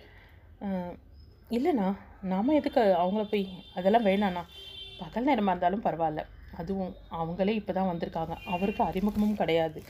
இல்லைண்ணா 1.57 1.89
நாம் 2.31 2.57
எதுக்கு 2.59 2.81
அவங்கள 3.03 3.23
போய் 3.31 3.45
அதெல்லாம் 3.79 4.07
வேணாண்ணா. 4.09 4.43
பகல் 5.01 5.27
நேரமாக 5.29 5.53
இருந்தாலும் 5.53 5.85
பரவாயில்ல. 5.87 6.23
அதுவும் 6.61 6.93
அவங்களே 7.21 7.53
இப்போ 7.61 7.73
தான் 7.73 7.91
வந்திருக்காங்க. 7.91 8.35
அவருக்கு 8.55 8.83
அறிமுகமும் 8.91 9.39
கிடையாது 9.41 9.81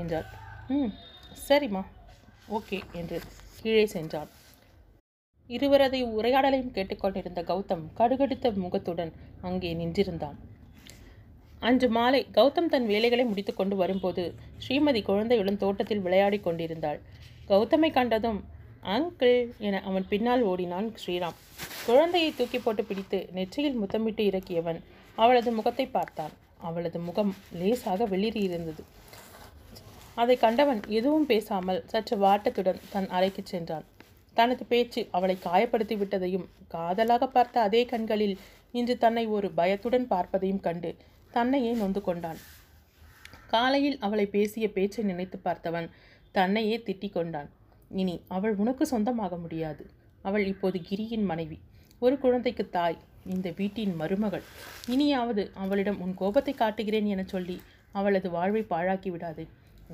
என்றார் 0.00 0.30
ம் 0.76 0.92
சரிம்மா. 1.46 1.82
ஓகே 2.56 2.78
என்று 3.00 3.16
கீழே 3.60 3.84
சென்றான். 3.94 4.30
இருவரதை 5.50 6.00
உரையாடலையும் 6.18 6.74
கேட்டுக்கொண்டிருந்த 6.76 7.40
கௌதம் 7.50 7.84
கடுகடுத்த 7.98 8.52
முகத்துடன் 8.64 9.12
அங்கே 9.48 9.70
நின்றிருந்தான். 9.80 10.38
அன்று 11.68 11.88
மாலை 11.96 12.18
கௌதம் 12.36 12.70
தன் 12.72 12.86
வேலைகளை 12.90 13.24
முடித்துக்கொண்டு 13.28 13.74
வரும்போது 13.80 14.22
ஸ்ரீமதி 14.64 15.00
குழந்தையுடன் 15.06 15.60
தோட்டத்தில் 15.62 16.02
விளையாடிக் 16.06 16.46
கொண்டிருந்தாள். 16.46 16.98
கௌதமை 17.50 17.90
கண்டதும் 17.98 18.40
அங்கிள் 18.94 19.38
என 19.66 19.80
அவன் 19.88 20.06
பின்னால் 20.10 20.42
ஓடினான் 20.50 20.88
ஸ்ரீராம். 21.02 21.36
குழந்தையை 21.86 22.30
தூக்கி 22.38 22.58
போட்டு 22.58 22.82
பிடித்து 22.88 23.18
நெற்றியில் 23.36 23.78
முத்தமிட்டு 23.82 24.24
இறக்கியவன் 24.30 24.80
அவளது 25.18 25.50
முகத்தை 25.58 25.86
பார்த்தான். 25.96 26.34
அவளது 26.68 26.98
முகம் 27.06 27.32
லேசாக 27.60 28.06
வெளிரியிருந்தது 28.12 28.84
அதை 30.22 30.36
கண்டவன் 30.44 30.80
எதுவும் 30.98 31.26
பேசாமல் 31.30 31.80
சற்று 31.92 32.16
வாட்டத்துடன் 32.24 32.82
தன் 32.92 33.08
அறைக்கு 33.16 33.42
சென்றான். 33.52 33.86
தனது 34.36 34.62
பேச்சு 34.70 35.00
அவளை 35.16 35.38
காயப்படுத்தி 35.46 35.96
விட்டதையும் 35.98 36.46
காதலாக 36.74 37.24
பார்த்த 37.34 37.66
அதே 37.68 37.82
கண்களில் 37.92 38.36
இன்று 38.78 38.94
தன்னை 38.98 39.26
ஒரு 39.36 39.48
பயத்துடன் 39.58 40.06
பார்ப்பதையும் 40.12 40.64
கண்டு 40.68 40.90
தன்னையே 41.36 41.72
நொந்து 41.80 42.00
கொண்டான். 42.00 42.40
காலையில் 43.52 43.98
அவளை 44.06 44.26
பேசிய 44.34 44.66
பேச்சை 44.76 45.02
நினைத்து 45.10 45.38
பார்த்தவன் 45.44 45.88
தன்னையே 46.36 46.76
திட்டிக் 46.86 47.16
கொண்டான். 47.16 47.50
இனி 48.00 48.14
அவள் 48.36 48.54
உனக்கு 48.62 48.84
சொந்தமாக 48.92 49.34
முடியாது. 49.42 49.84
அவள் 50.28 50.44
இப்போது 50.52 50.78
கிரியின் 50.88 51.26
மனைவி. 51.30 51.58
ஒரு 52.04 52.14
குழந்தைக்கு 52.22 52.64
தாய் 52.76 52.98
இந்த 53.34 53.48
வீட்டின் 53.58 53.92
மருமகள். 54.00 54.44
இனியாவது 54.94 55.42
அவளிடம் 55.62 56.00
உன் 56.04 56.14
கோபத்தை 56.22 56.54
காட்டுகிறேன் 56.54 57.10
என 57.14 57.24
சொல்லி 57.34 57.56
அவளது 57.92 58.28
வாழ்வை 58.36 58.62
பாழாக்கி 58.72 59.10
விடாது. 59.14 59.44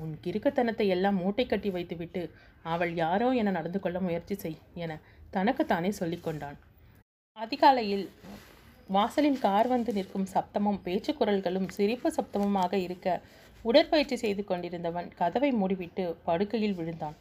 உன் 0.03 0.13
கிறுக்கத்தனத்தை 0.23 0.85
எல்லாம் 0.95 1.17
மூட்டை 1.21 1.45
கட்டி 1.45 1.69
வைத்துவிட்டு 1.75 2.21
அவள் 2.73 2.93
யாரோ 3.03 3.27
என 3.41 3.51
நடந்து 3.57 3.79
கொள்ள 3.83 3.97
முயற்சி 4.05 4.35
செய் 4.43 4.59
என 4.83 4.91
தனக்குத்தானே 5.35 5.91
சொல்லிக்கொண்டான் 5.99 6.57
அதிகாலையில் 7.37 8.05
வாசலில் 8.95 9.41
கார் 9.43 9.67
வந்து 9.73 9.91
நிற்கும் 9.97 10.27
சப்தமும் 10.33 10.79
பேச்சு 10.85 11.11
குரல்களும் 11.19 11.67
சிரிப்பு 11.75 12.09
சப்தமுமாக 12.15 12.73
இருக்க 12.85 13.07
உடற்பயிற்சி 13.65 14.15
செய்து 14.23 14.43
கொண்டிருந்தவன் 14.43 15.07
கதவை 15.19 15.51
மூடிவிட்டு 15.61 16.03
படுக்கையில் 16.27 16.77
விழுந்தான். 16.79 17.15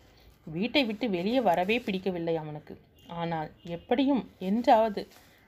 வீட்டை 0.47 0.83
விட்டு 0.85 1.07
வெளியே 1.16 1.41
வரவே 1.49 1.77
பிடிக்கவில்லை 1.87 2.35
அவனுக்கு. 2.43 2.75
ஆனால் 3.23 3.51
எப்படியும் 3.77 4.23
என்றாவது 4.49 5.03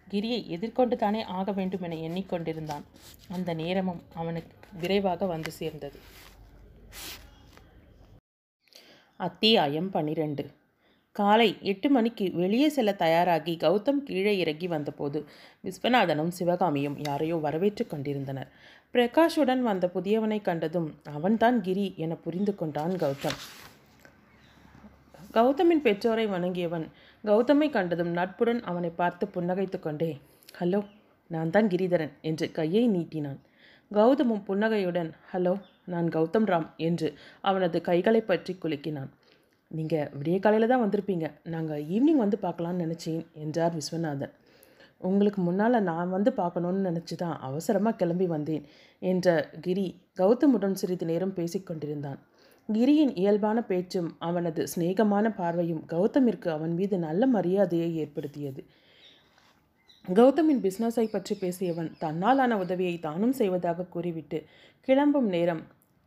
கிரியை 0.09 0.41
எதிர்கொண்டு 0.55 0.97
தானே 0.97 1.21
ஆக 1.39 1.53
வேண்டும் 1.59 1.85
என 1.89 1.99
எண்ணிக்கொண்டிருந்தான். 2.09 2.85
அந்த 3.37 3.51
நேரமும் 3.63 4.03
அவனுக்கு 4.15 4.55
விரைவாக 4.83 5.27
வந்து 5.35 5.53
சேர்ந்தது. 5.61 5.99
அத்தியாயம் 9.21 9.91
பனிரெண்டு 9.91 10.45
காலை 11.17 11.49
எட்டு 11.71 11.89
மணிக்கு 11.95 12.27
வெளியே 12.41 12.69
செல்ல 12.75 12.91
தயாராகி 13.03 13.55
கௌதம் 13.65 13.99
கீழே 14.07 14.33
இறங்கி 14.43 14.69
வந்தபோது 14.75 15.19
விஸ்வநாதனும் 15.65 16.31
சிவகாமியும் 16.39 16.97
யாரையோ 17.07 17.37
வரவேற்று 17.47 17.85
கொண்டிருந்தனர். 17.87 18.49
பிரகாஷுடன் 18.95 19.63
வந்த 19.67 19.87
புதியவனை 19.97 20.39
கண்டதும் 20.49 20.89
அவன்தான் 21.17 21.59
கிரி 21.67 21.87
என 22.05 22.17
புரிந்து 22.25 22.55
கொண்டான் 22.55 22.95
கௌதம். 23.03 23.39
கௌதமின் 25.37 25.85
பெற்றோரை 25.87 26.27
வணங்கியவன் 26.35 26.87
கௌதமை 27.25 27.69
கண்டதும் 27.77 28.13
நட்புடன் 28.19 28.61
அவனை 28.71 28.91
பார்த்து 29.01 29.25
புன்னகைத்து 29.35 29.79
கொண்டே 29.81 30.11
ஹலோ 30.59 30.81
நான் 31.31 31.53
தான் 31.55 31.71
கிரிதரன் 31.73 32.15
என்று 32.31 32.47
கையை 32.59 32.85
நீட்டினான். 32.95 33.41
கௌதமும் 33.91 34.45
புன்னகையுடன் 34.49 35.11
ஹலோ 35.33 35.55
நான் 35.93 36.09
கௌதம் 36.17 36.49
ராம் 36.51 36.69
என்று 36.89 37.09
அவனது 37.51 37.79
கைகளை 37.89 38.21
பற்றி 38.23 38.55
குலுக்கினான். 38.63 39.11
நீங்கள் 39.79 40.11
விடிய 40.19 40.37
காலையில் 40.39 40.71
தான் 40.73 40.85
வந்திருப்பீங்க. 40.85 41.27
நாங்கள் 41.55 41.85
ஈவினிங் 41.95 42.23
வந்து 42.25 42.39
பார்க்கலான்னு 42.45 42.85
நினச்சேன் 42.85 43.23
என்றார் 43.45 43.77
விஸ்வநாதன். 43.79 44.33
உங்களுக்கு 45.09 45.41
முன்னால் 45.47 45.85
நான் 45.91 46.13
வந்து 46.17 46.31
பார்க்கணுன்னு 46.41 46.89
நினச்சி 46.89 47.15
தான் 47.23 47.37
அவசரமாக 47.49 47.99
கிளம்பி 48.01 48.27
வந்தேன் 48.35 48.67
என்ற 49.13 49.29
கிரி 49.65 49.87
கௌதமுடன் 50.21 50.79
சிறிது 50.81 51.07
நேரம் 51.11 51.35
பேசிக்கொண்டிருந்தான் 51.39 52.21
கிரியின் 52.69 53.15
இயல்பான 53.23 53.59
பேச்சும் 53.71 54.11
அவனது 54.29 54.63
சிநேகமான 54.73 55.27
பார்வையும் 55.41 55.83
கௌதமிற்கு 55.93 56.49
அவன் 56.57 56.75
மீது 56.79 56.97
நல்ல 57.07 57.27
மரியாதையை 57.37 57.89
ஏற்படுத்தியது. 58.03 58.63
கௌதமின் 60.05 60.63
பிஸ்னஸை 60.67 61.07
பற்றி 61.11 61.35
பேசியவன் 61.43 61.91
தன்னாலான 62.03 62.53
உதவியை 62.65 62.95
தானும் 63.07 63.35
செய்வதாக 63.41 63.89
கூறிவிட்டு 63.95 64.39
கிளம்பும் 64.89 65.29
நேரம் 65.35 65.63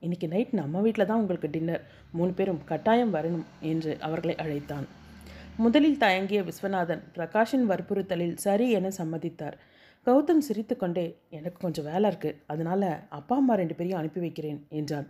இன்னைக்கு 0.05 0.27
நைட் 0.33 0.51
நம்ம 0.59 0.81
வீட்டில் 0.85 1.07
தான் 1.09 1.21
உங்களுக்கு 1.21 1.47
டின்னர் 1.53 1.83
மூணு 2.17 2.31
பேரும் 2.37 2.59
கட்டாயம் 2.71 3.13
வரணும் 3.15 3.45
என்று 3.71 3.91
அவர்களை 4.07 4.35
அழைத்தான். 4.43 4.85
முதலில் 5.63 6.01
தயங்கிய 6.03 6.39
விஸ்வநாதன் 6.47 7.01
பிரகாஷின் 7.15 7.65
வற்புறுத்தலில் 7.71 8.35
சரி 8.45 8.65
என 8.77 8.91
சம்மதித்தார். 8.97 9.55
கௌதம் 10.07 10.43
சிரித்துக்கொண்டே 10.47 11.05
எனக்கு 11.37 11.59
கொஞ்சம் 11.63 11.87
வேலை 11.91 12.09
இருக்குது 12.11 12.39
அதனால் 12.53 12.87
அப்பா 13.19 13.35
அம்மா 13.41 13.53
ரெண்டு 13.61 13.77
பேரையும் 13.77 13.99
அனுப்பி 14.01 14.21
வைக்கிறேன் 14.25 14.59
என்றான். 14.79 15.07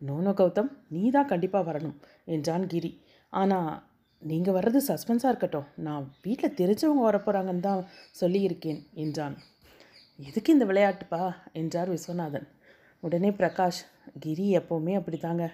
No no 0.00 0.32
Gautham. 0.40 0.70
நீ 0.94 1.02
தான் 1.16 1.30
கண்டிப்பாக 1.32 1.66
வரணும் 1.70 1.96
என்றான் 2.36 2.64
கிரி. 2.72 2.90
ஆனால் 3.32 3.70
நீங்கள் 4.22 4.56
வர்றது 4.58 4.80
சஸ்பென்ஸாக 4.88 5.32
இருக்கட்டும். 5.32 5.68
நான் 5.86 6.08
வீட்டில் 6.26 6.56
தெரிஞ்சவங்க 6.60 7.04
வரப்போகிறாங்கன்னு 7.08 7.66
தான் 7.68 7.84
சொல்லியிருக்கேன் 8.22 8.80
என்றான். 9.04 9.36
எதுக்கு 10.18 10.50
இந்த 10.56 10.66
விளையாட்டுப்பா? 10.72 11.22
என்றார் 11.60 11.92
விஸ்வநாதன். 11.94 12.48
உடனே 13.02 13.30
பிரகாஷ் 13.30 13.80
கிரி 14.20 14.46
எப்போவுமே 14.56 14.92
அப்படி 14.94 15.18
தாங்க 15.18 15.44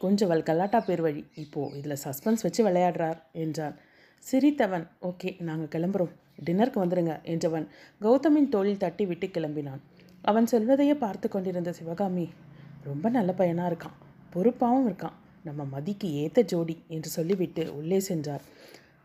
கொஞ்சம் 0.00 0.28
வல் 0.28 0.48
கலாட்டா 0.48 0.78
பேர் 0.80 1.00
வழி. 1.00 1.22
இப்போது 1.34 1.76
இதில் 1.78 2.02
சஸ்பென்ஸ் 2.04 2.42
வச்சு 2.42 2.60
விளையாடுறார் 2.68 3.18
என்றான். 3.32 3.74
சிரித்தவன் 4.22 4.86
ஓகே 5.02 5.30
நாங்கள் 5.42 5.72
கிளம்புறோம். 5.74 6.12
டின்னருக்கு 6.46 6.82
வந்துடுங்க 6.82 7.14
என்றவன் 7.32 7.66
கௌதமின் 8.00 8.48
தோளில் 8.48 8.76
தட்டி 8.76 9.06
விட்டு 9.06 9.26
கிளம்பினான். 9.26 9.82
அவன் 10.22 10.46
சொல்வதையே 10.46 10.94
பார்த்து 10.94 11.28
கொண்டிருந்த 11.28 11.72
சிவகாமி 11.72 12.26
ரொம்ப 12.82 13.08
நல்ல 13.08 13.32
பையனாக 13.32 13.70
இருக்கான். 13.72 13.96
பொறுப்பாகவும் 14.30 14.88
இருக்கான். 14.90 15.16
நம்ம 15.44 15.64
மதிக்கு 15.64 16.08
ஏற்ற 16.12 16.42
ஜோடி 16.42 16.76
என்று 16.88 17.10
சொல்லிவிட்டு 17.10 17.62
உள்ளே 17.76 18.00
சென்றார். 18.00 18.44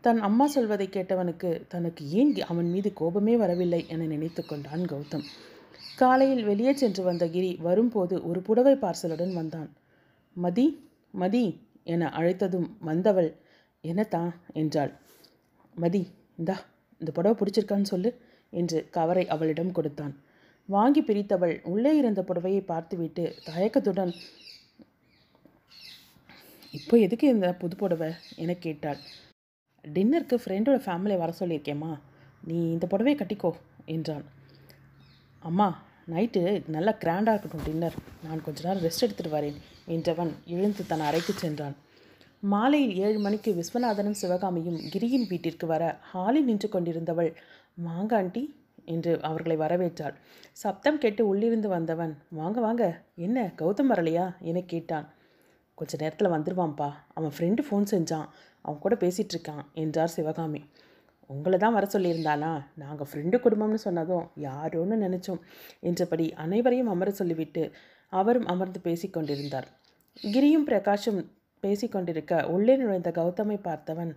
தன் 0.00 0.20
அம்மா 0.20 0.46
சொல்வதை 0.46 0.86
கேட்டவனுக்கு 0.88 1.50
தனக்கு 1.68 2.02
ஏன் 2.10 2.32
அவன் 2.42 2.70
மீது 2.70 2.92
கோபமே 2.92 3.36
வரவில்லை? 3.36 3.80
என 3.88 4.06
நினைத்து 4.06 4.42
கொண்டான் 4.46 4.84
கௌதம். 4.84 5.24
காலையில் 5.98 6.44
வெளியே 6.44 6.72
சென்று 6.72 7.02
வந்த 7.02 7.28
கிரி 7.28 7.50
வரும்போது 7.56 8.22
ஒரு 8.22 8.40
புடவை 8.40 8.74
பார்சலுடன் 8.74 9.32
வந்தான். 9.32 9.70
மதி 10.34 10.66
மதி 11.10 11.44
என 11.84 12.08
அழைத்ததும் 12.18 12.66
வந்தவள் 12.78 13.30
என்னத்தா 13.80 14.34
என்றாள். 14.52 14.92
மதி 15.74 16.02
இந்தா 16.36 16.56
இந்த 16.98 17.10
புடவை 17.12 17.34
பிடிச்சிருக்கான்னு 17.38 17.92
சொல்லு 17.92 18.10
என்று 18.50 18.88
கவரை 18.90 19.28
அவளிடம் 19.28 19.72
கொடுத்தான். 19.72 20.14
வாங்கி 20.68 21.00
பிரித்தவள் 21.00 21.64
உள்ளே 21.64 21.96
இருந்த 21.96 22.22
புடவையை 22.22 22.62
பார்த்துவிட்டு 22.64 23.24
தயக்கத்துடன் 23.44 24.14
இப்போ 26.70 26.98
எதுக்கு 26.98 27.26
இந்த 27.28 27.48
புது 27.54 27.76
புடவை? 27.76 28.08
என 28.36 28.54
கேட்டாள். 28.54 28.98
டின்னருக்கு 29.84 30.36
ஃப்ரெண்டோட 30.44 30.78
ஃபேமிலியை 30.86 31.18
வர 31.18 31.32
சொல்லியிருக்கேம்மா. 31.40 31.92
நீ 32.42 32.56
இந்த 32.72 32.86
புடவையை 32.90 33.16
கட்டிக்கோ 33.18 33.52
என்றான். 33.86 34.24
அம்மா 35.42 35.68
நைட்டு 36.14 36.40
நல்லா 36.74 36.92
கிராண்டாக 36.92 37.32
இருக்கட்டும் 37.32 37.64
டின்னர். 37.64 37.94
நான் 38.24 38.42
கொஞ்ச 38.42 38.58
நேரம் 38.66 38.82
ரெஸ்ட் 38.82 39.04
எடுத்துகிட்டு 39.04 39.32
வரேன் 39.36 39.56
என்றவன் 39.94 40.30
எழுந்து 40.56 40.82
தன் 40.86 41.00
அறைக்கு 41.00 41.32
சென்றான். 41.32 41.74
மாலையில் 42.52 42.94
ஏழு 42.96 43.18
மணிக்கு 43.18 43.50
விஸ்வநாதனும் 43.52 44.18
சிவகாமியும் 44.20 44.78
கிரியின் 44.92 45.26
வீட்டிற்கு 45.28 45.66
வர 45.66 45.98
ஹாலில் 46.10 46.44
நின்று 46.44 46.68
கொண்டிருந்தவள் 46.68 47.30
வாங்க 47.88 48.16
ஆண்டி 48.16 48.44
என்று 48.84 49.12
அவர்களை 49.22 49.56
வரவேற்றாள். 49.56 50.14
சப்தம் 50.52 50.98
கேட்டு 50.98 51.22
உள்ளிருந்து 51.26 51.68
வந்தவன் 51.68 52.14
வாங்க 52.30 52.60
வாங்க 52.60 53.02
என்ன 53.26 53.46
கௌதம் 53.58 53.92
வரலையா? 53.92 54.26
என 54.40 54.60
கேட்டான். 54.60 55.08
கொஞ்ச 55.74 55.92
நேரத்தில் 55.98 56.34
வந்துடுவான்ப்பா 56.34 56.90
அவன் 57.14 57.34
ஃப்ரெண்டு 57.38 57.62
ஃபோன் 57.70 57.90
செஞ்சான். 57.94 58.28
அவன் 58.62 58.82
கூட 58.84 58.94
பேசிகிட்ருக்கான் 58.94 59.64
என்றார் 59.74 60.16
சிவகாமி. 60.18 60.62
உங்களை 61.30 61.56
தான் 61.58 61.76
வர 61.76 61.86
சொல்லியிருந்தானா 61.92 62.50
நாங்கள் 62.82 63.08
ஃப்ரெண்டு 63.10 63.36
குடும்பம்னு 63.44 63.78
சொன்னதும் 63.86 64.26
யாரோன்னு 64.46 64.96
நினச்சோம். 65.04 65.40
என்றபடி 65.80 66.26
அனைவரையும் 66.44 66.92
அமர 66.94 67.10
சொல்லிவிட்டு 67.10 67.62
அவரும் 68.12 68.46
அமர்ந்து 68.46 68.80
பேசிக்கொண்டிருந்தார் 68.84 69.68
கிரியும் 70.16 70.66
பிரகாஷும் 70.68 71.20
பேசிக்கொண்டிருக்க 71.62 72.34
உள்ளே 72.46 72.74
நுழைந்த 72.76 73.10
கௌதமை 73.10 73.56
பார்த்தவன் 73.68 74.12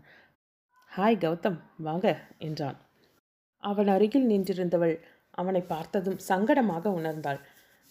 ஹாய் 0.91 1.22
கௌதம் 1.24 1.57
வாங்க 1.78 2.07
என்றான். 2.39 2.78
அவன் 3.64 3.88
அருகில் 3.88 4.28
நின்றிருந்தவள் 4.30 4.95
அவனை 5.32 5.62
பார்த்ததும் 5.62 6.20
சங்கடமாக 6.30 6.86
உணர்ந்தாள். 6.99 7.39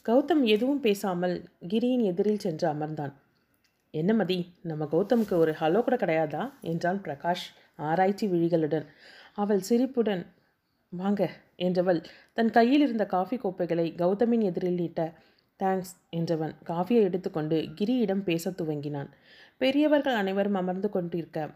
கௌதம் 0.06 0.42
எதுவும் 0.44 0.80
பேசாமல் 0.80 1.34
கிரியின் 1.68 2.04
எதிரில் 2.10 2.44
சென்று 2.44 2.66
அமர்ந்தான். 2.68 3.12
என்ன 3.94 4.12
மதி 4.14 4.38
நம்ம 4.62 4.84
கௌதமுக்கு 4.84 5.34
ஒரு 5.34 5.52
ஹலோ 5.60 5.80
கூட 5.82 5.96
கிடையாதா? 5.96 6.42
என்றான் 6.60 7.00
பிரகாஷ். 7.04 7.46
ஆராய்ச்சி 7.78 8.26
விழிகளுடன். 8.28 8.86
அவள் 9.34 9.60
சிரிப்புடன் 9.60 10.24
வாங்க 10.92 11.22
என்றவள் 11.58 12.04
தன் 12.32 12.50
கையில் 12.50 12.80
இருந்த 12.80 13.06
காஃபி 13.06 13.36
கோப்பைகளை 13.36 13.86
கௌதமின் 13.96 14.42
எதிரில் 14.42 14.74
நீட்ட 14.74 15.12
தேங்க்ஸ் 15.60 15.94
என்றவன் 16.16 16.54
காஃபியை 16.66 17.02
எடுத்துக்கொண்டு 17.02 17.56
கிரியிடம் 17.80 18.22
பேசத் 18.22 18.60
துவங்கினான். 18.60 19.10
பெரியவர்கள் 19.58 20.14
அனைவரும் 20.14 20.54
அமர்ந்து 20.54 20.88
கொண்டிருக்க 20.90 21.48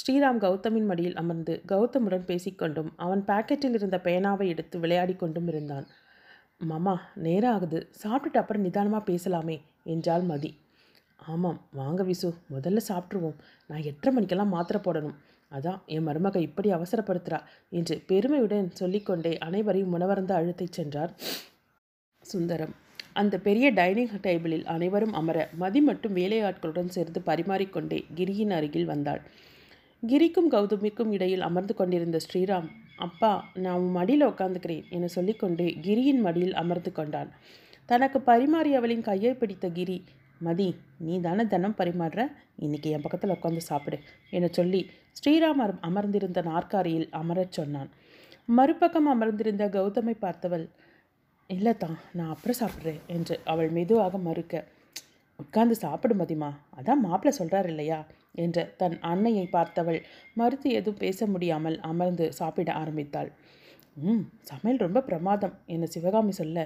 ஸ்ரீராம் 0.00 0.40
கௌதமின் 0.40 0.86
மடியில் 0.86 1.16
அமர்ந்து 1.16 1.62
கௌதமுடன் 1.68 2.26
பேசிக்கொண்டும் 2.26 2.90
அவன் 2.96 3.22
பாக்கெட்டில் 3.26 3.76
இருந்த 3.78 4.00
பேனாவை 4.04 4.46
எடுத்து 4.46 4.78
விளையாடி 4.78 5.14
கொண்டும் 5.14 5.48
இருந்தான். 5.48 5.86
மாமா 6.58 6.94
நேரம் 7.14 7.54
ஆகுது 7.54 7.88
சாப்பிட்டுட்டு 8.02 8.40
அப்புறம் 8.42 8.62
நிதானமாக 8.62 9.12
பேசலாமே 9.12 9.56
என்றாள் 9.84 10.22
மதி. 10.22 10.50
ஆமாம் 11.20 11.60
வாங்க 11.72 12.02
விசு 12.02 12.28
முதல்ல 12.52 12.80
சாப்பிட்ருவோம் 12.88 13.38
நான் 13.66 13.82
எட்டரை 13.82 14.14
மணிக்கெல்லாம் 14.14 14.48
மாத்திரை 14.48 14.80
போடணும்? 14.82 15.16
அதான் 15.52 15.80
என் 15.86 16.06
மருமக 16.06 16.36
இப்படி 16.36 16.72
அவசரப்படுத்துகிறா 16.72 17.42
என்று 17.68 18.02
பெருமையுடன் 18.06 18.70
சொல்லிக்கொண்டே 18.70 19.38
அனைவரையும் 19.38 19.92
உணவர்ந்த 19.92 20.34
அழுத்தைச் 20.34 20.72
சென்றார் 20.72 21.14
சுந்தரம். 22.22 22.74
அந்த 23.12 23.38
பெரிய 23.38 23.72
டைனிங் 23.72 24.08
டேபிளில் 24.22 24.64
அனைவரும் 24.64 25.12
அமர 25.12 25.48
மதி 25.52 25.80
மட்டும் 25.80 26.16
வேலையாட்களுடன் 26.16 26.86
சேர்ந்து 26.86 27.20
பரிமாறிக்கொண்டே 27.20 28.04
கிரியின் 28.14 28.50
அருகில் 28.50 28.84
வந்தாள். 28.84 29.20
கிரிக்கும் 30.08 30.50
கௌதமிக்கும் 30.50 31.10
இடையில் 31.10 31.40
அமர்ந்து 31.40 31.74
கொண்டிருந்த 31.74 32.18
ஸ்ரீராம் 32.18 32.68
அப்பா 32.96 33.50
நான் 33.54 33.78
உன் 33.78 33.90
மடியில் 33.90 34.26
உட்காந்துக்கிறேன் 34.26 34.88
என 34.90 35.06
சொல்லிக்கொண்டே 35.06 35.76
கிரியின் 35.80 36.20
மடியில் 36.20 36.54
அமர்ந்து 36.54 36.92
கொண்டான். 36.92 37.30
தனக்கு 37.86 38.18
பரிமாறியவளின் 38.18 39.00
கையை 39.00 39.34
பிடித்த 39.34 39.68
கிரி 39.68 40.04
மதி 40.40 40.66
நீ 40.98 41.14
தானே 41.20 41.44
தினம் 41.44 41.76
பரிமாறுற 41.78 42.20
இன்னைக்கு 42.56 42.88
என் 42.90 43.02
பக்கத்தில் 43.02 43.32
உட்காந்து 43.34 43.62
சாப்பிடு 43.62 43.96
என 44.30 44.48
சொல்லி 44.48 44.80
ஸ்ரீராம் 45.18 45.62
அமர்ந்திருந்த 45.88 46.40
நாற்காலியில் 46.42 47.08
அமரச் 47.10 47.56
சொன்னான். 47.58 47.90
மறுபக்கம் 48.48 49.08
அமர்ந்திருந்த 49.08 49.64
கௌதமை 49.68 50.14
பார்த்தவள் 50.20 50.64
இல்லை 51.50 51.72
தான் 51.76 51.96
நான் 52.12 52.32
அப்புறம் 52.34 52.60
சாப்பிட்றேன் 52.60 53.00
என்று 53.06 53.34
அவள் 53.44 53.70
மெதுவாக 53.70 54.18
மறுக்க 54.18 54.54
உட்கார்ந்து 55.38 55.76
சாப்பிடு 55.76 56.14
மதிமா 56.14 56.50
அதான் 56.78 57.04
மாப்பிள்ளை 57.06 57.32
சொல்கிறார் 57.38 57.68
இல்லையா 57.72 58.00
என்று 58.34 58.62
தன் 58.76 58.96
அன்னையை 59.02 59.46
பார்த்தவள் 59.52 60.00
மறுத்து 60.34 60.70
எதுவும் 60.70 61.00
பேச 61.04 61.26
முடியாமல் 61.26 61.78
அமர்ந்து 61.90 62.26
சாப்பிட 62.32 62.70
ஆரம்பித்தாள். 62.72 63.30
ம் 64.02 64.24
சமையல் 64.42 64.84
ரொம்ப 64.86 65.02
பிரமாதம் 65.02 65.54
என்று 65.66 65.88
சிவகாமி 65.88 66.32
சொல்ல 66.32 66.58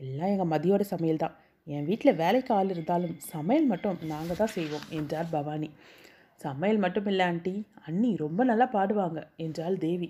எல்லாம் 0.00 0.32
எங்கள் 0.34 0.52
மதியோட 0.52 0.82
சமையல் 0.92 1.22
தான் 1.24 1.36
என் 1.74 1.86
வீட்டில் 1.88 2.18
வேலைக்கு 2.22 2.52
ஆள் 2.54 2.72
இருந்தாலும் 2.74 3.14
சமையல் 3.32 3.68
மட்டும் 3.72 3.98
நாங்கள் 4.12 4.38
தான் 4.40 4.54
செய்வோம் 4.56 4.86
என்றார் 4.98 5.32
பவானி. 5.34 5.68
சமையல் 6.40 6.82
மட்டும் 6.84 7.08
இல்லை 7.12 7.24
ஆண்டி. 7.26 7.54
அண்ணி 7.86 8.10
ரொம்ப 8.16 8.44
நல்லா 8.44 8.66
பாடுவாங்க 8.76 9.20
என்றாள் 9.44 9.76
தேவி. 9.86 10.08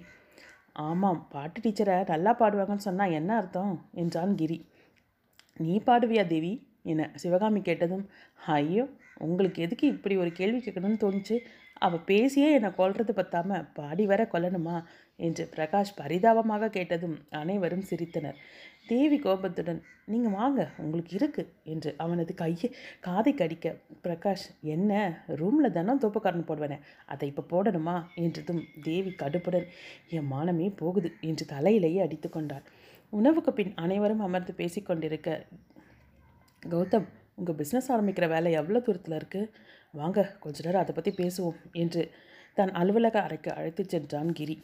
ஆமாம் 0.88 1.20
பாட்டு 1.32 1.58
டீச்சரை 1.60 1.96
நல்லா 2.12 2.32
பாடுவாங்கன்னு 2.40 2.86
சொன்னால் 2.88 3.16
என்ன 3.18 3.30
அர்த்தம்? 3.36 3.74
என்றான் 4.02 4.34
கிரி. 4.34 4.58
நீ 5.56 5.74
பாடுவியா 5.86 6.24
தேவி? 6.26 6.52
என 6.82 7.08
சிவகாமி 7.14 7.60
கேட்டதும் 7.60 8.04
ஐயோ 8.56 8.84
உங்களுக்கு 9.26 9.58
எதுக்கு 9.62 9.86
இப்படி 9.86 10.14
ஒரு 10.16 10.30
கேள்வி 10.32 10.58
கேட்கணும்னு 10.58 11.02
தோணுச்சு? 11.02 11.36
அவள் 11.86 12.06
பேசியே 12.10 12.48
என்னை 12.52 12.70
கொல்றது 12.78 13.12
பத்தாமல் 13.18 13.66
பாடி 13.78 14.04
வர 14.06 14.22
கொல்லணுமா? 14.32 14.76
என்று 15.26 15.44
பிரகாஷ் 15.56 15.92
பரிதாபமாக 15.96 16.70
கேட்டதும் 16.76 17.16
அனைவரும் 17.40 17.84
சிரித்தனர். 17.90 18.38
தேவி 18.92 19.18
கோபத்துடன் 19.24 19.80
நீங்கள் 20.12 20.34
வாங்க 20.38 20.60
உங்களுக்கு 20.82 21.12
இருக்குது 21.18 21.50
என்று 21.72 21.90
அவனது 22.04 22.32
கையை 22.40 22.68
காதை 23.06 23.32
கடிக்க 23.34 23.74
பிரகாஷ் 24.04 24.46
என்ன? 24.74 24.92
ரூமில் 25.40 25.74
தானே 25.76 25.94
தோப்பக்காரன் 26.04 26.48
போடுவேனே? 26.48 26.78
அதை 27.12 27.28
இப்போ 27.32 27.44
போடணுமா? 27.52 27.96
என்றதும் 28.24 28.62
தேவி 28.88 29.12
கடுப்புடன் 29.22 29.66
என் 30.16 30.30
மானமே 30.32 30.68
போகுது 30.82 31.10
என்று 31.30 31.46
தலையிலேயே 31.54 32.00
அடித்து 32.06 32.30
கொண்டாள். 32.30 32.64
உணவுக்கு 33.12 33.52
பின் 33.52 33.72
அனைவரும் 33.84 34.24
அமர்ந்து 34.26 34.54
பேசிக்கொண்டிருக்க 34.60 35.30
கௌதம் 36.62 37.08
உங்கள் 37.38 37.58
பிஸ்னஸ் 37.60 37.90
ஆரம்பிக்கிற 37.94 38.26
வேலை 38.34 38.50
எவ்வளோ 38.60 38.80
தூரத்தில் 38.86 39.18
இருக்குது 39.18 39.52
வாங்க 39.94 40.20
கொஞ்ச 40.42 40.58
நேரம் 40.66 40.82
அதை 40.84 40.92
பற்றி 40.94 41.12
பேசுவோம் 41.20 41.60
என்று 41.82 42.02
தன் 42.58 42.72
அலுவலக 42.80 43.16
அறைக்கு 43.26 43.50
அழைத்துச் 43.58 43.92
சென்றான் 43.94 44.30
கிரி. 44.38 44.56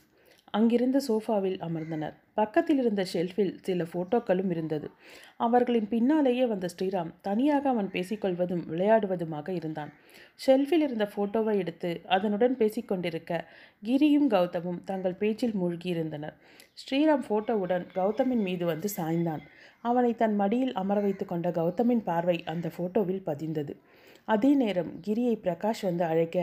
அங்கிருந்த 0.57 0.99
சோஃபாவில் 1.09 1.59
அமர்ந்தனர். 1.67 2.15
பக்கத்தில் 2.39 2.81
இருந்த 2.83 3.03
ஷெல்ஃபில் 3.13 3.53
சில 3.67 3.85
ஃபோட்டோக்களும் 3.91 4.51
இருந்தது. 4.55 4.89
அவர்களின் 5.47 5.89
பின்னாலேயே 5.93 6.45
வந்த 6.47 6.67
ஸ்ரீராம் 6.75 7.11
தனியாக 7.27 7.65
அவன் 7.69 7.89
பேசிக்கொள்வதும் 7.95 8.63
விளையாடுவதுமாக 8.73 9.49
இருந்தான். 9.61 9.91
ஷெல்ஃபில் 10.45 10.85
இருந்த 10.87 11.07
ஃபோட்டோவை 11.13 11.55
எடுத்து 11.63 11.91
அதனுடன் 12.17 12.55
பேசிக்கொண்டிருக்க 12.57 13.41
கிரியும் 13.89 14.29
கௌதமும் 14.35 14.81
தங்கள் 14.91 15.21
பேச்சில் 15.23 15.57
மூழ்கியிருந்தனர். 15.63 16.37
ஸ்ரீராம் 16.83 17.25
ஃபோட்டோவுடன் 17.29 17.87
கௌதமின் 17.99 18.45
மீது 18.49 18.67
வந்து 18.73 18.91
சாய்ந்தான். 18.97 19.45
அவனை 19.89 20.13
தன் 20.23 20.37
மடியில் 20.37 20.75
அமர 20.83 20.99
வைத்து 21.01 21.25
கொண்ட 21.25 21.49
கௌதமின் 21.59 22.07
பார்வை 22.11 22.39
அந்த 22.53 22.67
ஃபோட்டோவில் 22.77 23.27
பதிந்தது. 23.27 23.75
அதே 24.35 24.53
நேரம் 24.55 24.93
கிரியை 25.01 25.35
பிரகாஷ் 25.45 25.83
வந்து 25.89 26.05
அழைக்க 26.05 26.39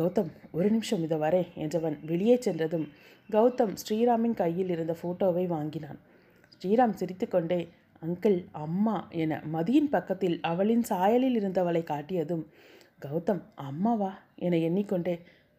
கௌதம் 0.00 0.30
ஒரு 0.56 0.68
நிமிஷம் 0.74 1.02
இதை 1.06 1.16
வரே 1.22 1.40
என்றவன் 1.62 1.96
வெளியே 2.10 2.36
சென்றதும் 2.44 2.86
கௌதம் 3.30 3.74
ஸ்ரீராமின் 3.80 4.36
கையில் 4.40 4.70
இருந்த 4.74 4.94
ஃபோட்டோவை 5.00 5.44
வாங்கினான். 5.52 5.98
ஸ்ரீராம் 6.52 6.94
சிரித்துக்கொண்டே 7.00 7.58
அங்கிள் 8.02 8.38
அம்மா 8.64 8.96
என 9.22 9.40
மதியின் 9.54 9.90
பக்கத்தில் 9.94 10.36
அவளின் 10.50 10.84
சாயலில் 10.90 11.36
இருந்தவளை 11.40 11.82
காட்டியதும் 11.92 12.44
கௌதம் 13.04 13.42
அம்மாவா 13.68 14.10
என 14.46 14.60
எண்ணிக்கொண்டே 14.68 15.14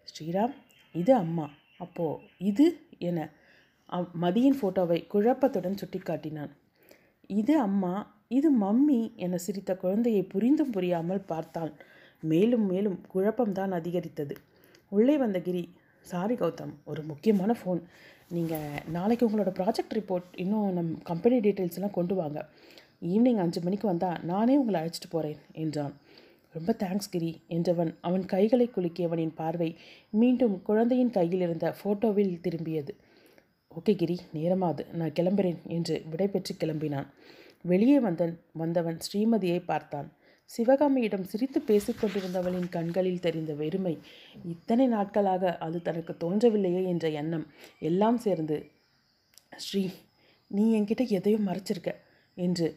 ஸ்ரீராம் 0.08 0.56
இது 0.96 1.14
அம்மா 1.24 1.48
அப்போ 1.80 2.08
இது 2.50 2.68
என 3.10 3.30
மதியின் 4.26 4.60
ஃபோட்டோவை 4.60 5.00
குழப்பத்துடன் 5.14 5.80
சுட்டிக்காட்டினான். 5.82 6.52
இது 7.30 7.54
அம்மா 7.68 7.96
இது 8.38 8.50
மம்மி 8.62 9.02
என 9.26 9.38
சிரித்த 9.38 9.72
குழந்தையை 9.82 10.24
புரிந்தும் 10.34 10.72
புரியாமல் 10.76 11.28
பார்த்தாள். 11.32 11.74
மேலும் 12.32 12.66
மேலும் 12.72 12.98
குழப்பம்தான் 13.14 13.76
அதிகரித்தது. 13.80 14.36
உள்ளே 14.98 15.16
வந்த 15.24 15.40
கிரி 15.48 15.64
சாரி 16.12 16.36
கௌதம் 16.36 16.74
ஒரு 16.92 17.02
முக்கியமான 17.12 17.52
ஃபோன் 17.60 17.82
நீங்கள் 18.36 18.84
நாளைக்கு 18.96 19.28
உங்களோட 19.28 19.52
ப்ராஜெக்ட் 19.60 19.96
ரிப்போர்ட் 19.98 20.28
இன்னும் 20.44 20.74
நம் 20.78 20.92
கம்பெனி 21.10 21.38
டீட்டெயில்ஸ் 21.46 21.78
எல்லாம் 21.80 21.98
கொண்டு 21.98 22.16
வாங்க. 22.16 22.40
ஈவினிங் 23.12 23.42
அஞ்சு 23.44 23.60
மணிக்கு 23.62 23.88
வந்தால் 23.88 24.20
நானே 24.32 24.54
உங்களை 24.62 24.78
அழைச்சிட்டு 24.82 25.10
போகிறேன் 25.10 25.40
என்றான். 25.64 25.94
ரொம்ப 26.56 26.72
தேங்க்ஸ் 26.82 27.12
கிரி 27.14 27.30
என்றவன் 27.56 27.92
அவன் 28.08 28.26
கைகளை 28.34 28.68
குலுக்கியவனின் 28.76 29.34
பார்வை 29.36 29.70
மீண்டும் 30.22 30.56
குழந்தையின் 30.68 31.16
கையில் 31.18 31.44
இருந்த 31.48 31.68
ஃபோட்டோவில் 31.80 32.34
திரும்பியது. 32.46 32.94
ஓகே 33.72 33.94
கிரி 34.02 34.18
நேரமாது 34.34 34.84
நான் 35.00 35.16
கிளம்புறேன் 35.20 35.62
என்று 35.76 35.96
விடைபெற்று 36.12 36.54
கிளம்பினான். 36.64 37.08
வெளியே 37.72 37.98
வந்தன் 38.00 38.36
வந்தவன் 38.62 39.00
ஸ்ரீமதியை 39.06 39.60
பார்த்தான். 39.72 40.10
சிவகாமியிடம் 40.50 41.24
சிரித்து 41.24 41.60
பேசிக்கொண்டிருந்தவளின் 41.68 42.70
கண்களில் 42.70 43.20
தெரிந்த 43.20 43.54
வெறுமை 43.54 43.94
இத்தனை 44.44 44.88
நாட்களாக 44.88 45.58
அது 45.58 45.82
தனக்கு 45.82 46.14
தோன்றவில்லையே 46.20 46.82
என்ற 46.88 47.10
எண்ணம் 47.10 47.46
எல்லாம் 47.80 48.18
சேர்ந்து 48.18 48.58
ஸ்ரீ 49.58 49.84
நீ 50.48 50.64
என்கிட்ட 50.80 51.04
எதையும் 51.10 51.48
மறைச்சிருக்க 51.48 51.92
என்று 52.38 52.68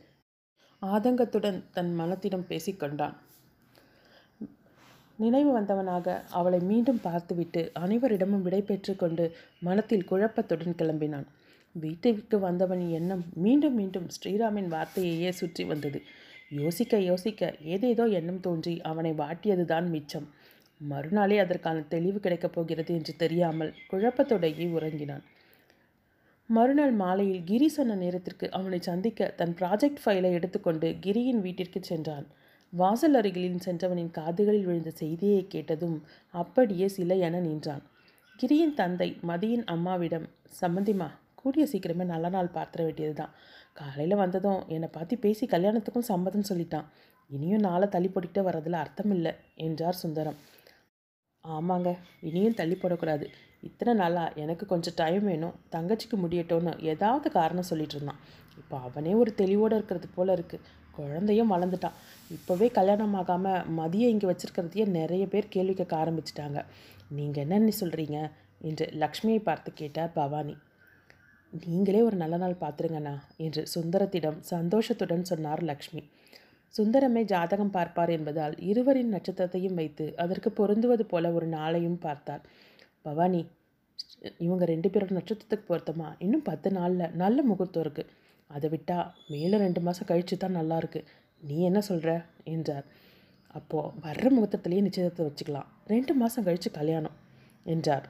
ஆதங்கத்துடன் 0.83 1.59
தன் 1.73 1.93
மனத்திடம் 1.95 2.49
பேசிக்கொண்டான் 2.49 3.17
நினைவு 5.19 5.51
வந்தவனாக 5.59 6.25
அவளை 6.31 6.59
மீண்டும் 6.61 7.01
பார்த்துவிட்டு 7.01 7.61
அனைவரிடமும் 7.75 8.43
விடை 8.43 8.63
கொண்டு 8.97 9.25
மனத்தில் 9.59 10.09
குழப்பத்துடன் 10.11 10.79
கிளம்பினான். 10.79 11.27
வீட்டிற்கு 11.75 12.37
வந்தவனின் 12.39 12.93
எண்ணம் 12.99 13.25
மீண்டும் 13.35 13.75
மீண்டும் 13.75 14.07
ஸ்ரீராமின் 14.07 14.73
வார்த்தையையே 14.75 15.31
சுற்றி 15.31 15.65
வந்தது. 15.65 16.01
யோசிக்க 16.51 16.99
யோசிக்க 17.01 17.55
ஏதேதோ 17.75 18.05
எண்ணம் 18.19 18.41
தோன்றி 18.41 18.81
அவனை 18.81 19.13
வாட்டியதுதான் 19.13 19.87
மிச்சம். 19.91 20.27
மறுநாளே 20.81 21.39
அதற்கான 21.39 21.79
தெளிவு 21.81 22.21
கிடைக்கப் 22.21 22.53
போகிறது 22.53 22.95
என்று 22.95 23.17
தெரியாமல் 23.17 23.75
குழப்பத்தோடையே 23.91 24.67
உறங்கினான். 24.73 25.25
மறுநாள் 26.51 26.93
மாலையில் 26.93 27.45
கிரி 27.45 27.69
சொன்ன 27.69 27.95
நேரத்திற்கு 27.95 28.51
அவனை 28.51 28.79
சந்திக்க 28.81 29.29
தன் 29.37 29.55
ப்ராஜெக்ட் 29.61 30.03
ஃபைலை 30.05 30.31
எடுத்துக்கொண்டு 30.33 30.97
கிரியின் 31.01 31.41
வீட்டிற்கு 31.41 31.81
சென்றான். 31.83 32.27
வாசல் 32.73 33.15
அருகிலின் 33.15 33.65
சென்றவனின் 33.67 34.11
காதுகளில் 34.11 34.65
விழுந்த 34.65 34.91
செய்தியை 34.91 35.47
கேட்டதும் 35.47 35.99
அப்படியே 36.31 36.89
சிலை 36.89 37.19
என 37.21 37.41
நின்றான். 37.41 37.83
கிரியின் 38.37 38.75
தந்தை 38.75 39.09
மதியின் 39.23 39.65
அம்மாவிடம் 39.65 40.27
சம்மந்திமா 40.61 41.09
கூடிய 41.35 41.67
சீக்கிரமே 41.73 42.05
நல்ல 42.05 42.29
நாள் 42.29 42.55
பார்த்துட 42.55 42.83
வேண்டியதுதான். 42.85 43.33
காலையில் 43.81 44.21
வந்ததும் 44.23 44.61
என்னை 44.75 44.89
பார்த்து 44.97 45.15
பேசி 45.25 45.45
கல்யாணத்துக்கும் 45.55 46.11
சம்மதம் 46.11 46.49
சொல்லிட்டான். 46.51 46.87
இனியும் 47.31 47.65
நாளை 47.69 47.87
தள்ளி 47.95 48.09
போட்டுக்கிட்டே 48.11 48.43
வரதில் 48.49 48.83
அர்த்தம் 48.83 49.13
இல்லை 49.17 49.33
என்றார் 49.67 50.01
சுந்தரம். 50.03 50.39
ஆமாங்க 51.45 51.91
இனியும் 52.29 52.57
தள்ளி 52.61 52.77
போடக்கூடாது. 52.83 53.27
இத்தனை 53.69 53.93
நாளாக 54.01 54.41
எனக்கு 54.43 54.65
கொஞ்சம் 54.73 54.97
டைம் 55.01 55.25
வேணும் 55.31 55.55
தங்கச்சிக்கு 55.75 56.17
முடியட்டோன்னு 56.25 56.73
ஏதாவது 56.93 57.29
காரணம் 57.39 57.69
சொல்லிட்டு 57.71 57.97
இருந்தான். 57.97 58.21
இப்போ 58.61 58.77
அவனே 58.89 59.13
ஒரு 59.23 59.31
தெளிவோடு 59.41 59.77
இருக்கிறது 59.79 60.09
போல் 60.17 60.35
இருக்குது 60.37 60.67
குழந்தையும் 60.99 61.53
வளர்ந்துட்டான். 61.55 61.97
இப்போவே 62.37 62.67
கல்யாணம் 62.79 63.17
ஆகாமல் 63.21 63.65
மதியம் 63.79 64.13
இங்கே 64.15 64.29
வச்சுருக்கிறதையே 64.31 64.85
நிறைய 64.99 65.25
பேர் 65.33 65.53
கேள்வி 65.57 65.75
கேட்க 65.81 65.97
ஆரம்பிச்சிட்டாங்க. 66.03 66.61
நீங்கள் 67.17 67.45
என்னன்னு 67.45 67.75
சொல்கிறீங்க 67.81 68.19
என்று 68.69 68.87
லக்ஷ்மியை 69.03 69.41
பார்த்து 69.49 69.73
கேட்டார் 69.81 70.15
பவானி. 70.21 70.55
நீங்களே 71.65 72.01
ஒரு 72.07 72.17
நல்ல 72.21 72.37
நாள் 72.43 72.61
பார்த்துருங்கண்ணா 72.63 73.13
என்று 73.45 73.63
சுந்தரத்திடம் 73.75 74.39
சந்தோஷத்துடன் 74.53 75.29
சொன்னார் 75.31 75.63
லக்ஷ்மி. 75.71 76.03
சுந்தரமே 76.75 77.23
ஜாதகம் 77.33 77.75
பார்ப்பார் 77.77 78.13
என்பதால் 78.17 78.55
இருவரின் 78.71 79.13
நட்சத்திரத்தையும் 79.15 79.79
வைத்து 79.81 80.07
அதற்கு 80.25 80.51
பொருந்துவது 80.59 81.05
போல 81.13 81.33
ஒரு 81.33 81.47
நாளையும் 81.57 81.99
பார்த்தார். 82.07 82.43
பவானி 83.03 83.41
இவங்க 84.47 84.65
ரெண்டு 84.73 84.89
பேரோட 84.93 85.13
நட்சத்திரத்துக்கு 85.19 85.71
பொருத்தமா? 85.71 86.09
இன்னும் 86.25 86.47
பத்து 86.51 86.69
நாளில் 86.79 87.15
நல்ல 87.23 87.39
முகூர்த்தம் 87.51 87.85
இருக்குது 87.85 88.13
அதை 88.51 88.69
விட்டால் 88.75 89.11
மேலே 89.33 89.57
ரெண்டு 89.65 89.81
மாதம் 89.87 90.09
கழித்து 90.11 90.37
தான் 90.37 90.59
நல்லாயிருக்கு 90.61 91.01
நீ 91.43 91.57
என்ன 91.69 91.81
சொல்கிற 91.91 92.11
என்றார். 92.55 92.87
அப்போது 93.59 93.93
வர்ற 94.07 94.27
முகூர்த்தத்துலேயே 94.35 94.87
நிச்சயத்தை 94.87 95.25
வச்சுக்கலாம். 95.29 95.71
ரெண்டு 95.93 96.13
மாதம் 96.21 96.47
கழித்து 96.49 96.71
கல்யாணம் 96.79 97.17
என்றார். 97.75 98.07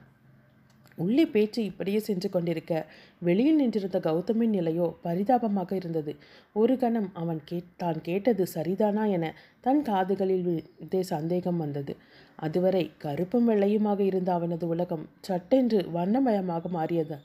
உள்ளே 0.97 1.25
பேச்சு 1.25 1.59
இப்படியே 1.63 1.99
சென்று 1.99 2.29
கொண்டிருக்க 2.29 2.73
வெளியில் 3.19 3.55
நின்றிருந்த 3.55 3.99
கௌதமின் 3.99 4.55
நிலையோ 4.57 4.87
பரிதாபமாக 5.01 5.71
இருந்தது. 5.75 6.15
ஒரு 6.53 6.77
கணம் 6.77 7.09
அவன் 7.13 7.41
கேட் 7.45 7.69
தான் 7.77 7.99
கேட்டது 8.01 8.45
சரிதானா 8.55 9.03
என 9.09 9.33
தன் 9.61 9.81
காதுகளில் 9.81 10.45
விழுந்தே 10.47 11.01
சந்தேகம் 11.13 11.57
வந்தது. 11.57 11.95
அதுவரை 12.35 12.83
கருப்பும் 12.97 13.47
வெள்ளையுமாக 13.49 13.99
இருந்த 13.99 14.33
அவனது 14.33 14.67
உலகம் 14.67 15.05
சட்டென்று 15.21 15.79
வண்ணமயமாக 15.91 16.69
மாறியது. 16.69 17.17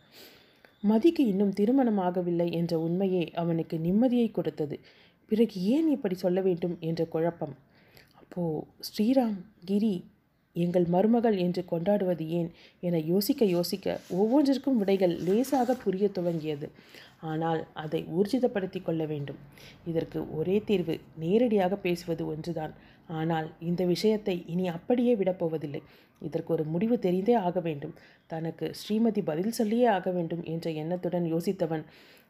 மதிக்கு 0.83 1.23
இன்னும் 1.27 1.57
திருமணமாகவில்லை 1.61 2.49
என்ற 2.53 2.73
உண்மையே 2.79 3.25
அவனுக்கு 3.35 3.77
நிம்மதியை 3.79 4.31
கொடுத்தது. 4.31 4.79
பிறகு 5.31 5.59
ஏன் 5.75 5.89
இப்படி 5.89 6.15
சொல்ல 6.15 6.41
வேண்டும் 6.41 6.77
என்ற 6.81 7.03
குழப்பம். 7.05 7.55
அப்போ 8.21 8.43
ஸ்ரீராம் 8.89 9.37
கிரி 9.65 9.95
எங்கள் 10.57 10.87
மருமகள் 10.95 11.37
என்று 11.37 11.63
கொண்டாடுவது 11.65 12.25
ஏன்? 12.39 12.49
என 12.81 13.01
யோசிக்க 13.13 13.45
யோசிக்க 13.57 13.97
ஒவ்வொன்றிற்கும் 14.21 14.79
விடைகள் 14.81 15.15
லேசாக 15.27 15.77
புரிய 15.85 16.07
துவங்கியது. 16.19 16.69
ஆனால் 17.31 17.61
அதை 17.73 18.01
ஊர்ஜிதப்படுத்தி 18.17 18.81
கொள்ள 18.83 19.03
வேண்டும். 19.07 19.41
இதற்கு 19.85 20.21
ஒரே 20.39 20.57
தீர்வு 20.71 20.97
நேரடியாக 21.25 21.77
பேசுவது 21.77 22.23
ஒன்றுதான். 22.27 22.75
ஆனால் 23.21 23.49
இந்த 23.59 23.83
விஷயத்தை 23.85 24.35
இனி 24.47 24.67
அப்படியே 24.69 25.15
விடப்போவதில்லை 25.15 25.83
இதற்கு 26.23 26.51
ஒரு 26.53 26.65
முடிவு 26.65 26.97
தெரிந்தே 26.97 27.35
ஆக 27.47 27.61
வேண்டும். 27.61 27.95
தனக்கு 28.27 28.67
ஸ்ரீமதி 28.81 29.23
பதில் 29.31 29.57
சொல்லியே 29.59 29.87
ஆக 29.97 30.11
வேண்டும் 30.11 30.43
என்ற 30.45 30.71
எண்ணத்துடன் 30.83 31.27
யோசித்தவன் 31.35 31.85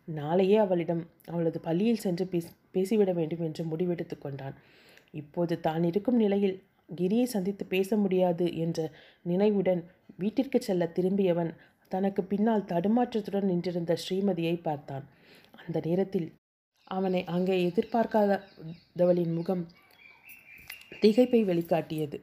நாளையே 0.08 0.56
அவளிடம் 0.56 1.02
அவளது 1.26 1.58
பள்ளியில் 1.60 2.04
சென்று 2.04 2.24
பேசிவிட 2.74 3.10
வேண்டும் 3.12 3.44
என்று 3.48 3.64
முடிவெடுத்து 3.64 4.16
கொண்டான். 4.18 4.56
இப்போது 5.10 5.54
தான் 5.60 5.84
இருக்கும் 5.84 6.16
நிலையில் 6.16 6.56
கிரியை 6.94 7.26
சந்தித்து 7.26 7.64
பேச 7.64 7.96
முடியாது 7.96 8.46
என்ற 8.56 8.78
நினைவுடன் 9.22 9.82
வீட்டிற்கு 10.16 10.58
செல்ல 10.62 10.84
திரும்பியவன் 10.96 11.52
தனக்கு 11.88 12.22
பின்னால் 12.24 12.68
தடுமாற்றத்துடன் 12.68 13.48
நின்றிருந்த 13.50 13.92
ஸ்ரீமதியை 14.02 14.56
பார்த்தான். 14.62 15.04
அந்த 15.66 15.80
நேரத்தில் 15.84 16.28
அவனை 16.84 17.22
அங்கே 17.24 17.56
எதிர்பார்க்காதவளின் 17.68 19.34
முகம் 19.34 19.64
திகைப்பை 21.00 21.40
வெளிக்காட்டியது. 21.44 22.18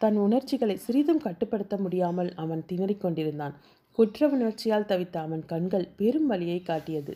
தன் 0.00 0.16
உணர்ச்சிகளை 0.16 0.76
சிறிதும் 0.76 1.20
கட்டுப்படுத்த 1.20 1.74
முடியாமல் 1.76 2.30
அவன் 2.34 2.62
திணறிக் 2.68 3.00
கொண்டிருந்தான். 3.00 3.54
குற்ற 3.98 4.28
உணர்ச்சியால் 4.28 4.88
தவித்த 4.88 5.16
அவன் 5.16 5.44
கண்கள் 5.44 5.86
பெரும் 5.96 6.26
வழியை 6.26 6.60
காட்டியது. 6.62 7.12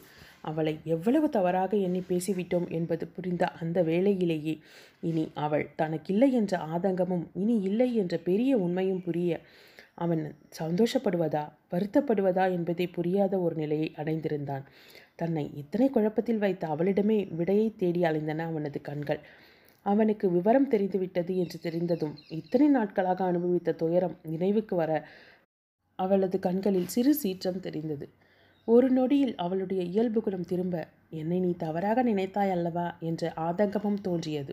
அவளை 0.47 0.75
எவ்வளவு 0.85 1.27
தவறாக 1.29 1.73
எண்ணி 1.77 2.03
பேசிவிட்டோம் 2.09 2.67
என்பது 2.71 3.05
புரிந்த 3.07 3.45
அந்த 3.61 3.79
வேளையிலேயே 3.83 4.55
இனி 5.01 5.25
அவள் 5.37 5.65
தனக்கில்லை 5.83 6.29
என்ற 6.33 6.59
ஆதங்கமும் 6.75 7.25
இனி 7.35 7.57
இல்லை 7.63 7.89
என்ற 7.95 8.17
பெரிய 8.19 8.53
உண்மையும் 8.57 9.03
புரிய 9.03 9.41
அவன் 9.95 10.23
சந்தோஷப்படுவதா 10.59 11.43
வருத்தப்படுவதா 11.73 12.45
என்பதை 12.53 12.87
புரியாத 12.89 13.35
ஒரு 13.39 13.55
நிலையை 13.57 13.89
அடைந்திருந்தான். 13.97 14.65
தன்னை 15.17 15.45
இத்தனை 15.55 15.87
குழப்பத்தில் 15.91 16.39
வைத்த 16.39 16.65
அவளிடமே 16.69 17.19
விடையை 17.37 17.69
தேடி 17.77 18.03
அலைந்தன 18.03 18.45
அவனது 18.47 18.81
கண்கள். 18.81 19.21
அவனுக்கு 19.87 20.27
விவரம் 20.31 20.69
தெரிந்துவிட்டது 20.69 21.33
என்று 21.37 21.59
தெரிந்ததும் 21.59 22.15
இத்தனை 22.31 22.69
நாட்களாக 22.69 23.21
அனுபவித்த 23.25 23.77
துயரம் 23.83 24.17
நினைவுக்கு 24.27 24.77
வர 24.77 24.93
அவளது 25.99 26.39
கண்களில் 26.39 26.93
சிறு 26.95 27.13
சீற்றம் 27.15 27.61
தெரிந்தது. 27.61 28.07
ஒரு 28.69 28.87
நொடியில் 28.91 29.35
அவளுடைய 29.37 29.83
இயல்பு 29.83 30.21
குணம் 30.21 30.47
திரும்ப 30.47 30.77
என்னை 31.11 31.39
நீ 31.39 31.51
தவறாக 31.57 32.03
நினைத்தாய் 32.03 32.55
அல்லவா? 32.55 32.87
என்ற 33.01 33.33
ஆதங்கமும் 33.37 33.99
தோன்றியது. 34.03 34.53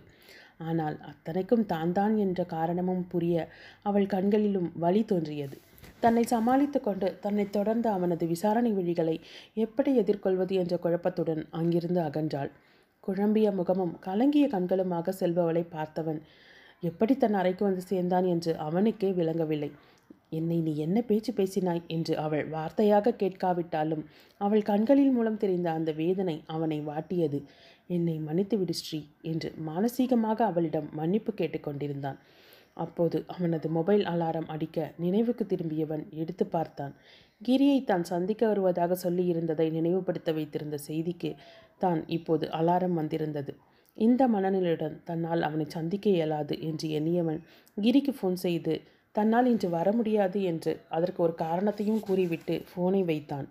ஆனால் 0.58 0.96
அத்தனைக்கும் 1.02 1.66
தான் 1.66 1.94
தான் 1.94 2.16
என்ற 2.18 2.42
காரணமும் 2.46 3.04
புரிய 3.08 3.36
அவள் 3.82 4.06
கண்களிலும் 4.06 4.70
வலி 4.76 5.02
தோன்றியது. 5.04 5.56
தன்னை 6.00 6.24
சமாளித்து 6.24 6.80
கொண்டு 6.82 7.08
தன்னை 7.20 7.46
தொடர்ந்த 7.50 7.88
அவனது 7.92 8.28
விசாரணை 8.28 8.72
விழிகளை 8.74 9.16
எப்படி 9.66 9.92
எதிர்கொள்வது 9.96 10.56
என்ற 10.56 10.78
குழப்பத்துடன் 10.78 11.42
அங்கிருந்து 11.52 12.02
அகன்றாள். 12.02 12.52
குழம்பிய 13.04 13.48
முகமும் 13.52 13.96
கலங்கிய 14.00 14.48
கண்களுமாக 14.48 15.14
செல்பவளை 15.22 15.64
பார்த்தவன் 15.76 16.20
எப்படி 16.84 17.14
தன் 17.18 17.40
அறைக்கு 17.42 17.64
வந்து 17.66 17.84
சேர்ந்தான்? 17.92 18.26
என்று 18.26 18.52
அவனுக்கே 18.58 19.10
விளங்கவில்லை. 19.12 19.72
என்னை 20.34 20.58
நீ 20.62 20.74
என்ன 20.86 20.98
பேச்சு 21.02 21.32
பேசினாய் 21.38 21.82
என்று 21.88 22.14
அவள் 22.18 22.46
வார்த்தையாக 22.48 23.16
கேட்காவிட்டாலும் 23.22 24.04
அவள் 24.42 24.64
கண்களின் 24.64 25.14
மூலம் 25.14 25.42
தெரிந்த 25.44 25.68
அந்த 25.72 25.92
வேதனை 25.94 26.38
அவனை 26.48 26.80
வாட்டியது. 26.90 27.40
என்னை 27.88 28.16
மன்னித்து 28.20 28.56
விடு 28.58 28.76
ஸ்ரீ 28.82 29.00
என்று 29.24 29.50
மானசீகமாக 29.68 30.40
அவளிடம் 30.52 30.88
மன்னிப்பு 30.94 31.32
கேட்டுக்கொண்டிருந்தான் 31.34 32.20
அப்போது 32.78 33.18
அவனது 33.28 33.68
மொபைல் 33.70 34.06
அலாரம் 34.06 34.48
அடிக்க 34.48 34.88
நினைவுக்கு 34.98 35.44
திரும்பியவன் 35.46 36.06
எடுத்து 36.22 36.46
பார்த்தான். 36.48 36.94
கிரியை 37.42 37.80
தான் 37.82 38.04
சந்திக்க 38.04 38.42
வருவதாக 38.48 38.98
சொல்லியிருந்ததை 39.04 39.68
நினைவுபடுத்த 39.72 40.32
வைத்திருந்த 40.32 40.78
செய்திக்கு 40.88 41.32
தான் 41.78 42.02
இப்போது 42.08 42.46
அலாரம் 42.60 42.98
வந்திருந்தது. 43.00 43.54
இந்த 43.98 44.22
மனநிலையுடன் 44.28 44.96
தன்னால் 45.04 45.42
அவனை 45.42 45.66
சந்திக்க 45.70 46.06
இயலாது 46.10 46.56
என்று 46.62 46.88
எண்ணியவன் 46.90 47.42
கிரிக்கு 47.78 48.14
ஃபோன் 48.18 48.38
செய்து 48.38 48.76
தன்னால் 49.16 49.50
இன்று 49.52 49.68
வர 49.70 49.88
முடியாது 49.92 50.40
என்று 50.52 50.72
அதற்கு 50.98 51.20
ஒரு 51.26 51.34
காரணத்தையும் 51.44 52.04
கூறிவிட்டு 52.08 52.56
ஃபோனை 52.70 53.02
வைத்தான். 53.10 53.48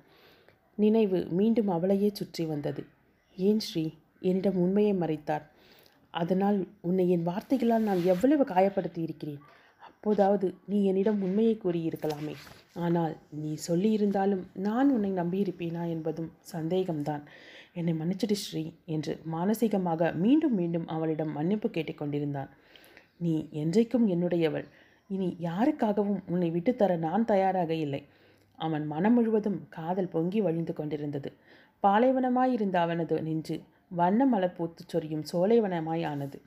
நினைவு 0.78 1.18
மீண்டும் 1.38 1.70
அவளையே 1.76 2.10
சுற்றி 2.20 2.44
வந்தது. 2.44 2.82
ஏன் 3.36 3.62
ஸ்ரீ? 3.66 3.84
என்னிடம் 4.28 4.58
உண்மையை 4.64 4.94
மறைத்தார். 4.94 5.44
அதனால் 6.14 6.58
உன்னை 6.80 7.04
என் 7.10 7.28
வார்த்தைகளால் 7.28 7.88
நான் 7.88 8.02
எவ்வளவு 8.04 8.44
காயப்படுத்தி 8.44 9.00
இருக்கிறேன் 9.02 9.40
அப்போதாவது 9.82 10.46
நீ 10.70 10.78
என்னிடம் 10.84 11.20
உண்மையை 11.22 11.54
கூறியிருக்கலாமே. 11.64 12.34
ஆனால் 12.84 13.14
நீ 13.40 13.50
சொல்லியிருந்தாலும் 13.68 14.42
நான் 14.66 14.88
உன்னை 14.90 15.10
நம்பியிருப்பேனா 15.12 15.82
என்பதும் 15.94 16.30
சந்தேகம்தான். 16.52 17.22
என்னை 17.72 17.92
மன்னிச்சிடு 17.94 18.36
ஸ்ரீ 18.44 18.62
என்று 18.86 19.12
மானசீகமாக 19.34 20.10
மீண்டும் 20.14 20.54
மீண்டும் 20.54 20.86
அவளிடம் 20.86 21.32
மன்னிப்பு 21.32 21.68
கேட்டுக்கொண்டிருந்தான். 21.68 22.50
நீ 23.16 23.34
என்றைக்கும் 23.52 24.06
என்னுடையவள். 24.14 24.66
இனி 25.14 25.28
யாருக்காகவும் 25.40 26.20
உன்னை 26.28 26.48
விட்டுத்தர 26.50 26.92
நான் 26.96 27.24
தயாராக 27.24 27.72
இல்லை. 27.84 28.02
அவன் 28.58 28.84
மனம் 28.86 29.14
முழுவதும் 29.14 29.58
காதல் 29.68 30.12
பொங்கி 30.14 30.40
வழிந்து 30.40 30.72
கொண்டிருந்தது. 30.72 31.30
பாலைவனமாயிருந்த 31.82 32.76
அவனது 32.76 33.14
நெஞ்சு 33.22 33.56
வண்ண 33.94 34.26
மலர் 34.26 34.56
பூத்துச் 34.58 34.92
சொரியும் 34.92 35.24
சோலைவனமாய் 35.32 36.04
ஆனது. 36.06 36.38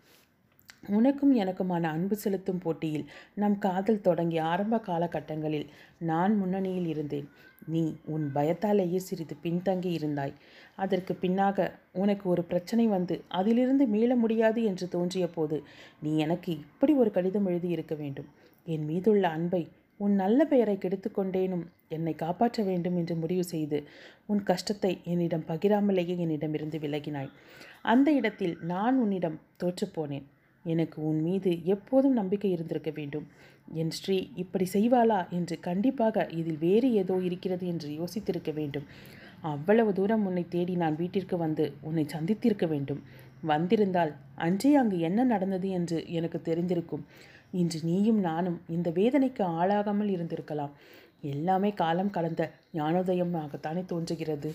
உனக்கும் 0.89 1.33
எனக்குமான 1.35 1.83
அன்பு 1.95 2.15
செலுத்தும் 2.15 2.61
போட்டியில் 2.63 3.05
நம் 3.33 3.57
காதல் 3.57 4.01
தொடங்கிய 4.01 4.41
ஆரம்ப 4.43 4.79
காலகட்டங்களில் 4.87 5.67
நான் 6.09 6.33
முன்னணியில் 6.37 6.87
இருந்தேன். 6.87 7.27
நீ 7.67 7.83
உன் 8.05 8.25
பயத்தாலேயே 8.35 8.99
சிறிது 9.07 9.35
பின்தங்கி 9.43 9.91
இருந்தாய். 9.99 10.33
அதற்கு 10.75 11.13
பின்னாக 11.21 11.67
உனக்கு 11.93 12.25
ஒரு 12.29 12.43
பிரச்சனை 12.43 12.85
வந்து 12.87 13.17
அதிலிருந்து 13.39 13.85
மீள 13.87 14.11
முடியாது 14.15 14.61
என்று 14.63 14.87
தோன்றிய 14.87 15.27
போது 15.27 15.59
நீ 16.01 16.11
எனக்கு 16.17 16.51
இப்படி 16.51 16.93
ஒரு 16.93 17.11
கடிதம் 17.11 17.45
எழுதி 17.45 17.67
இருக்க 17.67 17.95
வேண்டும். 17.95 18.29
என் 18.65 18.85
மீதுள்ள 18.89 19.25
அன்பை 19.37 19.63
உன் 19.99 20.15
நல்ல 20.21 20.39
பெயரை 20.45 20.75
கெடுத்துக்கொண்டேனும் 20.77 21.65
என்னை 21.95 22.13
காப்பாற்ற 22.15 22.63
வேண்டும் 22.63 22.95
என்று 22.97 23.15
முடிவு 23.15 23.43
செய்து 23.43 23.77
உன் 24.25 24.41
கஷ்டத்தை 24.43 24.91
என்னிடம் 25.11 25.45
பகிராமலேயே 25.47 26.15
என்னிடமிருந்து 26.23 26.77
விலகினாய். 26.79 27.29
அந்த 27.81 28.09
இடத்தில் 28.11 28.55
நான் 28.63 28.95
உன்னிடம் 29.03 29.37
தோற்றுப்போனேன். 29.63 30.25
எனக்கு 30.65 30.97
உன் 31.01 31.21
மீது 31.21 31.51
எப்போதும் 31.65 32.17
நம்பிக்கை 32.19 32.51
இருந்திருக்க 32.51 32.91
வேண்டும். 32.91 33.25
என் 33.81 33.93
ஸ்ரீ 33.97 34.17
இப்படி 34.35 34.65
செய்வாளா 34.73 35.19
என்று 35.29 35.55
கண்டிப்பாக 35.59 36.25
இதில் 36.39 36.59
வேறு 36.59 36.89
ஏதோ 36.93 37.15
இருக்கிறது 37.27 37.65
என்று 37.67 37.89
யோசித்திருக்க 37.99 38.51
வேண்டும். 38.53 38.87
அவ்வளவு 39.53 39.91
தூரம் 39.93 40.25
உன்னை 40.25 40.43
தேடி 40.49 40.75
நான் 40.83 40.99
வீட்டிற்கு 41.01 41.37
வந்து 41.37 41.65
உன்னை 41.81 42.05
சந்தித்திருக்க 42.15 42.67
வேண்டும். 42.67 43.01
வந்திருந்தால் 43.43 44.11
அன்றே 44.45 44.71
அங்கு 44.75 44.97
என்ன 44.99 45.23
நடந்தது 45.23 45.69
என்று 45.69 45.97
எனக்கு 46.09 46.39
தெரிந்திருக்கும். 46.41 47.03
இன்று 47.61 47.79
நீயும் 47.83 48.19
நானும் 48.19 48.57
இந்த 48.75 48.89
வேதனைக்கு 48.91 49.43
ஆளாகாமல் 49.59 50.13
இருந்திருக்கலாம். 50.15 50.73
எல்லாமே 51.33 51.69
காலம் 51.81 52.13
கலந்த 52.15 52.43
ஞானோதயமாகத்தானே 52.73 53.83
தோன்றுகிறது. 53.85 54.49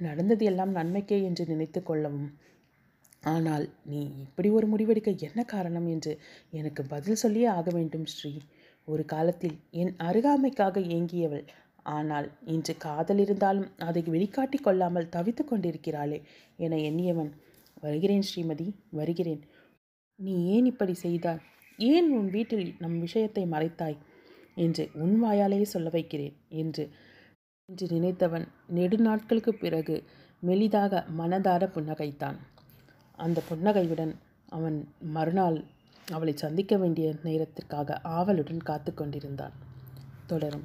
நடந்தது 0.00 0.44
எல்லாம் 0.50 0.72
நன்மைக்கே 0.76 1.18
என்று 1.22 1.44
நினைத்து 1.46 1.80
கொள்ளவும். 1.82 2.30
ஆனால் 3.24 3.64
நீ 3.90 4.00
இப்படி 4.24 4.48
ஒரு 4.50 4.66
முடிவெடுக்க 4.66 5.10
என்ன 5.28 5.40
காரணம் 5.44 5.86
என்று 5.86 6.12
எனக்கு 6.50 6.82
பதில் 6.84 7.20
சொல்லியே 7.22 7.48
ஆக 7.58 7.70
வேண்டும் 7.70 8.06
ஸ்ரீ. 8.06 8.32
ஒரு 8.88 9.02
காலத்தில் 9.04 9.56
என் 9.82 9.92
அருகாமைக்காக 10.08 10.80
ஏங்கியவள். 10.96 11.44
ஆனால் 11.96 12.26
இன்று 12.54 12.74
காதல் 12.76 13.18
இருந்தாலும் 13.18 13.68
அதை 13.88 14.02
வெளிக்காட்டி 14.14 14.58
கொள்ளாமல் 14.60 15.12
தவித்து 15.16 15.44
கொண்டிருக்கிறாளே 15.44 16.18
என 16.56 16.76
எண்ணியவன். 16.88 17.30
வருகிறேன் 17.82 18.26
ஸ்ரீமதி 18.28 18.66
வருகிறேன். 18.90 19.42
நீ 20.18 20.34
ஏன் 20.54 20.66
இப்படி 20.72 20.94
செய்தாய்? 21.04 21.42
ஏன் 21.76 22.10
உன் 22.10 22.30
வீட்டில் 22.30 22.74
நம் 22.78 23.00
விஷயத்தை 23.00 23.44
மறைத்தாய்? 23.44 23.96
என்று 24.54 24.90
உன் 24.94 25.24
வாயாலேயே 25.24 25.62
சொல்ல 25.62 25.88
வைக்கிறேன் 25.88 26.36
என்று 26.48 26.90
என்று 27.66 27.86
நினைத்தவன் 27.86 28.48
நெடுநாட்களுக்கு 28.74 29.50
பிறகு 29.50 30.04
மெலிதாக 30.46 31.04
மனதார 31.18 31.68
புன்னகைத்தான். 31.74 32.36
அந்த 33.16 33.42
புன்னகையுடன் 33.48 34.14
அவன் 34.48 34.88
மறுநாள் 34.98 35.64
அவளை 36.10 36.36
சந்திக்க 36.36 36.76
வேண்டிய 36.76 37.14
நேரத்திற்காக 37.22 38.00
ஆவலுடன் 38.02 38.62
காத்து 38.62 38.94
கொண்டிருந்தான். 38.94 39.52
தொடரும். 40.26 40.64